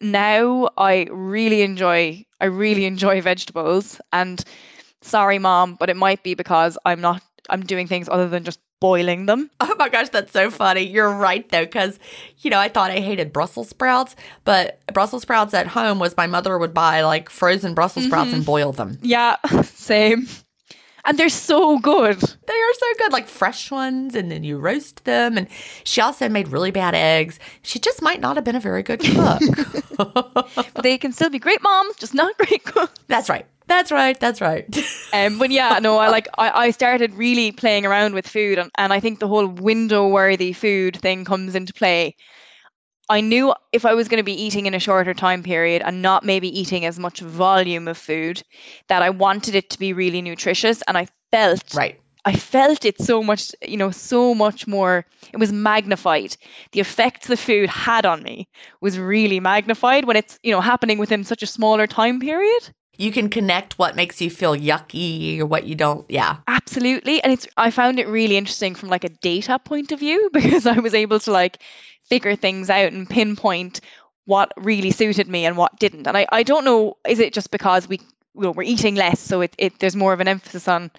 now 0.00 0.70
I 0.76 1.06
really 1.10 1.62
enjoy 1.62 2.24
I 2.40 2.46
really 2.46 2.86
enjoy 2.86 3.20
vegetables 3.20 4.00
and 4.12 4.42
sorry 5.02 5.38
mom 5.38 5.74
but 5.74 5.90
it 5.90 5.96
might 5.96 6.22
be 6.22 6.34
because 6.34 6.78
i'm 6.84 7.00
not 7.00 7.22
i'm 7.48 7.62
doing 7.62 7.86
things 7.86 8.08
other 8.08 8.28
than 8.28 8.44
just 8.44 8.60
boiling 8.80 9.26
them 9.26 9.50
oh 9.60 9.74
my 9.78 9.88
gosh 9.88 10.08
that's 10.08 10.32
so 10.32 10.50
funny 10.50 10.82
you're 10.82 11.12
right 11.12 11.48
though 11.50 11.64
because 11.64 11.98
you 12.38 12.50
know 12.50 12.58
i 12.58 12.68
thought 12.68 12.90
i 12.90 13.00
hated 13.00 13.32
brussels 13.32 13.68
sprouts 13.68 14.16
but 14.44 14.80
brussels 14.92 15.22
sprouts 15.22 15.52
at 15.52 15.66
home 15.66 15.98
was 15.98 16.16
my 16.16 16.26
mother 16.26 16.56
would 16.58 16.72
buy 16.72 17.02
like 17.02 17.28
frozen 17.28 17.74
brussels 17.74 18.06
sprouts 18.06 18.28
mm-hmm. 18.28 18.36
and 18.36 18.46
boil 18.46 18.72
them 18.72 18.98
yeah 19.02 19.36
same 19.62 20.26
and 21.04 21.18
they're 21.18 21.28
so 21.28 21.78
good. 21.78 22.20
They 22.20 22.54
are 22.54 22.74
so 22.74 22.86
good, 22.98 23.12
like 23.12 23.26
fresh 23.26 23.70
ones, 23.70 24.14
and 24.14 24.30
then 24.30 24.44
you 24.44 24.58
roast 24.58 25.04
them. 25.04 25.36
And 25.38 25.48
she 25.84 26.00
also 26.00 26.28
made 26.28 26.48
really 26.48 26.70
bad 26.70 26.94
eggs. 26.94 27.38
She 27.62 27.78
just 27.78 28.02
might 28.02 28.20
not 28.20 28.36
have 28.36 28.44
been 28.44 28.56
a 28.56 28.60
very 28.60 28.82
good 28.82 29.00
cook. 29.00 29.40
but 29.96 30.82
they 30.82 30.98
can 30.98 31.12
still 31.12 31.30
be 31.30 31.38
great 31.38 31.62
moms, 31.62 31.96
just 31.96 32.14
not 32.14 32.36
great 32.38 32.64
cooks. 32.64 32.98
That's 33.08 33.28
right. 33.28 33.46
That's 33.70 33.92
right. 33.92 34.18
That's 34.18 34.40
right. 34.40 34.66
um, 35.12 35.38
but 35.38 35.52
yeah, 35.52 35.78
no, 35.80 35.96
I 35.98 36.08
like 36.08 36.26
I, 36.36 36.50
I 36.50 36.70
started 36.72 37.14
really 37.14 37.52
playing 37.52 37.86
around 37.86 38.14
with 38.14 38.26
food, 38.26 38.58
and, 38.58 38.68
and 38.76 38.92
I 38.92 38.98
think 38.98 39.20
the 39.20 39.28
whole 39.28 39.46
window 39.46 40.08
worthy 40.08 40.52
food 40.52 40.96
thing 40.96 41.24
comes 41.24 41.54
into 41.54 41.72
play. 41.72 42.16
I 43.08 43.20
knew 43.20 43.54
if 43.70 43.86
I 43.86 43.94
was 43.94 44.08
going 44.08 44.18
to 44.18 44.24
be 44.24 44.42
eating 44.42 44.66
in 44.66 44.74
a 44.74 44.80
shorter 44.80 45.14
time 45.14 45.44
period 45.44 45.82
and 45.82 46.02
not 46.02 46.24
maybe 46.24 46.48
eating 46.48 46.84
as 46.84 46.98
much 46.98 47.20
volume 47.20 47.86
of 47.86 47.96
food, 47.96 48.42
that 48.88 49.02
I 49.02 49.10
wanted 49.10 49.54
it 49.54 49.70
to 49.70 49.78
be 49.78 49.92
really 49.92 50.20
nutritious, 50.20 50.82
and 50.88 50.98
I 50.98 51.06
felt 51.30 51.72
right. 51.72 52.00
I 52.24 52.34
felt 52.34 52.84
it 52.84 53.00
so 53.00 53.22
much, 53.22 53.52
you 53.64 53.76
know, 53.76 53.92
so 53.92 54.34
much 54.34 54.66
more. 54.66 55.06
It 55.32 55.36
was 55.36 55.52
magnified. 55.52 56.36
The 56.72 56.80
effect 56.80 57.28
the 57.28 57.36
food 57.36 57.70
had 57.70 58.04
on 58.04 58.24
me 58.24 58.48
was 58.80 58.98
really 58.98 59.38
magnified 59.38 60.06
when 60.06 60.16
it's, 60.16 60.40
you 60.42 60.50
know, 60.50 60.60
happening 60.60 60.98
within 60.98 61.22
such 61.22 61.44
a 61.44 61.46
smaller 61.46 61.86
time 61.86 62.18
period 62.18 62.74
you 63.00 63.10
can 63.10 63.30
connect 63.30 63.78
what 63.78 63.96
makes 63.96 64.20
you 64.20 64.28
feel 64.28 64.54
yucky 64.54 65.40
or 65.40 65.46
what 65.46 65.64
you 65.64 65.74
don't. 65.74 66.04
Yeah. 66.10 66.36
Absolutely. 66.46 67.22
And 67.22 67.32
it's 67.32 67.46
I 67.56 67.70
found 67.70 67.98
it 67.98 68.06
really 68.06 68.36
interesting 68.36 68.74
from 68.74 68.90
like 68.90 69.04
a 69.04 69.08
data 69.08 69.58
point 69.58 69.90
of 69.90 70.00
view 70.00 70.28
because 70.34 70.66
I 70.66 70.78
was 70.78 70.92
able 70.92 71.18
to 71.20 71.32
like 71.32 71.62
figure 72.04 72.36
things 72.36 72.68
out 72.68 72.92
and 72.92 73.08
pinpoint 73.08 73.80
what 74.26 74.52
really 74.58 74.90
suited 74.90 75.28
me 75.28 75.46
and 75.46 75.56
what 75.56 75.78
didn't. 75.78 76.06
And 76.06 76.16
I, 76.16 76.26
I 76.30 76.42
don't 76.42 76.64
know, 76.64 76.98
is 77.08 77.18
it 77.18 77.32
just 77.32 77.50
because 77.50 77.88
we 77.88 78.00
you 78.34 78.42
know, 78.42 78.50
we're 78.50 78.62
eating 78.62 78.94
less, 78.94 79.18
so 79.18 79.40
it, 79.40 79.54
it 79.58 79.78
there's 79.80 79.96
more 79.96 80.12
of 80.12 80.20
an 80.20 80.28
emphasis 80.28 80.68
on 80.68 80.90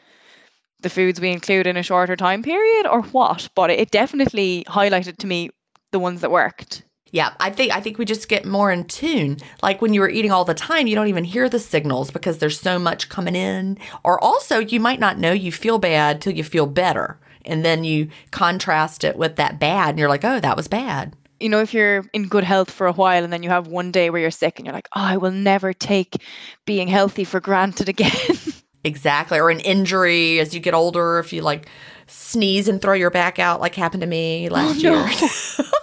the 0.82 0.90
foods 0.90 1.22
we 1.22 1.30
include 1.30 1.68
in 1.68 1.78
a 1.78 1.84
shorter 1.84 2.16
time 2.16 2.42
period 2.42 2.88
or 2.88 3.04
what? 3.04 3.48
But 3.54 3.70
it 3.70 3.92
definitely 3.92 4.66
highlighted 4.68 5.18
to 5.18 5.28
me 5.28 5.52
the 5.92 6.00
ones 6.00 6.22
that 6.22 6.32
worked. 6.32 6.84
Yeah, 7.12 7.34
I 7.42 7.50
think 7.50 7.74
I 7.74 7.82
think 7.82 7.98
we 7.98 8.06
just 8.06 8.30
get 8.30 8.46
more 8.46 8.72
in 8.72 8.86
tune. 8.86 9.38
Like 9.62 9.82
when 9.82 9.94
you 9.94 10.00
were 10.00 10.10
eating 10.10 10.32
all 10.32 10.46
the 10.46 10.54
time, 10.54 10.88
you 10.88 10.96
don't 10.96 11.10
even 11.10 11.26
hear 11.26 11.50
the 11.50 11.60
signals 11.60 12.10
because 12.10 12.38
there's 12.38 12.60
so 12.60 12.80
much 12.80 13.10
coming 13.10 13.36
in. 13.36 13.78
Or 14.04 14.22
also, 14.24 14.60
you 14.60 14.80
might 14.80 15.00
not 15.00 15.20
know 15.20 15.34
you 15.34 15.52
feel 15.52 15.78
bad 15.78 16.22
till 16.22 16.34
you 16.34 16.44
feel 16.44 16.66
better, 16.66 17.20
and 17.46 17.66
then 17.66 17.84
you 17.84 18.10
contrast 18.32 19.04
it 19.04 19.18
with 19.18 19.36
that 19.36 19.60
bad, 19.60 19.90
and 19.90 20.00
you're 20.00 20.10
like, 20.10 20.24
"Oh, 20.24 20.40
that 20.40 20.56
was 20.56 20.70
bad." 20.70 21.14
You 21.42 21.50
know, 21.50 21.60
if 21.60 21.74
you're 21.74 22.06
in 22.14 22.28
good 22.28 22.44
health 22.46 22.72
for 22.72 22.88
a 22.88 22.94
while 22.94 23.24
and 23.24 23.34
then 23.34 23.42
you 23.42 23.50
have 23.50 23.66
one 23.68 23.92
day 23.92 24.10
where 24.10 24.22
you're 24.22 24.32
sick 24.32 24.58
and 24.58 24.66
you're 24.66 24.76
like, 24.76 24.90
"Oh, 24.96 25.02
I 25.02 25.18
will 25.18 25.32
never 25.32 25.74
take 25.74 26.24
being 26.66 26.88
healthy 26.88 27.26
for 27.26 27.42
granted 27.42 27.90
again." 27.90 28.38
exactly, 28.86 29.38
or 29.38 29.50
an 29.50 29.60
injury 29.60 30.40
as 30.40 30.54
you 30.54 30.62
get 30.62 30.74
older. 30.74 31.20
If 31.20 31.34
you 31.34 31.42
like 31.42 31.68
sneeze 32.08 32.70
and 32.70 32.82
throw 32.82 32.94
your 32.94 33.10
back 33.10 33.38
out, 33.38 33.60
like 33.60 33.76
happened 33.76 34.02
to 34.02 34.08
me 34.08 34.48
oh, 34.50 34.54
last 34.54 34.86
oh, 34.86 34.90
no. 34.90 35.06
year. 35.06 35.66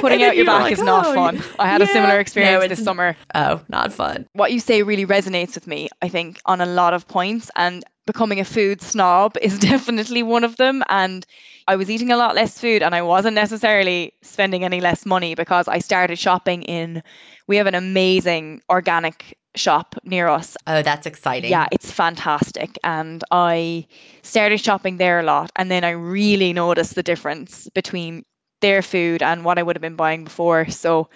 Putting 0.00 0.22
out 0.22 0.36
your 0.36 0.44
you 0.44 0.44
back 0.46 0.62
like, 0.62 0.72
is 0.72 0.82
not 0.82 1.06
"Oh, 1.06 1.14
fun. 1.14 1.42
I 1.58 1.66
had 1.68 1.82
a 1.82 1.86
similar 1.86 2.18
experience 2.20 2.64
it's- 2.64 2.78
this 2.78 2.84
summer. 2.84 3.16
Oh, 3.34 3.60
not 3.68 3.92
fun. 3.92 4.26
What 4.32 4.52
you 4.52 4.60
say 4.60 4.82
really 4.82 5.06
resonates 5.06 5.54
with 5.54 5.66
me, 5.66 5.88
I 6.02 6.08
think, 6.08 6.40
on 6.46 6.60
a 6.60 6.66
lot 6.66 6.94
of 6.94 7.06
points. 7.08 7.50
And 7.56 7.84
becoming 8.06 8.40
a 8.40 8.44
food 8.44 8.82
snob 8.82 9.36
is 9.42 9.58
definitely 9.58 10.22
one 10.22 10.44
of 10.44 10.56
them. 10.56 10.82
And 10.88 11.24
I 11.66 11.76
was 11.76 11.90
eating 11.90 12.10
a 12.12 12.16
lot 12.16 12.34
less 12.34 12.58
food 12.58 12.82
and 12.82 12.94
I 12.94 13.00
wasn't 13.02 13.34
necessarily 13.34 14.12
spending 14.22 14.64
any 14.64 14.80
less 14.80 15.06
money 15.06 15.34
because 15.34 15.66
I 15.66 15.78
started 15.78 16.18
shopping 16.18 16.62
in, 16.62 17.02
we 17.48 17.56
have 17.56 17.66
an 17.66 17.74
amazing 17.74 18.60
organic 18.68 19.38
shop 19.56 19.94
near 20.04 20.26
us 20.28 20.56
Oh, 20.66 20.82
that's 20.82 21.06
exciting. 21.06 21.50
yeah, 21.50 21.66
it's 21.72 21.90
fantastic. 21.90 22.76
And 22.84 23.22
I 23.30 23.86
started 24.22 24.58
shopping 24.60 24.98
there 24.98 25.20
a 25.20 25.22
lot. 25.22 25.52
And 25.56 25.70
then 25.70 25.84
I 25.84 25.90
really 25.90 26.52
noticed 26.52 26.96
the 26.96 27.02
difference 27.04 27.68
between 27.74 28.24
their 28.64 28.80
food 28.80 29.22
and 29.22 29.44
what 29.44 29.58
I 29.58 29.62
would 29.62 29.76
have 29.76 29.82
been 29.82 29.94
buying 29.96 30.24
before. 30.24 30.66
So 30.70 31.10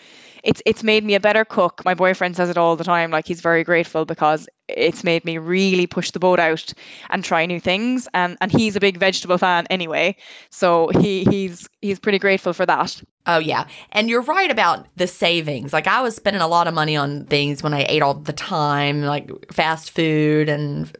it's 0.44 0.62
it's 0.66 0.82
made 0.82 1.02
me 1.02 1.14
a 1.14 1.20
better 1.20 1.44
cook. 1.44 1.82
My 1.84 1.94
boyfriend 1.94 2.36
says 2.36 2.50
it 2.50 2.58
all 2.58 2.76
the 2.76 2.84
time. 2.84 3.10
Like 3.10 3.26
he's 3.26 3.40
very 3.40 3.64
grateful 3.64 4.04
because 4.04 4.46
it's 4.68 5.02
made 5.02 5.24
me 5.24 5.38
really 5.38 5.86
push 5.86 6.10
the 6.10 6.18
boat 6.18 6.38
out 6.38 6.72
and 7.10 7.24
try 7.24 7.46
new 7.46 7.58
things. 7.58 8.06
And 8.12 8.36
and 8.42 8.52
he's 8.52 8.76
a 8.76 8.80
big 8.80 8.98
vegetable 8.98 9.38
fan 9.38 9.66
anyway. 9.70 10.14
So 10.50 10.88
he 11.00 11.24
he's 11.24 11.68
he's 11.80 11.98
pretty 11.98 12.18
grateful 12.18 12.52
for 12.52 12.66
that. 12.66 13.02
Oh, 13.26 13.38
yeah. 13.38 13.66
And 13.92 14.08
you're 14.08 14.22
right 14.22 14.50
about 14.50 14.86
the 14.96 15.06
savings. 15.06 15.70
Like, 15.74 15.86
I 15.86 16.00
was 16.00 16.16
spending 16.16 16.40
a 16.40 16.48
lot 16.48 16.66
of 16.66 16.72
money 16.72 16.96
on 16.96 17.26
things 17.26 17.62
when 17.62 17.74
I 17.74 17.84
ate 17.86 18.00
all 18.00 18.14
the 18.14 18.32
time, 18.32 19.02
like 19.02 19.30
fast 19.52 19.90
food 19.90 20.48
and 20.48 20.90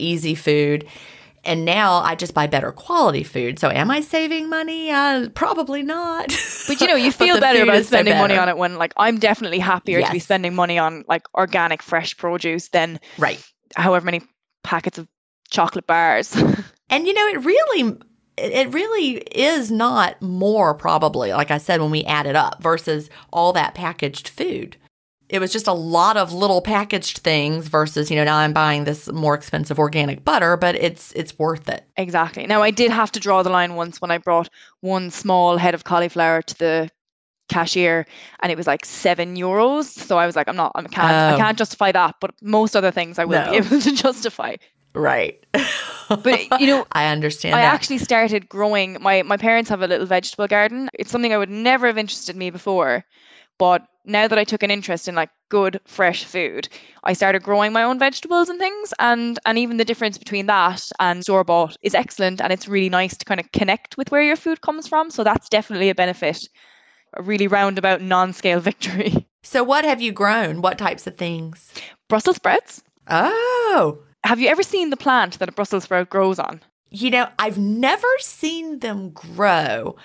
easy 0.00 0.34
food. 0.34 0.84
And 1.46 1.64
now 1.64 1.98
I 1.98 2.14
just 2.16 2.34
buy 2.34 2.46
better 2.46 2.72
quality 2.72 3.22
food. 3.22 3.58
So, 3.58 3.70
am 3.70 3.90
I 3.90 4.00
saving 4.00 4.48
money? 4.48 4.90
Uh, 4.90 5.28
probably 5.30 5.82
not. 5.82 6.28
But 6.66 6.80
you 6.80 6.86
know, 6.88 6.96
you 6.96 7.12
feel 7.12 7.38
better 7.40 7.62
about 7.62 7.76
is 7.76 7.88
so 7.88 7.96
spending 7.96 8.18
money 8.18 8.36
on 8.36 8.48
it 8.48 8.56
when 8.58 8.76
like 8.76 8.92
I'm 8.96 9.18
definitely 9.18 9.60
happier 9.60 10.02
to 10.02 10.10
be 10.12 10.18
spending 10.18 10.54
money 10.54 10.78
on 10.78 11.04
like 11.08 11.22
organic 11.34 11.82
fresh 11.82 12.16
produce 12.16 12.68
than 12.68 12.98
Right. 13.16 13.42
however 13.74 14.04
many 14.04 14.22
packets 14.64 14.98
of 14.98 15.08
chocolate 15.50 15.86
bars. 15.86 16.36
And 16.88 17.04
you 17.06 17.14
know, 17.14 17.26
it 17.26 17.44
really 17.44 17.96
it 18.38 18.72
really 18.72 19.16
is 19.16 19.70
not 19.72 20.20
more 20.22 20.74
probably, 20.74 21.32
like 21.32 21.50
I 21.50 21.58
said, 21.58 21.80
when 21.80 21.90
we 21.90 22.04
add 22.04 22.26
it 22.26 22.36
up 22.36 22.62
versus 22.62 23.10
all 23.32 23.52
that 23.54 23.74
packaged 23.74 24.28
food. 24.28 24.76
It 25.28 25.40
was 25.40 25.52
just 25.52 25.66
a 25.66 25.72
lot 25.72 26.16
of 26.16 26.32
little 26.32 26.60
packaged 26.60 27.18
things 27.18 27.66
versus, 27.68 28.10
you 28.10 28.16
know, 28.16 28.24
now 28.24 28.36
I'm 28.36 28.52
buying 28.52 28.84
this 28.84 29.10
more 29.12 29.34
expensive 29.34 29.78
organic 29.78 30.24
butter, 30.24 30.56
but 30.56 30.76
it's 30.76 31.12
it's 31.12 31.36
worth 31.38 31.68
it. 31.68 31.84
exactly. 31.96 32.46
Now 32.46 32.62
I 32.62 32.70
did 32.70 32.90
have 32.92 33.10
to 33.12 33.20
draw 33.20 33.42
the 33.42 33.50
line 33.50 33.74
once 33.74 34.00
when 34.00 34.10
I 34.10 34.18
brought 34.18 34.48
one 34.80 35.10
small 35.10 35.56
head 35.56 35.74
of 35.74 35.84
cauliflower 35.84 36.42
to 36.42 36.58
the 36.58 36.90
cashier 37.48 38.06
and 38.42 38.50
it 38.52 38.56
was 38.58 38.66
like 38.66 38.84
seven 38.84 39.36
euros. 39.36 39.84
So 39.84 40.18
I 40.18 40.26
was 40.26 40.36
like, 40.36 40.48
I'm 40.48 40.56
not 40.56 40.72
I 40.74 40.82
can't 40.84 41.22
I 41.28 41.32
Oh. 41.32 41.36
can't 41.36 41.58
justify 41.58 41.92
that, 41.92 42.16
but 42.20 42.32
most 42.42 42.76
other 42.76 42.90
things 42.92 43.18
I 43.18 43.24
will 43.24 43.40
No. 43.40 43.50
be 43.50 43.56
able 43.56 43.80
to 43.80 43.92
justify. 43.92 44.56
Right. 44.94 45.44
But 46.22 46.60
you 46.60 46.66
know, 46.66 46.86
I 46.92 47.06
understand 47.08 47.54
I 47.54 47.62
that. 47.62 47.74
actually 47.74 47.98
started 47.98 48.48
growing. 48.48 48.96
My 49.00 49.22
my 49.22 49.36
parents 49.36 49.70
have 49.70 49.82
a 49.82 49.86
little 49.86 50.06
vegetable 50.06 50.46
garden. 50.48 50.88
It's 50.94 51.10
something 51.10 51.32
I 51.32 51.38
would 51.38 51.50
never 51.50 51.86
have 51.86 51.98
interested 51.98 52.36
me 52.36 52.50
before, 52.50 53.04
but 53.58 53.86
now 54.06 54.28
that 54.28 54.38
I 54.38 54.44
took 54.44 54.62
an 54.62 54.70
interest 54.70 55.08
in 55.08 55.14
like 55.14 55.30
good 55.48 55.80
fresh 55.84 56.24
food, 56.24 56.68
I 57.04 57.12
started 57.12 57.42
growing 57.42 57.72
my 57.72 57.82
own 57.82 57.98
vegetables 57.98 58.48
and 58.48 58.58
things. 58.58 58.94
And 58.98 59.38
and 59.44 59.58
even 59.58 59.76
the 59.76 59.84
difference 59.84 60.16
between 60.16 60.46
that 60.46 60.88
and 61.00 61.22
store 61.22 61.44
bought 61.44 61.76
is 61.82 61.94
excellent. 61.94 62.40
And 62.40 62.52
it's 62.52 62.68
really 62.68 62.88
nice 62.88 63.16
to 63.16 63.24
kind 63.24 63.40
of 63.40 63.50
connect 63.52 63.96
with 63.96 64.10
where 64.10 64.22
your 64.22 64.36
food 64.36 64.60
comes 64.60 64.86
from. 64.86 65.10
So 65.10 65.24
that's 65.24 65.48
definitely 65.48 65.90
a 65.90 65.94
benefit. 65.94 66.48
A 67.14 67.22
really 67.22 67.48
roundabout 67.48 68.00
non-scale 68.00 68.60
victory. 68.70 69.26
so 69.42 69.62
what 69.62 69.84
have 69.84 70.00
you 70.00 70.12
grown? 70.12 70.62
What 70.62 70.78
types 70.78 71.06
of 71.06 71.16
things? 71.16 71.72
Brussels 72.08 72.36
sprouts. 72.36 72.82
Oh. 73.08 73.98
Have 74.24 74.40
you 74.40 74.48
ever 74.48 74.62
seen 74.62 74.90
the 74.90 74.96
plant 74.96 75.38
that 75.38 75.48
a 75.48 75.52
Brussels 75.52 75.84
sprout 75.84 76.10
grows 76.10 76.38
on? 76.38 76.60
You 76.90 77.10
know, 77.10 77.28
I've 77.38 77.58
never 77.58 78.08
seen 78.18 78.78
them 78.78 79.10
grow 79.10 79.96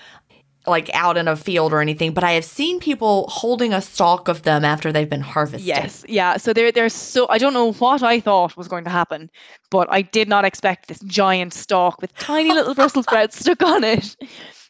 like 0.66 0.90
out 0.94 1.16
in 1.16 1.28
a 1.28 1.36
field 1.36 1.72
or 1.72 1.80
anything, 1.80 2.12
but 2.12 2.24
I 2.24 2.32
have 2.32 2.44
seen 2.44 2.78
people 2.80 3.26
holding 3.28 3.72
a 3.72 3.82
stalk 3.82 4.28
of 4.28 4.42
them 4.42 4.64
after 4.64 4.92
they've 4.92 5.08
been 5.08 5.20
harvested. 5.20 5.66
Yes, 5.66 6.04
yeah. 6.08 6.36
So 6.36 6.52
they're 6.52 6.72
they're 6.72 6.88
so 6.88 7.26
I 7.28 7.38
don't 7.38 7.54
know 7.54 7.72
what 7.72 8.02
I 8.02 8.20
thought 8.20 8.56
was 8.56 8.68
going 8.68 8.84
to 8.84 8.90
happen, 8.90 9.30
but 9.70 9.88
I 9.90 10.02
did 10.02 10.28
not 10.28 10.44
expect 10.44 10.88
this 10.88 11.00
giant 11.00 11.52
stalk 11.52 12.00
with 12.00 12.14
tiny 12.14 12.50
little 12.54 12.74
Brussels 12.74 13.06
sprouts 13.06 13.38
stuck 13.38 13.62
on 13.62 13.84
it. 13.84 14.16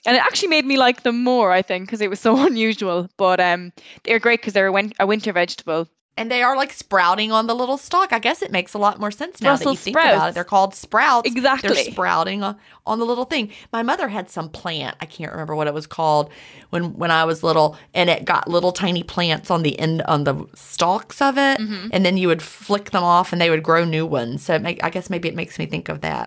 And 0.05 0.17
it 0.17 0.21
actually 0.21 0.49
made 0.49 0.65
me 0.65 0.79
like 0.79 1.05
them 1.05 1.23
more, 1.23 1.53
I 1.53 1.63
think, 1.63 1.87
because 1.87 2.01
it 2.01 2.11
was 2.11 2.19
so 2.19 2.45
unusual. 2.47 3.09
But 3.17 3.39
um, 3.41 3.73
they're 4.05 4.19
great 4.19 4.41
because 4.41 4.53
they're 4.53 4.67
a, 4.67 4.73
win- 4.73 4.93
a 4.99 5.07
winter 5.07 5.33
vegetable. 5.33 5.89
And 6.15 6.31
they 6.31 6.43
are 6.43 6.55
like 6.57 6.75
sprouting 6.75 7.33
on 7.33 7.47
the 7.47 7.55
little 7.55 7.79
stalk. 7.79 8.13
I 8.13 8.19
guess 8.19 8.43
it 8.43 8.51
makes 8.53 8.75
a 8.75 8.79
lot 8.79 9.01
more 9.01 9.11
sense 9.11 9.41
now 9.41 9.57
that 9.57 9.65
you 9.65 9.75
think 9.77 9.97
about 9.97 10.29
it. 10.29 10.35
They're 10.35 10.45
called 10.45 10.75
sprouts. 10.75 11.27
Exactly. 11.27 11.73
They're 11.73 11.85
sprouting 11.93 12.43
on, 12.43 12.59
on 12.87 12.99
the 12.99 13.07
little 13.07 13.25
thing. 13.25 13.51
My 13.73 13.83
mother 13.83 14.09
had 14.09 14.29
some 14.29 14.51
plant. 14.51 14.95
I 15.01 15.07
can't 15.07 15.33
remember 15.33 15.57
what 15.57 15.69
it 15.69 15.73
was 15.75 15.87
called 15.87 16.31
when 16.69 16.95
when 16.99 17.11
I 17.11 17.25
was 17.25 17.43
little, 17.43 17.79
and 17.95 18.11
it 18.11 18.27
got 18.27 18.47
little 18.47 18.73
tiny 18.73 19.03
plants 19.03 19.51
on 19.51 19.63
the 19.63 19.79
end 19.79 20.03
on 20.03 20.25
the 20.25 20.45
stalks 20.55 21.23
of 21.23 21.39
it, 21.39 21.59
Mm-hmm. 21.59 21.89
and 21.93 22.05
then 22.05 22.19
you 22.19 22.29
would 22.29 22.43
flick 22.43 22.91
them 22.91 23.03
off, 23.03 23.33
and 23.33 23.41
they 23.41 23.49
would 23.49 23.63
grow 23.63 23.85
new 23.87 24.05
ones. 24.05 24.43
So 24.43 24.55
it 24.55 24.63
make, 24.63 24.85
I 24.85 24.91
guess 24.91 25.09
maybe 25.09 25.29
it 25.29 25.35
makes 25.35 25.59
me 25.59 25.65
think 25.65 25.89
of 25.89 26.03
that. 26.03 26.27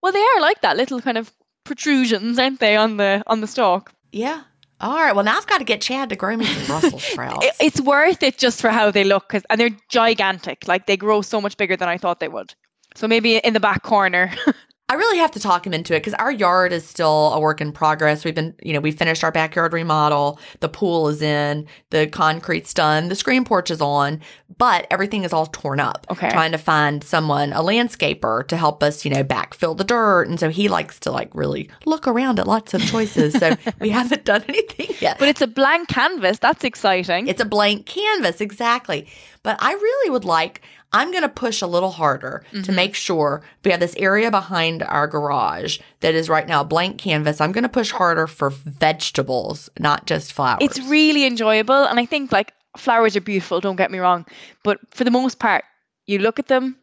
Well, 0.00 0.12
they 0.12 0.22
are 0.36 0.40
like 0.40 0.60
that 0.60 0.76
little 0.76 1.00
kind 1.00 1.18
of 1.18 1.32
protrusions, 1.64 2.38
aren't 2.38 2.60
they, 2.60 2.76
on 2.76 2.98
the 2.98 3.22
on 3.26 3.40
the 3.40 3.46
stalk? 3.48 3.92
Yeah. 4.12 4.42
All 4.80 4.94
right. 4.96 5.14
Well, 5.14 5.24
now 5.24 5.36
I've 5.36 5.46
got 5.46 5.58
to 5.58 5.64
get 5.64 5.80
Chad 5.80 6.08
to 6.10 6.16
grow 6.16 6.36
me 6.36 6.44
some 6.46 6.66
Brussels 6.66 7.02
sprouts. 7.12 7.46
It, 7.46 7.54
it's 7.60 7.80
worth 7.80 8.22
it 8.22 8.36
just 8.38 8.60
for 8.60 8.70
how 8.70 8.90
they 8.90 9.04
look, 9.04 9.28
'cause- 9.28 9.44
and 9.48 9.60
they're 9.60 9.70
gigantic. 9.88 10.66
Like 10.68 10.86
they 10.86 10.96
grow 10.96 11.22
so 11.22 11.40
much 11.40 11.56
bigger 11.56 11.76
than 11.76 11.88
I 11.88 11.96
thought 11.98 12.20
they 12.20 12.28
would. 12.28 12.54
So 12.96 13.08
maybe 13.08 13.36
in 13.36 13.54
the 13.54 13.60
back 13.60 13.82
corner. 13.82 14.32
I 14.94 14.96
really 14.96 15.18
have 15.18 15.32
to 15.32 15.40
talk 15.40 15.66
him 15.66 15.74
into 15.74 15.92
it 15.92 15.98
because 15.98 16.14
our 16.14 16.30
yard 16.30 16.72
is 16.72 16.86
still 16.86 17.32
a 17.32 17.40
work 17.40 17.60
in 17.60 17.72
progress. 17.72 18.24
We've 18.24 18.32
been, 18.32 18.54
you 18.62 18.72
know, 18.72 18.78
we 18.78 18.92
finished 18.92 19.24
our 19.24 19.32
backyard 19.32 19.72
remodel. 19.72 20.38
The 20.60 20.68
pool 20.68 21.08
is 21.08 21.20
in, 21.20 21.66
the 21.90 22.06
concrete's 22.06 22.72
done, 22.72 23.08
the 23.08 23.16
screen 23.16 23.44
porch 23.44 23.72
is 23.72 23.80
on, 23.80 24.20
but 24.56 24.86
everything 24.92 25.24
is 25.24 25.32
all 25.32 25.46
torn 25.46 25.80
up. 25.80 26.06
Okay. 26.12 26.30
Trying 26.30 26.52
to 26.52 26.58
find 26.58 27.02
someone, 27.02 27.52
a 27.52 27.60
landscaper, 27.60 28.46
to 28.46 28.56
help 28.56 28.84
us, 28.84 29.04
you 29.04 29.10
know, 29.10 29.24
backfill 29.24 29.76
the 29.76 29.82
dirt. 29.82 30.28
And 30.28 30.38
so 30.38 30.48
he 30.48 30.68
likes 30.68 31.00
to 31.00 31.10
like 31.10 31.34
really 31.34 31.68
look 31.86 32.06
around 32.06 32.38
at 32.38 32.46
lots 32.46 32.72
of 32.72 32.80
choices. 32.86 33.34
So 33.34 33.56
we 33.80 33.90
haven't 33.90 34.24
done 34.24 34.44
anything 34.46 34.94
yet. 35.00 35.18
but 35.18 35.26
it's 35.26 35.40
a 35.40 35.48
blank 35.48 35.88
canvas. 35.88 36.38
That's 36.38 36.62
exciting. 36.62 37.26
It's 37.26 37.40
a 37.40 37.44
blank 37.44 37.86
canvas, 37.86 38.40
exactly. 38.40 39.08
But 39.42 39.56
I 39.60 39.72
really 39.72 40.10
would 40.10 40.24
like, 40.24 40.62
I'm 40.94 41.10
going 41.10 41.22
to 41.22 41.28
push 41.28 41.60
a 41.60 41.66
little 41.66 41.90
harder 41.90 42.44
to 42.52 42.58
Mm-hmm. 42.58 42.74
make 42.74 42.94
sure 42.94 43.42
we 43.64 43.70
have 43.72 43.80
this 43.80 43.94
area 43.96 44.30
behind 44.30 44.82
our 44.82 45.06
garage 45.06 45.78
that 46.00 46.14
is 46.14 46.28
right 46.28 46.46
now 46.46 46.60
a 46.62 46.64
blank 46.64 46.98
canvas. 46.98 47.40
I'm 47.40 47.52
going 47.52 47.62
to 47.64 47.68
push 47.68 47.90
harder 47.90 48.26
for 48.26 48.50
vegetables, 48.50 49.68
not 49.78 50.06
just 50.06 50.32
flowers. 50.32 50.58
It's 50.62 50.80
really 50.88 51.24
enjoyable. 51.26 51.84
And 51.84 51.98
I 51.98 52.06
think 52.06 52.30
like 52.32 52.52
flowers 52.76 53.16
are 53.16 53.20
beautiful, 53.20 53.60
don't 53.60 53.76
get 53.76 53.90
me 53.90 53.98
wrong. 53.98 54.24
But 54.62 54.78
for 54.90 55.04
the 55.04 55.10
most 55.10 55.38
part, 55.38 55.64
you 56.06 56.18
look 56.18 56.38
at 56.38 56.46
them 56.48 56.76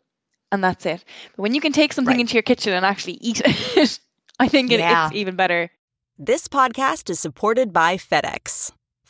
and 0.51 0.63
that's 0.63 0.85
it. 0.85 1.03
But 1.35 1.41
when 1.43 1.55
you 1.55 1.61
can 1.61 1.71
take 1.71 1.93
something 1.93 2.13
Right. 2.13 2.19
into 2.21 2.33
your 2.33 2.43
kitchen 2.43 2.73
and 2.73 2.85
actually 2.85 3.17
eat 3.21 3.41
it, 3.45 3.99
I 4.39 4.47
think 4.47 4.71
it, 4.71 4.79
Yeah. 4.79 5.07
it's 5.07 5.15
even 5.15 5.35
better. 5.35 5.69
This 6.17 6.47
podcast 6.47 7.09
is 7.09 7.19
supported 7.19 7.71
by 7.73 7.97
FedEx. 7.97 8.71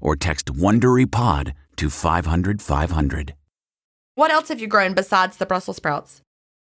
or 0.00 0.16
text 0.16 0.46
WonderyPod 0.46 1.52
to 1.76 1.90
500, 1.90 2.62
500. 2.62 3.34
What 4.14 4.30
else 4.30 4.48
have 4.48 4.60
you 4.60 4.66
grown 4.66 4.94
besides 4.94 5.36
the 5.36 5.46
Brussels 5.46 5.76
sprouts? 5.76 6.22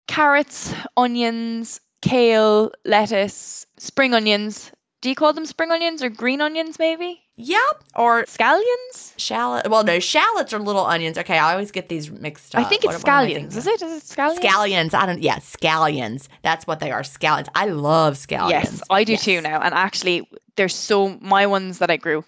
Carrots, 0.08 0.74
onions, 0.98 1.80
kale, 2.02 2.72
lettuce, 2.86 3.66
spring 3.78 4.14
onions. 4.14 4.72
Do 5.02 5.10
you 5.10 5.16
call 5.16 5.34
them 5.34 5.46
spring 5.46 5.72
onions 5.72 6.02
or 6.02 6.10
green 6.10 6.42
onions, 6.42 6.80
maybe? 6.80 7.20
Yep. 7.36 7.84
Or 7.96 8.24
Scallions? 8.24 9.14
shallot. 9.18 9.70
Well, 9.70 9.84
no, 9.84 10.00
shallots 10.00 10.54
are 10.54 10.60
little 10.60 10.86
onions. 10.86 11.18
Okay, 11.18 11.38
I 11.38 11.52
always 11.54 11.72
get 11.72 11.90
these 11.90 12.10
mixed 12.12 12.56
up. 12.56 12.62
I 12.66 12.70
think 12.70 12.86
it's 12.86 12.94
what 12.94 13.02
scallions. 13.02 13.34
thinking 13.34 13.46
Is 13.58 13.68
of? 13.68 13.74
it? 13.74 13.82
Is 13.82 14.04
it 14.04 14.16
scallions? 14.18 14.40
Scallions. 14.40 14.94
I 14.94 15.06
don't. 15.06 15.22
Yeah, 15.22 15.38
scallions. 15.40 16.28
That's 16.42 16.66
what 16.68 16.80
they 16.80 16.92
are. 16.92 17.02
Scallions. 17.02 17.48
I 17.56 17.66
love 17.66 18.16
scallions. 18.16 18.50
Yes, 18.52 18.82
I 18.90 19.04
do 19.04 19.14
Yes. 19.14 19.24
too 19.26 19.42
now. 19.42 19.60
And 19.62 19.74
actually, 19.74 20.30
there's 20.56 20.76
so 20.76 21.18
my 21.22 21.48
ones 21.48 21.80
that 21.80 21.90
I 21.92 21.98
grew. 21.98 22.24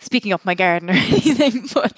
Speaking 0.00 0.32
up 0.32 0.44
my 0.44 0.54
garden 0.54 0.90
or 0.90 0.92
anything, 0.94 1.68
but 1.74 1.92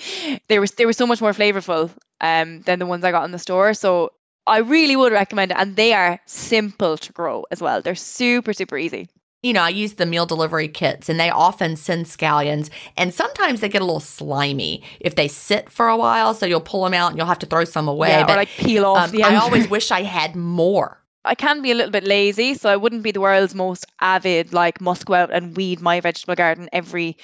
they 0.49 0.59
were 0.59 0.67
they 0.67 0.87
were 0.87 0.93
so 0.93 1.07
much 1.07 1.21
more 1.21 1.33
flavorful 1.33 1.91
um, 2.21 2.61
than 2.63 2.79
the 2.79 2.87
ones 2.87 3.05
I 3.05 3.11
got 3.11 3.25
in 3.25 3.31
the 3.31 3.39
store. 3.39 3.75
So 3.75 4.13
I 4.47 4.59
really 4.59 4.97
would 4.97 5.13
recommend 5.13 5.53
it, 5.53 5.57
and 5.59 5.77
they 5.77 5.93
are 5.93 6.21
simple 6.27 6.97
to 6.99 7.13
grow 7.13 7.45
as 7.51 7.61
well. 7.61 7.81
They're 7.81 7.95
super 7.95 8.53
super 8.53 8.77
easy. 8.77 9.09
You 9.43 9.53
know, 9.53 9.63
I 9.63 9.71
use 9.71 9.95
the 9.95 10.07
meal 10.07 10.25
delivery 10.25 10.69
kits, 10.69 11.09
and 11.09 11.19
they 11.19 11.29
often 11.31 11.75
send 11.75 12.07
scallions, 12.07 12.71
and 12.97 13.13
sometimes 13.13 13.61
they 13.61 13.69
get 13.69 13.83
a 13.83 13.85
little 13.85 13.99
slimy 13.99 14.85
if 15.01 15.17
they 15.17 15.27
sit 15.27 15.69
for 15.69 15.89
a 15.89 15.97
while. 15.97 16.33
So 16.33 16.47
you'll 16.47 16.61
pull 16.61 16.85
them 16.85 16.95
out, 16.95 17.11
and 17.11 17.19
you'll 17.19 17.27
have 17.27 17.41
to 17.41 17.47
throw 17.47 17.65
some 17.65 17.89
away. 17.89 18.11
yeah, 18.11 18.25
but, 18.25 18.35
or 18.35 18.37
like 18.37 18.49
peel 18.51 18.85
off 18.85 19.07
um, 19.07 19.11
the 19.11 19.25
I 19.25 19.37
always 19.37 19.69
wish 19.71 19.91
I 19.91 20.03
had 20.03 20.37
more. 20.37 21.02
I 21.25 21.35
can 21.37 21.63
be 21.63 21.71
a 21.71 21.75
little 21.75 21.93
bit 21.93 22.05
lazy, 22.05 22.55
so 22.55 22.69
I 22.69 22.77
wouldn't 22.77 23.03
be 23.03 23.13
the 23.13 23.21
world's 23.21 23.55
most 23.55 23.87
avid, 24.01 24.53
like 24.53 24.81
must 24.81 25.07
go 25.07 25.15
out 25.15 25.33
and 25.33 25.57
weed 25.57 25.81
my 25.81 26.01
vegetable 26.01 26.35
garden 26.35 26.69
every 26.73 27.17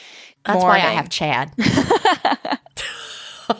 That's 0.45 0.55
morning. 0.63 0.83
why 0.85 0.89
I 0.89 0.93
have 0.93 1.09
Chad. 1.09 1.53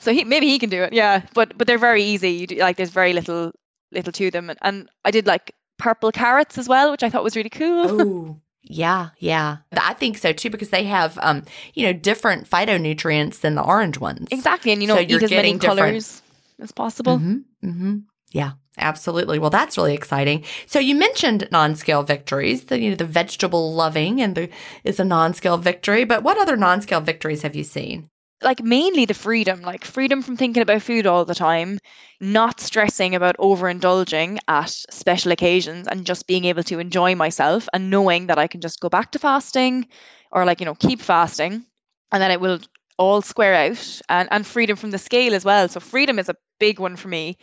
so 0.00 0.12
he 0.12 0.24
maybe 0.24 0.46
he 0.48 0.58
can 0.58 0.70
do 0.70 0.82
it, 0.82 0.92
yeah. 0.92 1.22
But 1.34 1.56
but 1.56 1.66
they're 1.66 1.78
very 1.78 2.02
easy. 2.02 2.30
You 2.32 2.46
do, 2.46 2.56
like 2.56 2.76
there's 2.76 2.90
very 2.90 3.12
little 3.12 3.52
little 3.92 4.12
to 4.12 4.30
them, 4.30 4.50
and, 4.50 4.58
and 4.62 4.88
I 5.04 5.10
did 5.10 5.26
like 5.26 5.54
purple 5.78 6.10
carrots 6.12 6.58
as 6.58 6.68
well, 6.68 6.90
which 6.90 7.02
I 7.02 7.10
thought 7.10 7.24
was 7.24 7.36
really 7.36 7.50
cool. 7.50 7.90
Ooh. 7.90 8.40
Yeah, 8.70 9.10
yeah. 9.18 9.58
I 9.72 9.94
think 9.94 10.18
so 10.18 10.32
too 10.34 10.50
because 10.50 10.68
they 10.68 10.84
have 10.84 11.18
um, 11.22 11.44
you 11.72 11.86
know, 11.86 11.94
different 11.94 12.50
phytonutrients 12.50 13.40
than 13.40 13.54
the 13.54 13.62
orange 13.62 13.98
ones. 13.98 14.28
exactly, 14.30 14.72
and 14.72 14.82
you 14.82 14.88
know 14.88 14.96
So 14.96 15.00
eat 15.00 15.08
you're 15.08 15.24
as 15.24 15.30
many 15.30 15.42
getting 15.54 15.58
different- 15.58 15.78
colors 15.78 16.22
as 16.60 16.70
possible. 16.72 17.16
hmm 17.18 17.36
hmm 17.62 17.98
Yeah, 18.32 18.52
absolutely. 18.78 19.38
Well, 19.38 19.50
that's 19.50 19.76
really 19.76 19.94
exciting. 19.94 20.44
So 20.66 20.78
you 20.78 20.94
mentioned 20.94 21.48
non-scale 21.50 22.02
victories. 22.02 22.64
The 22.64 22.78
you 22.80 22.90
know 22.90 22.96
the 22.96 23.04
vegetable 23.04 23.74
loving 23.74 24.20
and 24.20 24.34
the 24.34 24.48
is 24.84 25.00
a 25.00 25.04
non-scale 25.04 25.58
victory. 25.58 26.04
But 26.04 26.22
what 26.22 26.38
other 26.38 26.56
non-scale 26.56 27.00
victories 27.00 27.42
have 27.42 27.56
you 27.56 27.64
seen? 27.64 28.08
Like 28.42 28.62
mainly 28.62 29.04
the 29.04 29.14
freedom, 29.14 29.62
like 29.62 29.84
freedom 29.84 30.22
from 30.22 30.36
thinking 30.36 30.62
about 30.62 30.82
food 30.82 31.06
all 31.06 31.24
the 31.24 31.34
time, 31.34 31.78
not 32.20 32.60
stressing 32.60 33.14
about 33.14 33.36
overindulging 33.38 34.38
at 34.48 34.70
special 34.70 35.32
occasions, 35.32 35.88
and 35.88 36.06
just 36.06 36.26
being 36.26 36.44
able 36.44 36.62
to 36.64 36.78
enjoy 36.78 37.14
myself 37.16 37.68
and 37.72 37.90
knowing 37.90 38.26
that 38.28 38.38
I 38.38 38.46
can 38.46 38.60
just 38.60 38.80
go 38.80 38.88
back 38.88 39.10
to 39.12 39.18
fasting, 39.18 39.88
or 40.32 40.44
like 40.44 40.60
you 40.60 40.66
know 40.66 40.74
keep 40.76 41.00
fasting, 41.00 41.64
and 42.12 42.22
then 42.22 42.30
it 42.30 42.40
will 42.40 42.60
all 42.98 43.22
square 43.22 43.54
out 43.54 44.00
and, 44.08 44.28
and 44.30 44.46
freedom 44.46 44.76
from 44.76 44.90
the 44.90 44.98
scale 44.98 45.34
as 45.34 45.44
well. 45.44 45.68
So 45.68 45.80
freedom 45.80 46.18
is 46.18 46.28
a 46.28 46.36
big 46.58 46.78
one 46.78 46.96
for 46.96 47.08
me. 47.08 47.38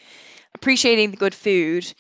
Appreciating 0.66 1.12
the 1.12 1.18
good 1.18 1.36
food. 1.36 1.94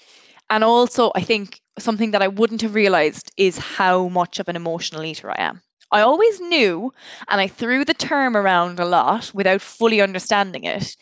And 0.49 0.63
also 0.63 1.11
I 1.15 1.21
think 1.21 1.61
something 1.77 2.11
that 2.11 2.23
I 2.23 2.29
wouldn't 2.29 2.63
have 2.63 2.75
realized 2.75 3.31
is 3.37 3.59
how 3.59 4.07
much 4.07 4.39
of 4.39 4.49
an 4.49 4.55
emotional 4.55 5.03
eater 5.05 5.29
I 5.31 5.35
am. 5.39 5.61
I 5.91 6.01
always 6.01 6.41
knew 6.41 6.91
and 7.27 7.41
I 7.41 7.47
threw 7.47 7.85
the 7.85 7.93
term 7.93 8.35
around 8.35 8.79
a 8.79 8.85
lot 8.85 9.31
without 9.35 9.61
fully 9.61 10.01
understanding 10.01 10.63
it. 10.63 10.95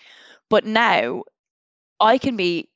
But 0.50 0.66
now 0.66 1.24
I 2.00 2.18
can 2.18 2.36
be 2.36 2.70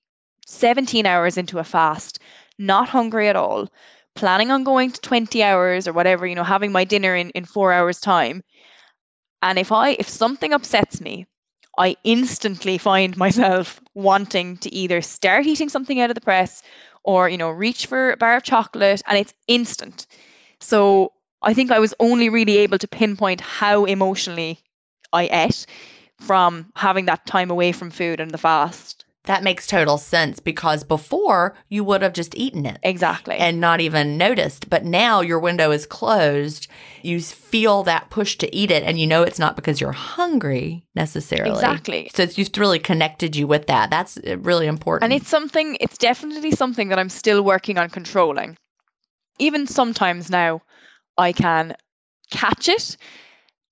17 0.48 1.06
hours 1.06 1.38
into 1.38 1.60
a 1.60 1.66
fast, 1.66 2.20
not 2.58 2.90
hungry 2.90 3.30
at 3.30 3.36
all, 3.36 3.70
planning 4.16 4.52
on 4.52 4.64
going 4.64 4.92
to 4.92 5.02
20 5.02 5.44
hours 5.44 5.88
or 5.88 5.94
whatever, 5.94 6.28
you 6.28 6.36
know, 6.36 6.44
having 6.46 6.72
my 6.72 6.86
dinner 6.86 7.16
in, 7.16 7.32
in 7.32 7.46
four 7.46 7.74
hours' 7.74 8.00
time. 8.00 8.44
And 9.42 9.58
if 9.58 9.72
I 9.72 9.92
if 10.00 10.08
something 10.08 10.54
upsets 10.54 11.02
me, 11.02 11.26
I 11.78 11.96
instantly 12.04 12.78
find 12.78 13.16
myself 13.18 13.82
wanting 13.94 14.58
to 14.58 14.74
either 14.74 15.02
start 15.02 15.46
eating 15.46 15.70
something 15.70 16.00
out 16.00 16.10
of 16.12 16.16
the 16.16 16.22
press 16.22 16.64
or, 17.04 17.30
you 17.30 17.38
know, 17.38 17.50
reach 17.50 17.86
for 17.88 18.12
a 18.12 18.18
bar 18.18 18.36
of 18.38 18.44
chocolate 18.44 19.02
and 19.08 19.18
it's 19.18 19.34
instant. 19.48 20.08
So 20.60 21.14
I 21.44 21.54
think 21.54 21.72
I 21.72 21.80
was 21.80 21.94
only 22.00 22.30
really 22.30 22.58
able 22.60 22.80
to 22.80 22.88
pinpoint 22.88 23.42
how 23.42 23.86
emotionally 23.86 24.60
I 25.14 25.30
ate 25.32 25.66
from 26.20 26.72
having 26.76 27.06
that 27.08 27.26
time 27.28 27.52
away 27.52 27.74
from 27.74 27.92
food 27.92 28.20
and 28.22 28.32
the 28.32 28.40
fast. 28.40 29.06
That 29.28 29.44
makes 29.44 29.68
total 29.68 29.98
sense 29.98 30.40
because 30.40 30.84
before 30.86 31.54
you 31.68 31.84
would 31.84 32.02
have 32.02 32.14
just 32.14 32.36
eaten 32.36 32.66
it. 32.66 32.80
Exactly. 32.82 33.36
and 33.36 33.60
not 33.60 33.82
even 33.82 34.18
noticed. 34.18 34.70
But 34.70 34.86
now 34.86 35.22
your 35.22 35.38
window 35.40 35.72
is 35.72 35.86
closed. 35.86 36.68
You 37.02 37.20
feel 37.22 37.84
that 37.84 38.10
push 38.10 38.38
to 38.38 38.56
eat 38.56 38.72
it, 38.72 38.84
and 38.84 39.00
you 39.00 39.06
know 39.06 39.24
it's 39.24 39.40
not 39.40 39.56
because 39.56 39.80
you're 39.82 39.92
hungry 39.92 40.86
necessarily. 40.96 41.52
Exactly. 41.52 42.10
So 42.14 42.24
it's 42.24 42.36
just 42.36 42.58
really 42.58 42.80
connected 42.80 43.36
you 43.36 43.48
with 43.48 43.68
that. 43.68 43.90
That's 43.90 44.18
uh, 44.18 44.38
really 44.40 44.66
important. 44.66 45.12
And 45.12 45.22
it's 45.22 45.30
something, 45.30 45.78
it's 45.82 45.98
definitely 45.98 46.52
something 46.52 46.88
that 46.88 47.00
I'm 47.00 47.10
still 47.10 47.44
working 47.44 47.78
on 47.78 47.90
controlling. 47.90 48.58
Even 49.40 49.68
sometimes 49.68 50.30
now, 50.30 50.62
I 51.18 51.34
can 51.34 51.76
catch 52.32 52.70
it, 52.70 52.98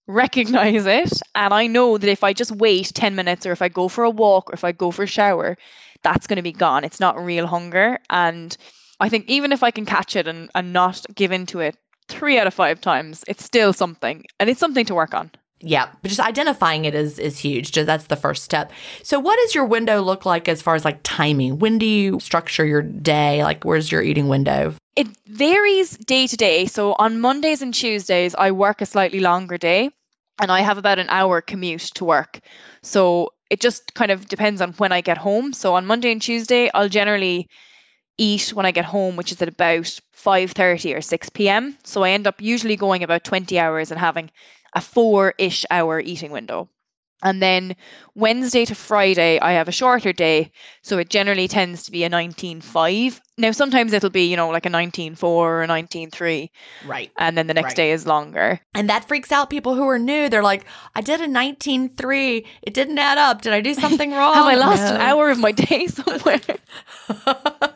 recognize 0.08 0.86
it, 0.86 1.22
and 1.34 1.54
I 1.54 1.68
know 1.68 1.98
that 1.98 2.10
if 2.10 2.24
I 2.24 2.34
just 2.34 2.52
wait 2.52 2.92
10 2.94 3.16
minutes 3.16 3.46
or 3.46 3.52
if 3.52 3.62
I 3.62 3.70
go 3.70 3.88
for 3.88 4.04
a 4.04 4.10
walk 4.10 4.50
or 4.50 4.54
if 4.54 4.64
I 4.64 4.72
go 4.72 4.92
for 4.92 5.04
a 5.04 5.08
shower, 5.08 5.58
that's 6.04 6.28
going 6.28 6.38
to 6.38 6.44
be 6.44 6.52
gone. 6.52 6.84
It's 6.84 7.00
not 7.00 7.18
real 7.24 7.48
hunger. 7.48 8.00
And 8.10 8.56
I 9.00 9.10
think 9.10 9.26
even 9.28 9.52
if 9.52 9.64
I 9.64 9.72
can 9.72 9.86
catch 9.86 10.16
it 10.16 10.28
and, 10.28 10.50
and 10.56 10.74
not 10.74 11.06
give 11.16 11.32
into 11.32 11.60
it 11.60 11.78
three 12.08 12.38
out 12.38 12.48
of 12.48 12.54
five 12.54 12.82
times, 12.82 13.24
it's 13.28 13.44
still 13.44 13.74
something. 13.74 14.24
And 14.40 14.50
it's 14.50 14.60
something 14.60 14.86
to 14.86 14.96
work 14.96 15.14
on. 15.14 15.32
Yeah, 15.62 15.90
but 16.02 16.10
just 16.10 16.20
identifying 16.20 16.86
it 16.86 16.94
is 16.94 17.18
is 17.18 17.40
huge. 17.40 17.72
Just 17.72 17.88
that's 17.88 18.08
the 18.08 18.16
first 18.16 18.44
step. 18.44 18.72
So, 19.04 19.20
what 19.20 19.38
does 19.38 19.56
your 19.56 19.66
window 19.66 20.02
look 20.02 20.26
like 20.26 20.48
as 20.50 20.62
far 20.62 20.76
as 20.76 20.84
like 20.84 21.00
timing? 21.04 21.60
When 21.60 21.78
do 21.78 21.86
you 21.86 22.20
structure 22.20 22.66
your 22.66 22.82
day? 22.82 23.44
Like, 23.44 23.64
where's 23.64 23.92
your 23.92 24.02
eating 24.02 24.28
window? 24.28 24.74
It 24.96 25.08
varies 25.28 25.98
day 25.98 26.26
to 26.28 26.38
day. 26.38 26.66
So 26.66 26.96
on 27.00 27.20
Mondays 27.20 27.62
and 27.62 27.74
Tuesdays, 27.74 28.34
I 28.36 28.52
work 28.52 28.82
a 28.82 28.86
slightly 28.86 29.20
longer 29.20 29.58
day 29.58 29.90
and 30.42 30.52
I 30.52 30.62
have 30.62 30.78
about 30.78 31.00
an 31.00 31.10
hour 31.10 31.42
commute 31.42 31.92
to 31.96 32.06
work. 32.06 32.40
So 32.82 33.34
it 33.50 33.60
just 33.60 33.94
kind 33.94 34.10
of 34.10 34.30
depends 34.30 34.62
on 34.62 34.72
when 34.74 34.94
I 34.94 35.02
get 35.02 35.18
home. 35.18 35.52
So 35.52 35.76
on 35.76 35.86
Monday 35.86 36.14
and 36.14 36.22
Tuesday, 36.22 36.70
I'll 36.74 36.88
generally 36.88 37.50
eat 38.18 38.54
when 38.54 38.66
I 38.66 38.72
get 38.72 38.86
home, 38.86 39.18
which 39.18 39.34
is 39.34 39.42
at 39.42 39.50
about 39.50 40.00
5:30 40.14 40.96
or 40.96 41.02
6 41.02 41.30
p.m. 41.30 41.78
So 41.84 42.04
I 42.04 42.12
end 42.12 42.26
up 42.26 42.42
usually 42.42 42.78
going 42.78 43.04
about 43.04 43.26
20 43.26 43.60
hours 43.60 43.92
and 43.92 44.00
having 44.00 44.32
a 44.76 44.80
4-ish 44.82 45.66
hour 45.72 46.00
eating 46.00 46.32
window. 46.32 46.70
And 47.24 47.42
then 47.42 47.76
Wednesday 48.14 48.66
to 48.66 48.76
Friday, 48.76 49.40
I 49.40 49.54
have 49.54 49.68
a 49.68 49.72
shorter 49.72 50.14
day. 50.14 50.52
So 50.84 51.00
it 51.00 51.10
generally 51.10 51.48
tends 51.48 51.84
to 51.84 51.92
be 51.92 52.04
a 52.04 52.10
19.5. 52.10 53.20
Now, 53.38 53.52
sometimes 53.52 53.94
it'll 53.94 54.10
be, 54.10 54.30
you 54.30 54.36
know, 54.36 54.50
like 54.50 54.66
a 54.66 54.70
19.4 54.70 55.24
or 55.24 55.64
a 55.64 55.68
19.3. 55.68 56.50
Right. 56.86 57.10
And 57.18 57.38
then 57.38 57.48
the 57.48 57.54
next 57.54 57.70
Right. 57.70 57.76
day 57.78 57.92
is 57.94 58.06
longer. 58.06 58.60
And 58.76 58.90
that 58.90 59.08
freaks 59.08 59.32
out 59.32 59.50
people 59.50 59.74
who 59.76 59.88
are 59.88 59.98
new. 59.98 60.30
They're 60.30 60.44
like, 60.44 60.66
I 60.94 61.02
did 61.02 61.22
a 61.22 61.28
19.3. 61.28 62.46
It 62.62 62.74
didn't 62.74 63.00
add 63.00 63.18
up. 63.18 63.42
Did 63.42 63.54
I 63.54 63.62
do 63.62 63.74
something 63.74 64.12
wrong? 64.12 64.34
Have 64.36 64.46
I 64.46 64.56
lost 64.56 64.92
an 64.92 64.98
hour 64.98 65.30
of 65.30 65.40
my 65.40 65.52
day 65.54 65.88
somewhere? 65.88 66.42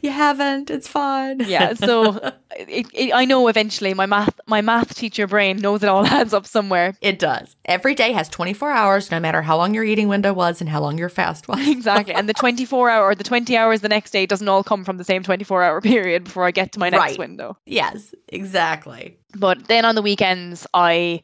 you 0.02 0.10
haven't. 0.10 0.70
It's 0.70 0.88
fine. 0.88 1.40
yeah. 1.40 1.74
So 1.74 2.16
it, 2.56 2.86
it, 2.92 3.12
I 3.14 3.24
know 3.24 3.48
eventually 3.48 3.94
my 3.94 4.06
math 4.06 4.38
my 4.46 4.60
math 4.60 4.94
teacher 4.94 5.26
brain 5.26 5.58
knows 5.58 5.82
it 5.82 5.88
all 5.88 6.04
adds 6.18 6.32
up 6.34 6.46
somewhere. 6.46 6.94
It 7.00 7.18
does. 7.18 7.56
Every 7.64 7.94
day 7.94 8.12
has 8.12 8.28
24 8.28 8.70
hours, 8.70 9.10
no 9.10 9.20
matter 9.20 9.42
how 9.42 9.56
long 9.56 9.74
your 9.74 9.84
eating 9.84 10.08
window 10.08 10.32
was 10.32 10.60
and 10.60 10.68
how 10.70 10.80
long 10.80 10.98
your 10.98 11.08
fast 11.08 11.48
was. 11.48 11.66
Exactly. 11.68 12.14
And 12.14 12.28
the 12.28 12.34
24 12.34 12.90
hour 12.90 13.04
or 13.06 13.14
the 13.14 13.24
20 13.24 13.56
hours 13.56 13.80
the 13.80 13.88
next 13.88 14.10
day 14.10 14.26
doesn't 14.26 14.48
all 14.48 14.64
come 14.64 14.84
from 14.84 14.96
the 14.96 15.04
same 15.04 15.22
24 15.22 15.62
hour 15.62 15.80
period 15.80 16.24
before 16.24 16.44
I 16.44 16.50
get 16.50 16.72
to 16.72 16.78
my 16.78 16.88
next 16.90 17.00
Right. 17.12 17.18
window. 17.18 17.56
yes, 17.66 18.14
exactly. 18.28 19.18
But 19.36 19.68
then 19.68 19.84
on 19.84 19.94
the 19.94 20.02
weekends, 20.02 20.66
I 20.74 21.22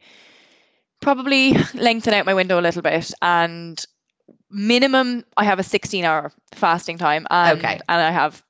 Probably 1.02 1.52
lengthen 1.74 2.14
out 2.14 2.24
my 2.26 2.32
window 2.34 2.58
a 2.58 2.62
little 2.62 2.80
bit 2.82 3.12
and 3.20 3.84
minimum 4.50 5.24
I 5.36 5.44
have 5.44 5.58
a 5.58 5.62
16 5.62 6.04
hour 6.04 6.32
fasting 6.54 6.96
time 6.96 7.26
and, 7.30 7.58
Okay. 7.58 7.74
and 7.88 8.00
I 8.00 8.10
have 8.10 8.42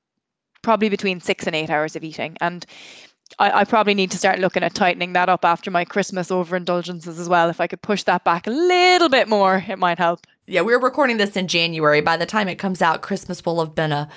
probably 0.66 0.88
between 0.88 1.20
six 1.20 1.46
and 1.46 1.54
eight 1.54 1.70
hours 1.70 1.94
of 1.94 2.02
eating. 2.02 2.36
And 2.40 2.66
I, 3.38 3.60
I 3.60 3.64
probably 3.64 3.94
need 3.94 4.10
to 4.10 4.18
start 4.18 4.40
looking 4.40 4.64
at 4.64 4.74
tightening 4.74 5.12
that 5.12 5.28
up 5.28 5.44
after 5.44 5.70
my 5.70 5.84
Christmas 5.84 6.28
overindulgences 6.30 7.20
as 7.20 7.28
well. 7.28 7.48
If 7.48 7.60
I 7.60 7.68
could 7.68 7.80
push 7.82 8.02
that 8.02 8.24
back 8.24 8.48
a 8.48 8.50
little 8.50 9.08
bit 9.08 9.28
more, 9.28 9.64
it 9.68 9.78
might 9.78 9.98
help. 9.98 10.26
Yeah, 10.48 10.62
we're 10.62 10.80
recording 10.80 11.18
this 11.18 11.36
in 11.36 11.46
January. 11.46 12.00
By 12.00 12.16
the 12.16 12.26
time 12.26 12.48
it 12.48 12.56
comes 12.56 12.82
out, 12.82 13.00
Christmas 13.00 13.44
will 13.46 13.60
have 13.60 13.76
been 13.76 13.92
a 13.92 14.08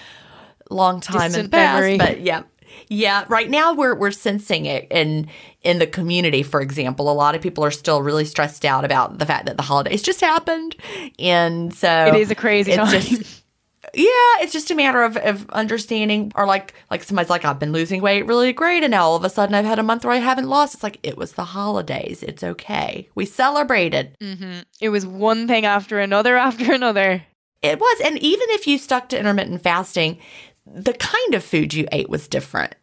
long 0.71 1.01
time 1.01 1.35
in 1.35 1.43
the 1.43 1.49
past. 1.49 1.81
memory. 1.81 1.97
But 1.99 2.21
yeah. 2.21 2.41
Yeah, 2.87 3.25
right 3.29 3.49
now 3.49 3.73
we're 3.73 3.95
we're 3.95 4.11
sensing 4.11 4.65
it 4.65 4.87
in 4.91 5.27
in 5.63 5.79
the 5.79 5.87
community, 5.87 6.43
for 6.43 6.61
example. 6.61 7.11
A 7.11 7.13
lot 7.13 7.35
of 7.35 7.41
people 7.41 7.63
are 7.63 7.71
still 7.71 8.01
really 8.01 8.25
stressed 8.25 8.63
out 8.63 8.85
about 8.85 9.17
the 9.19 9.25
fact 9.25 9.45
that 9.47 9.57
the 9.57 9.63
holidays 9.63 10.01
just 10.01 10.21
happened. 10.21 10.75
And 11.17 11.73
so 11.73 12.07
It 12.07 12.15
is 12.15 12.31
a 12.31 12.35
crazy 12.35 12.71
it's 12.71 12.77
time. 12.77 13.01
just 13.01 13.43
yeah, 13.93 14.41
it's 14.41 14.53
just 14.53 14.71
a 14.71 14.75
matter 14.75 15.03
of, 15.03 15.17
of 15.17 15.49
understanding 15.51 16.31
or 16.35 16.45
like 16.45 16.73
like 16.91 17.03
somebody's 17.03 17.29
like, 17.29 17.45
I've 17.45 17.59
been 17.59 17.71
losing 17.71 18.01
weight 18.01 18.25
really 18.25 18.53
great 18.53 18.83
and 18.83 18.91
now 18.91 19.05
all 19.05 19.15
of 19.15 19.23
a 19.23 19.29
sudden 19.29 19.55
I've 19.55 19.65
had 19.65 19.79
a 19.79 19.83
month 19.83 20.03
where 20.05 20.13
I 20.13 20.17
haven't 20.17 20.47
lost. 20.47 20.73
It's 20.73 20.83
like 20.83 20.99
it 21.03 21.17
was 21.17 21.33
the 21.33 21.45
holidays. 21.45 22.23
It's 22.23 22.43
okay. 22.43 23.09
We 23.15 23.25
celebrated. 23.25 24.15
hmm 24.21 24.59
It 24.81 24.89
was 24.89 25.05
one 25.05 25.47
thing 25.47 25.65
after 25.65 25.99
another 25.99 26.37
after 26.47 26.73
another. 26.73 27.23
It 27.61 27.79
was. 27.79 28.01
And 28.05 28.17
even 28.19 28.47
if 28.51 28.67
you 28.67 28.77
stuck 28.77 29.09
to 29.09 29.19
intermittent 29.19 29.61
fasting, 29.61 30.19
the 30.65 30.93
kind 30.93 31.33
of 31.33 31.43
food 31.43 31.73
you 31.73 31.87
ate 31.91 32.09
was 32.09 32.27
different. 32.27 32.75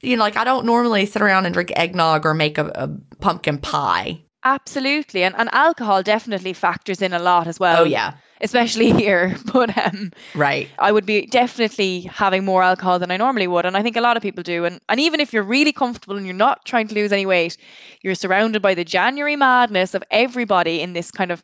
You 0.00 0.16
know, 0.16 0.22
like 0.24 0.36
I 0.36 0.44
don't 0.44 0.66
normally 0.66 1.06
sit 1.06 1.22
around 1.22 1.46
and 1.46 1.54
drink 1.54 1.72
eggnog 1.76 2.26
or 2.26 2.34
make 2.34 2.58
a, 2.58 2.66
a 2.74 2.88
pumpkin 3.20 3.58
pie. 3.58 4.22
Absolutely. 4.44 5.22
And, 5.22 5.34
and 5.38 5.48
alcohol 5.52 6.02
definitely 6.02 6.52
factors 6.52 7.00
in 7.00 7.12
a 7.12 7.18
lot 7.20 7.46
as 7.46 7.60
well. 7.60 7.82
Oh, 7.82 7.84
yeah. 7.84 8.14
Especially 8.42 8.90
here. 9.02 9.36
But 9.52 9.76
um, 9.78 10.12
Right. 10.34 10.68
I 10.78 10.92
would 10.92 11.06
be 11.06 11.26
definitely 11.26 12.02
having 12.02 12.44
more 12.44 12.62
alcohol 12.62 12.98
than 12.98 13.10
I 13.10 13.16
normally 13.16 13.46
would. 13.46 13.66
And 13.66 13.76
I 13.76 13.82
think 13.82 13.96
a 13.96 14.00
lot 14.00 14.16
of 14.16 14.22
people 14.22 14.42
do. 14.42 14.64
And, 14.64 14.80
and 14.88 15.00
even 15.00 15.20
if 15.20 15.32
you're 15.32 15.42
really 15.42 15.72
comfortable 15.72 16.16
and 16.16 16.26
you're 16.26 16.34
not 16.34 16.64
trying 16.64 16.88
to 16.88 16.94
lose 16.94 17.12
any 17.12 17.26
weight, 17.26 17.56
you're 18.02 18.14
surrounded 18.14 18.62
by 18.62 18.74
the 18.74 18.84
January 18.84 19.36
madness 19.36 19.94
of 19.94 20.02
everybody 20.10 20.80
in 20.80 20.92
this 20.92 21.10
kind 21.10 21.30
of 21.30 21.42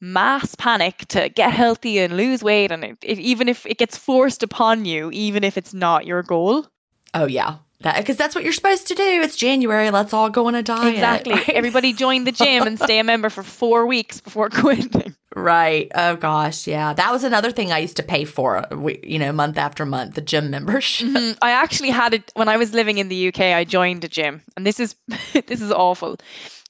mass 0.00 0.54
panic 0.54 0.98
to 1.08 1.28
get 1.28 1.52
healthy 1.52 1.98
and 1.98 2.16
lose 2.16 2.42
weight. 2.42 2.72
And 2.72 2.84
it, 2.84 2.98
it, 3.02 3.18
even 3.18 3.48
if 3.48 3.66
it 3.66 3.78
gets 3.78 3.96
forced 3.96 4.42
upon 4.42 4.84
you, 4.84 5.10
even 5.12 5.44
if 5.44 5.58
it's 5.58 5.74
not 5.74 6.06
your 6.06 6.22
goal. 6.22 6.66
Oh, 7.14 7.26
yeah. 7.26 7.58
Because 7.82 8.16
that's 8.16 8.34
what 8.34 8.44
you're 8.44 8.52
supposed 8.52 8.88
to 8.88 8.94
do. 8.94 9.02
It's 9.22 9.36
January. 9.36 9.90
Let's 9.90 10.12
all 10.12 10.28
go 10.28 10.46
on 10.48 10.54
a 10.54 10.62
diet. 10.62 10.94
Exactly. 10.94 11.32
right? 11.34 11.48
Everybody 11.54 11.92
join 11.94 12.24
the 12.24 12.32
gym 12.32 12.64
and 12.66 12.78
stay 12.78 12.98
a 12.98 13.04
member 13.04 13.30
for 13.30 13.42
four 13.42 13.86
weeks 13.86 14.20
before 14.20 14.50
quitting. 14.50 15.14
Right. 15.34 15.90
Oh 15.94 16.16
gosh, 16.16 16.66
yeah. 16.66 16.92
That 16.92 17.10
was 17.12 17.24
another 17.24 17.50
thing 17.52 17.72
I 17.72 17.78
used 17.78 17.96
to 17.96 18.02
pay 18.02 18.24
for, 18.24 18.66
we- 18.72 19.00
you 19.02 19.18
know, 19.18 19.32
month 19.32 19.56
after 19.56 19.86
month, 19.86 20.14
the 20.14 20.20
gym 20.20 20.50
membership. 20.50 21.08
Mm, 21.08 21.38
I 21.42 21.52
actually 21.52 21.90
had 21.90 22.12
it 22.14 22.30
when 22.34 22.48
I 22.48 22.56
was 22.58 22.74
living 22.74 22.98
in 22.98 23.08
the 23.08 23.28
UK. 23.28 23.40
I 23.40 23.64
joined 23.64 24.04
a 24.04 24.08
gym, 24.08 24.42
and 24.56 24.66
this 24.66 24.78
is 24.80 24.94
this 25.32 25.62
is 25.62 25.70
awful. 25.72 26.16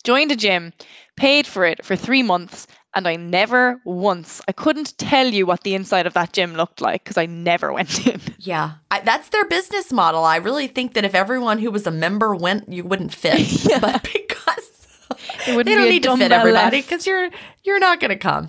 Joined 0.04 0.30
a 0.30 0.36
gym, 0.36 0.72
paid 1.16 1.46
for 1.46 1.64
it 1.64 1.84
for 1.84 1.96
three 1.96 2.22
months, 2.22 2.66
and 2.94 3.06
I 3.06 3.16
never 3.16 3.80
once. 3.84 4.40
I 4.48 4.52
couldn't 4.52 4.96
tell 4.98 5.26
you 5.26 5.46
what 5.46 5.62
the 5.62 5.74
inside 5.74 6.06
of 6.06 6.14
that 6.14 6.32
gym 6.32 6.54
looked 6.54 6.80
like 6.80 7.04
because 7.04 7.16
I 7.16 7.26
never 7.26 7.72
went 7.78 8.06
in. 8.06 8.20
Yeah. 8.38 8.72
I, 8.90 9.00
that's 9.00 9.28
their 9.28 9.44
business 9.46 9.92
model. 9.92 10.24
I 10.24 10.36
really 10.36 10.66
think 10.66 10.94
that 10.94 11.04
if 11.04 11.14
everyone 11.14 11.58
who 11.58 11.70
was 11.70 11.86
a 11.86 11.90
member 11.90 12.34
went, 12.34 12.68
you 12.68 12.84
wouldn't 12.84 13.14
fit. 13.14 13.40
But 13.80 14.02
because 14.02 14.70
It 15.46 15.56
wouldn't 15.56 15.66
they 15.66 15.74
don't 15.74 15.84
be 15.84 15.90
need 15.90 16.02
to 16.04 16.16
fit 16.16 16.32
everybody 16.32 16.80
because 16.80 17.06
you're 17.06 17.30
you're 17.64 17.78
not 17.78 18.00
going 18.00 18.10
to 18.10 18.16
come. 18.16 18.48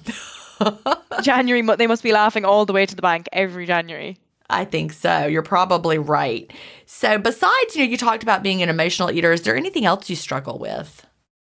January, 1.23 1.61
they 1.75 1.87
must 1.87 2.03
be 2.03 2.11
laughing 2.11 2.45
all 2.45 2.65
the 2.65 2.73
way 2.73 2.85
to 2.85 2.95
the 2.95 3.01
bank 3.01 3.27
every 3.33 3.65
January. 3.65 4.17
I 4.49 4.65
think 4.65 4.93
so. 4.93 5.25
You're 5.25 5.41
probably 5.41 5.97
right. 5.97 6.51
So 6.85 7.17
besides, 7.17 7.75
you 7.75 7.83
know, 7.83 7.89
you 7.89 7.97
talked 7.97 8.21
about 8.21 8.43
being 8.43 8.61
an 8.61 8.69
emotional 8.69 9.09
eater. 9.09 9.31
Is 9.31 9.41
there 9.41 9.55
anything 9.55 9.85
else 9.85 10.09
you 10.09 10.15
struggle 10.15 10.59
with? 10.59 11.05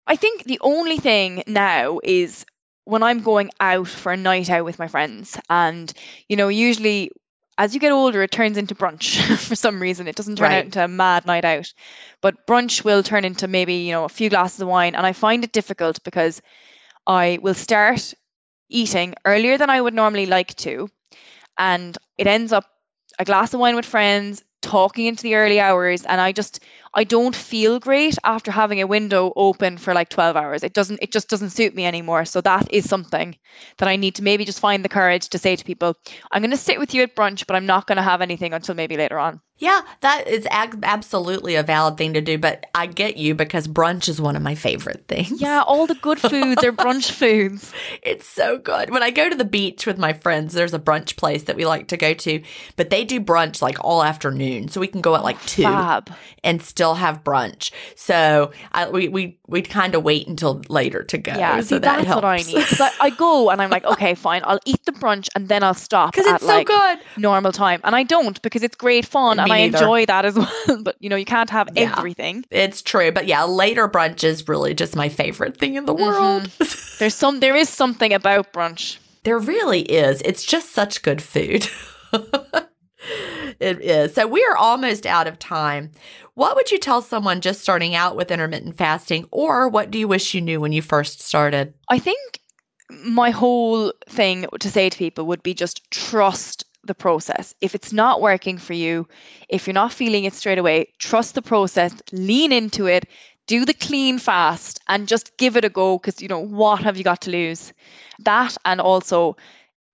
I 0.06 0.16
think 0.16 0.44
the 0.44 0.58
only 0.60 0.98
thing 0.98 1.42
now 1.46 2.00
is 2.02 2.44
when 2.84 3.02
I'm 3.02 3.20
going 3.22 3.50
out 3.60 3.88
for 3.88 4.12
a 4.12 4.16
night 4.16 4.50
out 4.50 4.64
with 4.64 4.78
my 4.78 4.88
friends. 4.88 5.38
And, 5.48 5.92
you 6.28 6.36
know, 6.36 6.48
usually 6.48 7.10
as 7.58 7.74
you 7.74 7.80
get 7.80 7.92
older, 7.92 8.22
it 8.22 8.30
turns 8.30 8.56
into 8.56 8.74
brunch 8.74 9.20
for 9.48 9.54
some 9.54 9.80
reason. 9.80 10.08
It 10.08 10.16
doesn't 10.16 10.36
turn 10.36 10.50
Right. 10.50 10.52
out 10.52 10.64
into 10.64 10.82
a 10.84 10.88
mad 10.88 11.26
night 11.26 11.44
out. 11.44 11.72
But 12.20 12.46
brunch 12.46 12.84
will 12.84 13.02
turn 13.02 13.24
into 13.24 13.46
maybe, 13.48 13.74
you 13.74 13.92
know, 13.92 14.04
a 14.04 14.08
few 14.08 14.30
glasses 14.30 14.60
of 14.60 14.68
wine. 14.68 14.94
And 14.94 15.06
I 15.06 15.12
find 15.12 15.44
it 15.44 15.52
difficult 15.52 16.02
because 16.04 16.40
I 17.06 17.38
will 17.42 17.54
start 17.54 18.14
eating 18.68 19.14
earlier 19.24 19.58
than 19.58 19.70
I 19.70 19.80
would 19.80 19.94
normally 19.94 20.26
like 20.26 20.54
to. 20.56 20.88
And 21.58 21.96
it 22.18 22.26
ends 22.26 22.52
up 22.52 22.64
a 23.18 23.24
glass 23.24 23.54
of 23.54 23.60
wine 23.60 23.76
with 23.76 23.84
friends, 23.86 24.42
talking 24.62 25.06
into 25.06 25.22
the 25.22 25.34
early 25.36 25.60
hours. 25.60 26.04
And 26.04 26.20
I 26.20 26.32
just, 26.32 26.60
I 26.95 27.05
don't 27.05 27.34
feel 27.34 27.78
great 27.78 28.18
after 28.24 28.51
having 28.51 28.80
a 28.80 28.86
window 28.86 29.32
open 29.34 29.78
for 29.78 29.95
like 29.95 30.09
12 30.11 30.36
hours. 30.36 30.62
It 30.62 30.74
doesn't, 30.74 31.01
it 31.03 31.12
just 31.12 31.28
doesn't 31.28 31.51
suit 31.51 31.74
me 31.74 31.86
anymore. 31.86 32.24
So 32.24 32.40
that 32.43 32.72
is 32.72 32.88
something 32.88 33.36
that 33.78 33.88
I 33.88 33.97
need 33.97 34.14
to 34.16 34.22
maybe 34.22 34.45
just 34.45 34.61
find 34.61 34.84
the 34.84 34.88
courage 34.88 35.28
to 35.30 35.38
say 35.38 35.57
to 35.57 35.64
people, 35.64 35.97
I'm 36.30 36.43
going 36.43 36.51
to 36.51 36.57
sit 36.57 36.78
with 36.78 36.95
you 36.95 37.03
at 37.03 37.16
brunch, 37.16 37.47
but 37.47 37.57
I'm 37.57 37.66
not 37.66 37.86
going 37.86 37.97
to 37.97 38.03
have 38.03 38.20
anything 38.20 38.53
until 38.53 38.74
maybe 38.74 38.97
later 38.97 39.18
on. 39.18 39.40
Yeah, 39.59 39.82
that 40.01 40.26
is 40.26 40.45
absolutely 40.51 41.55
a 41.55 41.62
valid 41.62 41.97
thing 41.97 42.14
to 42.14 42.20
do. 42.20 42.36
But 42.36 42.66
I 42.74 42.86
get 42.86 43.16
you 43.16 43.36
because 43.36 43.68
brunch 43.68 44.09
is 44.09 44.20
one 44.20 44.34
of 44.34 44.43
my 44.43 44.57
favorite 44.57 45.05
things. 45.07 45.40
Yeah, 45.40 45.62
all 45.64 45.86
the 45.86 45.95
good 45.95 46.18
foods 46.18 46.64
are 46.64 46.72
brunch 46.72 47.11
foods. 47.12 47.72
It's 48.03 48.26
so 48.26 48.59
good. 48.59 48.90
When 48.90 49.05
I 49.05 49.11
go 49.11 49.28
to 49.28 49.36
the 49.36 49.45
beach 49.45 49.86
with 49.86 49.99
my 49.99 50.14
friends, 50.14 50.53
there's 50.53 50.74
a 50.74 50.80
brunch 50.80 51.16
place 51.16 51.45
that 51.45 51.55
we 51.55 51.64
like 51.64 51.86
to 51.88 51.97
go 51.97 52.12
to, 52.12 52.43
but 52.74 52.90
they 52.90 53.05
do 53.05 53.20
brunch 53.20 53.62
like 53.62 53.76
all 53.84 54.03
afternoon. 54.03 54.66
So 54.66 54.80
we 54.80 54.88
can 54.88 55.01
go 55.01 55.14
at 55.14 55.22
like 55.22 55.40
two 55.47 55.62
Fab. 55.62 56.11
and 56.43 56.61
still 56.61 56.81
have 56.94 57.22
brunch. 57.22 57.70
So 57.96 58.50
I, 58.72 58.88
we, 58.90 59.08
we, 59.08 59.38
we 59.46 59.62
kind 59.62 59.94
of 59.94 60.02
wait 60.02 60.26
until 60.26 60.60
later 60.68 61.02
to 61.04 61.18
go. 61.18 61.32
Yeah, 61.32 61.56
so 61.60 61.62
see, 61.62 61.78
that 61.78 62.04
that's 62.04 62.14
what 62.14 62.24
I 62.24 62.38
need. 62.38 62.46
need. 62.54 62.66
'Cause 62.66 62.80
I, 62.80 62.90
I 63.00 63.10
go 63.10 63.50
and 63.50 63.62
I'm 63.62 63.70
like, 63.70 63.84
okay, 63.92 64.14
fine, 64.14 64.42
I'll 64.44 64.58
eat 64.66 64.84
the 64.84 64.92
brunch 64.92 65.28
and 65.36 65.48
then 65.48 65.62
I'll 65.62 65.72
stop 65.74 66.12
Because 66.12 66.26
it's 66.26 66.42
so 66.42 66.48
like 66.48 66.66
good. 66.66 66.98
normal 67.16 67.52
time. 67.52 67.80
And 67.84 67.94
I 67.94 68.02
don't 68.02 68.42
because 68.42 68.62
it's 68.62 68.74
great 68.76 69.06
fun 69.06 69.36
Me 69.36 69.42
and 69.44 69.52
I 69.52 69.58
enjoy 69.58 70.04
that 70.06 70.24
as 70.24 70.34
well. 70.66 70.82
But 70.82 70.96
you 71.00 71.08
know, 71.08 71.16
you 71.16 71.24
can't 71.24 71.50
have 71.50 71.68
Yeah. 71.74 71.94
everything. 71.96 72.44
It's 72.50 72.82
true. 72.82 73.12
But 73.12 73.26
yeah, 73.26 73.44
later 73.44 73.88
brunch 73.88 74.24
is 74.24 74.48
really 74.48 74.74
just 74.74 74.96
my 74.96 75.08
favorite 75.08 75.56
thing 75.56 75.76
in 75.76 75.86
the 75.86 75.94
Mm-hmm. 75.94 76.02
world. 76.02 76.50
There's 76.98 77.14
some 77.14 77.40
there 77.40 77.54
is 77.56 77.68
something 77.68 78.12
about 78.12 78.52
brunch. 78.52 78.98
There 79.24 79.38
really 79.38 79.82
is. 79.82 80.20
It's 80.24 80.44
just 80.44 80.72
such 80.72 81.02
good 81.02 81.22
food. 81.22 81.68
it 83.60 83.80
is. 83.80 84.14
So 84.14 84.26
we 84.26 84.44
are 84.44 84.56
almost 84.56 85.06
out 85.06 85.26
of 85.26 85.38
time. 85.38 85.90
What 86.34 86.56
would 86.56 86.70
you 86.70 86.78
tell 86.78 87.02
someone 87.02 87.42
just 87.42 87.60
starting 87.60 87.94
out 87.94 88.16
with 88.16 88.30
intermittent 88.30 88.76
fasting, 88.76 89.26
or 89.30 89.68
what 89.68 89.90
do 89.90 89.98
you 89.98 90.08
wish 90.08 90.32
you 90.32 90.40
knew 90.40 90.60
when 90.60 90.72
you 90.72 90.80
first 90.80 91.20
started? 91.20 91.74
I 91.90 91.98
think 91.98 92.40
my 93.04 93.30
whole 93.30 93.92
thing 94.08 94.46
to 94.60 94.70
say 94.70 94.88
to 94.88 94.96
people 94.96 95.26
would 95.26 95.42
be 95.42 95.52
just 95.52 95.90
trust 95.90 96.64
the 96.84 96.94
process. 96.94 97.54
If 97.60 97.74
it's 97.74 97.92
not 97.92 98.22
working 98.22 98.56
for 98.56 98.72
you, 98.72 99.06
if 99.50 99.66
you're 99.66 99.74
not 99.74 99.92
feeling 99.92 100.24
it 100.24 100.32
straight 100.32 100.58
away, 100.58 100.92
trust 100.98 101.34
the 101.34 101.42
process, 101.42 101.94
lean 102.12 102.50
into 102.50 102.86
it, 102.86 103.04
do 103.46 103.64
the 103.64 103.74
clean 103.74 104.18
fast, 104.18 104.80
and 104.88 105.08
just 105.08 105.36
give 105.36 105.56
it 105.56 105.64
a 105.64 105.68
go 105.68 105.98
because, 105.98 106.22
you 106.22 106.28
know, 106.28 106.40
what 106.40 106.82
have 106.82 106.96
you 106.96 107.04
got 107.04 107.20
to 107.22 107.30
lose? 107.30 107.72
That 108.20 108.56
and 108.64 108.80
also 108.80 109.36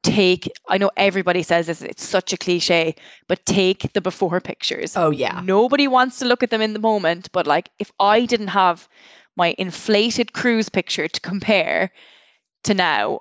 take, 0.08 0.50
I 0.68 0.78
know 0.78 0.90
everybody 0.96 1.42
says 1.42 1.66
this, 1.66 1.82
it's 1.82 2.04
such 2.04 2.32
a 2.32 2.36
cliche, 2.36 2.94
but 3.26 3.44
take 3.46 3.92
the 3.92 4.00
before 4.00 4.40
pictures. 4.40 4.96
Oh, 4.96 5.10
yeah. 5.10 5.42
Nobody 5.44 5.86
wants 5.86 6.18
to 6.18 6.24
look 6.24 6.42
at 6.42 6.50
them 6.50 6.62
in 6.62 6.72
the 6.72 6.78
moment, 6.78 7.30
but 7.32 7.46
like 7.46 7.70
if 7.78 7.92
I 8.00 8.24
didn't 8.24 8.48
have 8.48 8.88
my 9.36 9.54
inflated 9.58 10.32
cruise 10.32 10.68
picture 10.68 11.08
to 11.08 11.20
compare 11.20 11.92
to 12.64 12.74
now, 12.74 13.20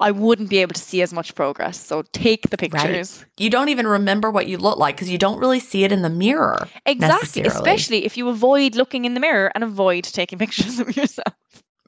I 0.00 0.10
wouldn't 0.10 0.50
be 0.50 0.58
able 0.58 0.74
to 0.74 0.80
see 0.80 1.02
as 1.02 1.12
much 1.12 1.34
progress. 1.34 1.78
So 1.78 2.02
take 2.12 2.50
the 2.50 2.56
pictures. 2.56 3.24
You 3.38 3.48
don't 3.48 3.68
even 3.68 3.86
remember 3.86 4.30
what 4.30 4.48
you 4.48 4.58
look 4.58 4.76
like 4.76 4.96
because 4.96 5.08
you 5.08 5.18
don't 5.18 5.38
really 5.38 5.60
see 5.60 5.84
it 5.84 5.92
in 5.92 6.02
the 6.02 6.10
mirror. 6.10 6.58
Exactly, 6.84 7.42
especially 7.42 8.04
if 8.04 8.16
you 8.16 8.28
avoid 8.28 8.74
looking 8.74 9.04
in 9.04 9.14
the 9.14 9.20
mirror 9.20 9.52
and 9.54 9.62
avoid 9.62 10.04
taking 10.04 10.38
pictures 10.44 10.80
of 10.80 10.96
yourself. 10.96 11.34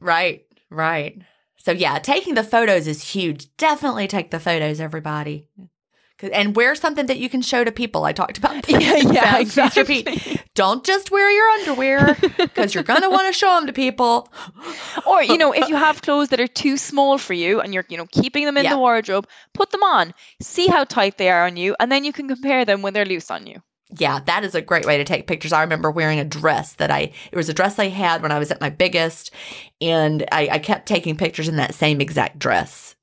Right, 0.00 0.46
right. 0.70 1.20
So 1.66 1.72
yeah, 1.72 1.98
taking 1.98 2.34
the 2.34 2.44
photos 2.44 2.86
is 2.86 3.02
huge. 3.02 3.48
Definitely 3.56 4.06
take 4.06 4.30
the 4.30 4.38
photos, 4.38 4.78
everybody. 4.80 5.48
And 6.32 6.54
wear 6.54 6.76
something 6.76 7.06
that 7.06 7.18
you 7.18 7.28
can 7.28 7.42
show 7.42 7.64
to 7.64 7.72
people. 7.72 8.04
I 8.04 8.12
talked 8.12 8.38
about 8.38 8.62
this. 8.66 8.80
Yeah, 9.04 9.12
yeah, 9.12 9.42
Feast 9.42 9.76
Repeat. 9.76 10.06
exactly. 10.06 10.40
Don't 10.54 10.84
just 10.84 11.10
wear 11.10 11.28
your 11.28 11.48
underwear 11.58 12.14
because 12.38 12.72
you're 12.72 12.84
going 12.84 13.02
to 13.02 13.10
want 13.10 13.26
to 13.26 13.32
show 13.36 13.52
them 13.56 13.66
to 13.66 13.72
people. 13.72 14.32
Or, 15.06 15.24
you 15.24 15.36
know, 15.36 15.50
if 15.52 15.68
you 15.68 15.74
have 15.74 16.02
clothes 16.02 16.28
that 16.28 16.38
are 16.40 16.46
too 16.46 16.76
small 16.76 17.18
for 17.18 17.34
you 17.34 17.60
and 17.60 17.74
you're, 17.74 17.84
you 17.88 17.96
know, 17.96 18.06
keeping 18.12 18.44
them 18.44 18.56
in 18.56 18.62
Yeah. 18.64 18.74
the 18.74 18.78
wardrobe, 18.78 19.26
put 19.52 19.70
them 19.72 19.82
on. 19.82 20.14
See 20.40 20.68
how 20.68 20.84
tight 20.84 21.18
they 21.18 21.30
are 21.30 21.46
on 21.46 21.56
you, 21.56 21.74
and 21.80 21.90
then 21.90 22.04
you 22.04 22.12
can 22.12 22.28
compare 22.28 22.64
them 22.64 22.80
when 22.82 22.92
they're 22.94 23.04
loose 23.04 23.28
on 23.28 23.48
you. 23.48 23.60
Yeah, 23.96 24.18
that 24.26 24.44
is 24.44 24.54
a 24.54 24.60
great 24.60 24.84
way 24.84 24.96
to 24.98 25.04
take 25.04 25.26
pictures. 25.28 25.52
I 25.52 25.62
remember 25.62 25.90
wearing 25.90 26.18
a 26.18 26.24
dress 26.24 26.72
that 26.74 26.90
I, 26.90 27.12
it 27.30 27.36
was 27.36 27.48
a 27.48 27.54
dress 27.54 27.78
I 27.78 27.86
had 27.88 28.20
when 28.20 28.32
I 28.32 28.38
was 28.38 28.50
at 28.50 28.60
my 28.60 28.68
biggest, 28.70 29.30
and 29.80 30.24
I, 30.32 30.48
I 30.52 30.58
kept 30.58 30.86
taking 30.86 31.16
pictures 31.16 31.46
in 31.48 31.56
that 31.56 31.74
same 31.74 32.00
exact 32.00 32.38
dress 32.38 32.96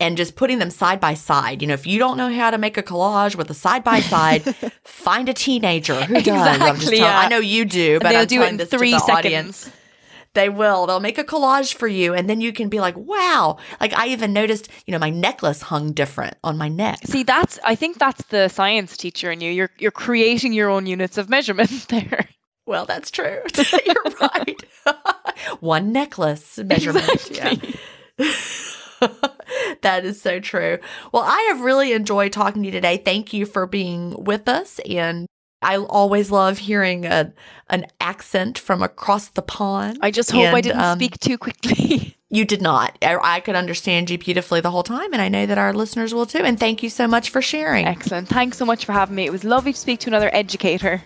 and 0.00 0.16
just 0.16 0.34
putting 0.36 0.58
them 0.58 0.68
side 0.70 1.00
by 1.00 1.14
side. 1.14 1.62
You 1.62 1.68
know, 1.68 1.74
if 1.74 1.86
you 1.86 1.98
don't 2.00 2.16
know 2.18 2.30
how 2.32 2.50
to 2.50 2.58
make 2.58 2.76
a 2.76 2.82
collage 2.82 3.36
with 3.36 3.48
a 3.50 3.54
side 3.54 3.84
by 3.84 4.00
side, 4.00 4.42
find 4.84 5.28
a 5.28 5.32
teenager 5.32 5.94
who 6.04 6.14
does. 6.20 6.26
Exactly, 6.26 6.68
I'm 6.68 6.74
just 6.76 6.86
telling- 6.88 7.02
yeah. 7.04 7.18
I 7.20 7.28
know 7.28 7.38
you 7.38 7.64
do, 7.64 7.98
but 8.00 8.14
I'm 8.16 8.26
do 8.26 8.36
it 8.36 8.38
telling 8.40 8.56
this 8.56 8.68
three 8.68 8.90
to 8.90 8.96
the 8.96 9.00
seconds. 9.00 9.18
audience. 9.26 9.70
They 10.36 10.50
will. 10.50 10.86
They'll 10.86 11.00
make 11.00 11.16
a 11.16 11.24
collage 11.24 11.72
for 11.72 11.88
you, 11.88 12.12
and 12.12 12.28
then 12.28 12.42
you 12.42 12.52
can 12.52 12.68
be 12.68 12.78
like, 12.78 12.94
"Wow!" 12.94 13.56
Like 13.80 13.94
I 13.94 14.08
even 14.08 14.34
noticed, 14.34 14.68
you 14.84 14.92
know, 14.92 14.98
my 14.98 15.08
necklace 15.08 15.62
hung 15.62 15.92
different 15.92 16.36
on 16.44 16.58
my 16.58 16.68
neck. 16.68 16.98
See, 17.04 17.22
that's 17.22 17.58
I 17.64 17.74
think 17.74 17.98
that's 17.98 18.22
the 18.24 18.48
science 18.48 18.98
teacher 18.98 19.30
in 19.32 19.40
you. 19.40 19.50
You're 19.50 19.70
you're 19.78 19.90
creating 19.90 20.52
your 20.52 20.68
own 20.68 20.84
units 20.84 21.16
of 21.16 21.30
measurement 21.30 21.70
there. 21.88 22.28
Well, 22.66 22.84
that's 22.84 23.10
true. 23.10 23.40
You're 23.86 24.14
right. 24.20 24.62
One 25.60 25.92
necklace 25.92 26.58
measurement. 26.58 27.30
Yeah. 27.30 27.54
that 29.82 30.04
is 30.04 30.20
so 30.20 30.40
true. 30.40 30.78
Well, 31.12 31.22
I 31.22 31.40
have 31.48 31.60
really 31.60 31.92
enjoyed 31.92 32.32
talking 32.32 32.62
to 32.62 32.66
you 32.66 32.72
today. 32.72 32.96
Thank 32.96 33.32
you 33.32 33.46
for 33.46 33.66
being 33.66 34.24
with 34.24 34.48
us. 34.48 34.80
And 34.80 35.28
I 35.62 35.78
always 35.78 36.30
love 36.30 36.58
hearing 36.58 37.06
a, 37.06 37.32
an 37.70 37.86
accent 38.00 38.58
from 38.58 38.82
across 38.82 39.28
the 39.28 39.42
pond. 39.42 39.98
I 40.02 40.10
just 40.10 40.30
hope 40.30 40.54
I 40.54 40.60
didn't 40.60 40.80
um, 40.80 40.98
speak 40.98 41.18
too 41.18 41.38
quickly. 41.38 42.12
You 42.28 42.44
did 42.44 42.60
not. 42.60 42.98
I, 43.02 43.16
I 43.22 43.40
could 43.40 43.54
understand 43.54 44.10
you 44.10 44.18
beautifully 44.18 44.60
the 44.60 44.70
whole 44.70 44.82
time. 44.82 45.12
And 45.12 45.22
I 45.22 45.28
know 45.28 45.46
that 45.46 45.58
our 45.58 45.72
listeners 45.72 46.12
will 46.12 46.26
too. 46.26 46.40
And 46.40 46.58
thank 46.58 46.82
you 46.82 46.90
so 46.90 47.06
much 47.06 47.30
for 47.30 47.40
sharing. 47.40 47.86
Excellent. 47.86 48.28
Thanks 48.28 48.58
so 48.58 48.64
much 48.64 48.84
for 48.84 48.92
having 48.92 49.14
me. 49.14 49.26
It 49.26 49.32
was 49.32 49.44
lovely 49.44 49.72
to 49.72 49.78
speak 49.78 50.00
to 50.00 50.10
another 50.10 50.28
educator. 50.34 51.00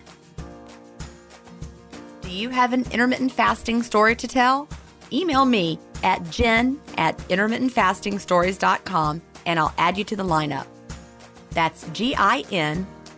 Do 2.21 2.29
you 2.31 2.49
have 2.49 2.73
an 2.73 2.85
intermittent 2.91 3.31
fasting 3.31 3.83
story 3.83 4.15
to 4.15 4.27
tell? 4.27 4.67
Email 5.13 5.45
me 5.45 5.77
at 6.01 6.27
gin 6.31 6.81
at 6.97 7.17
intermittentfastingstories.com 7.27 9.21
and 9.45 9.59
I'll 9.59 9.73
add 9.77 9.99
you 9.99 10.03
to 10.05 10.15
the 10.15 10.25
lineup. 10.25 10.65
That's 11.51 11.87
G 11.89 12.15
I 12.15 12.43
N 12.51 12.87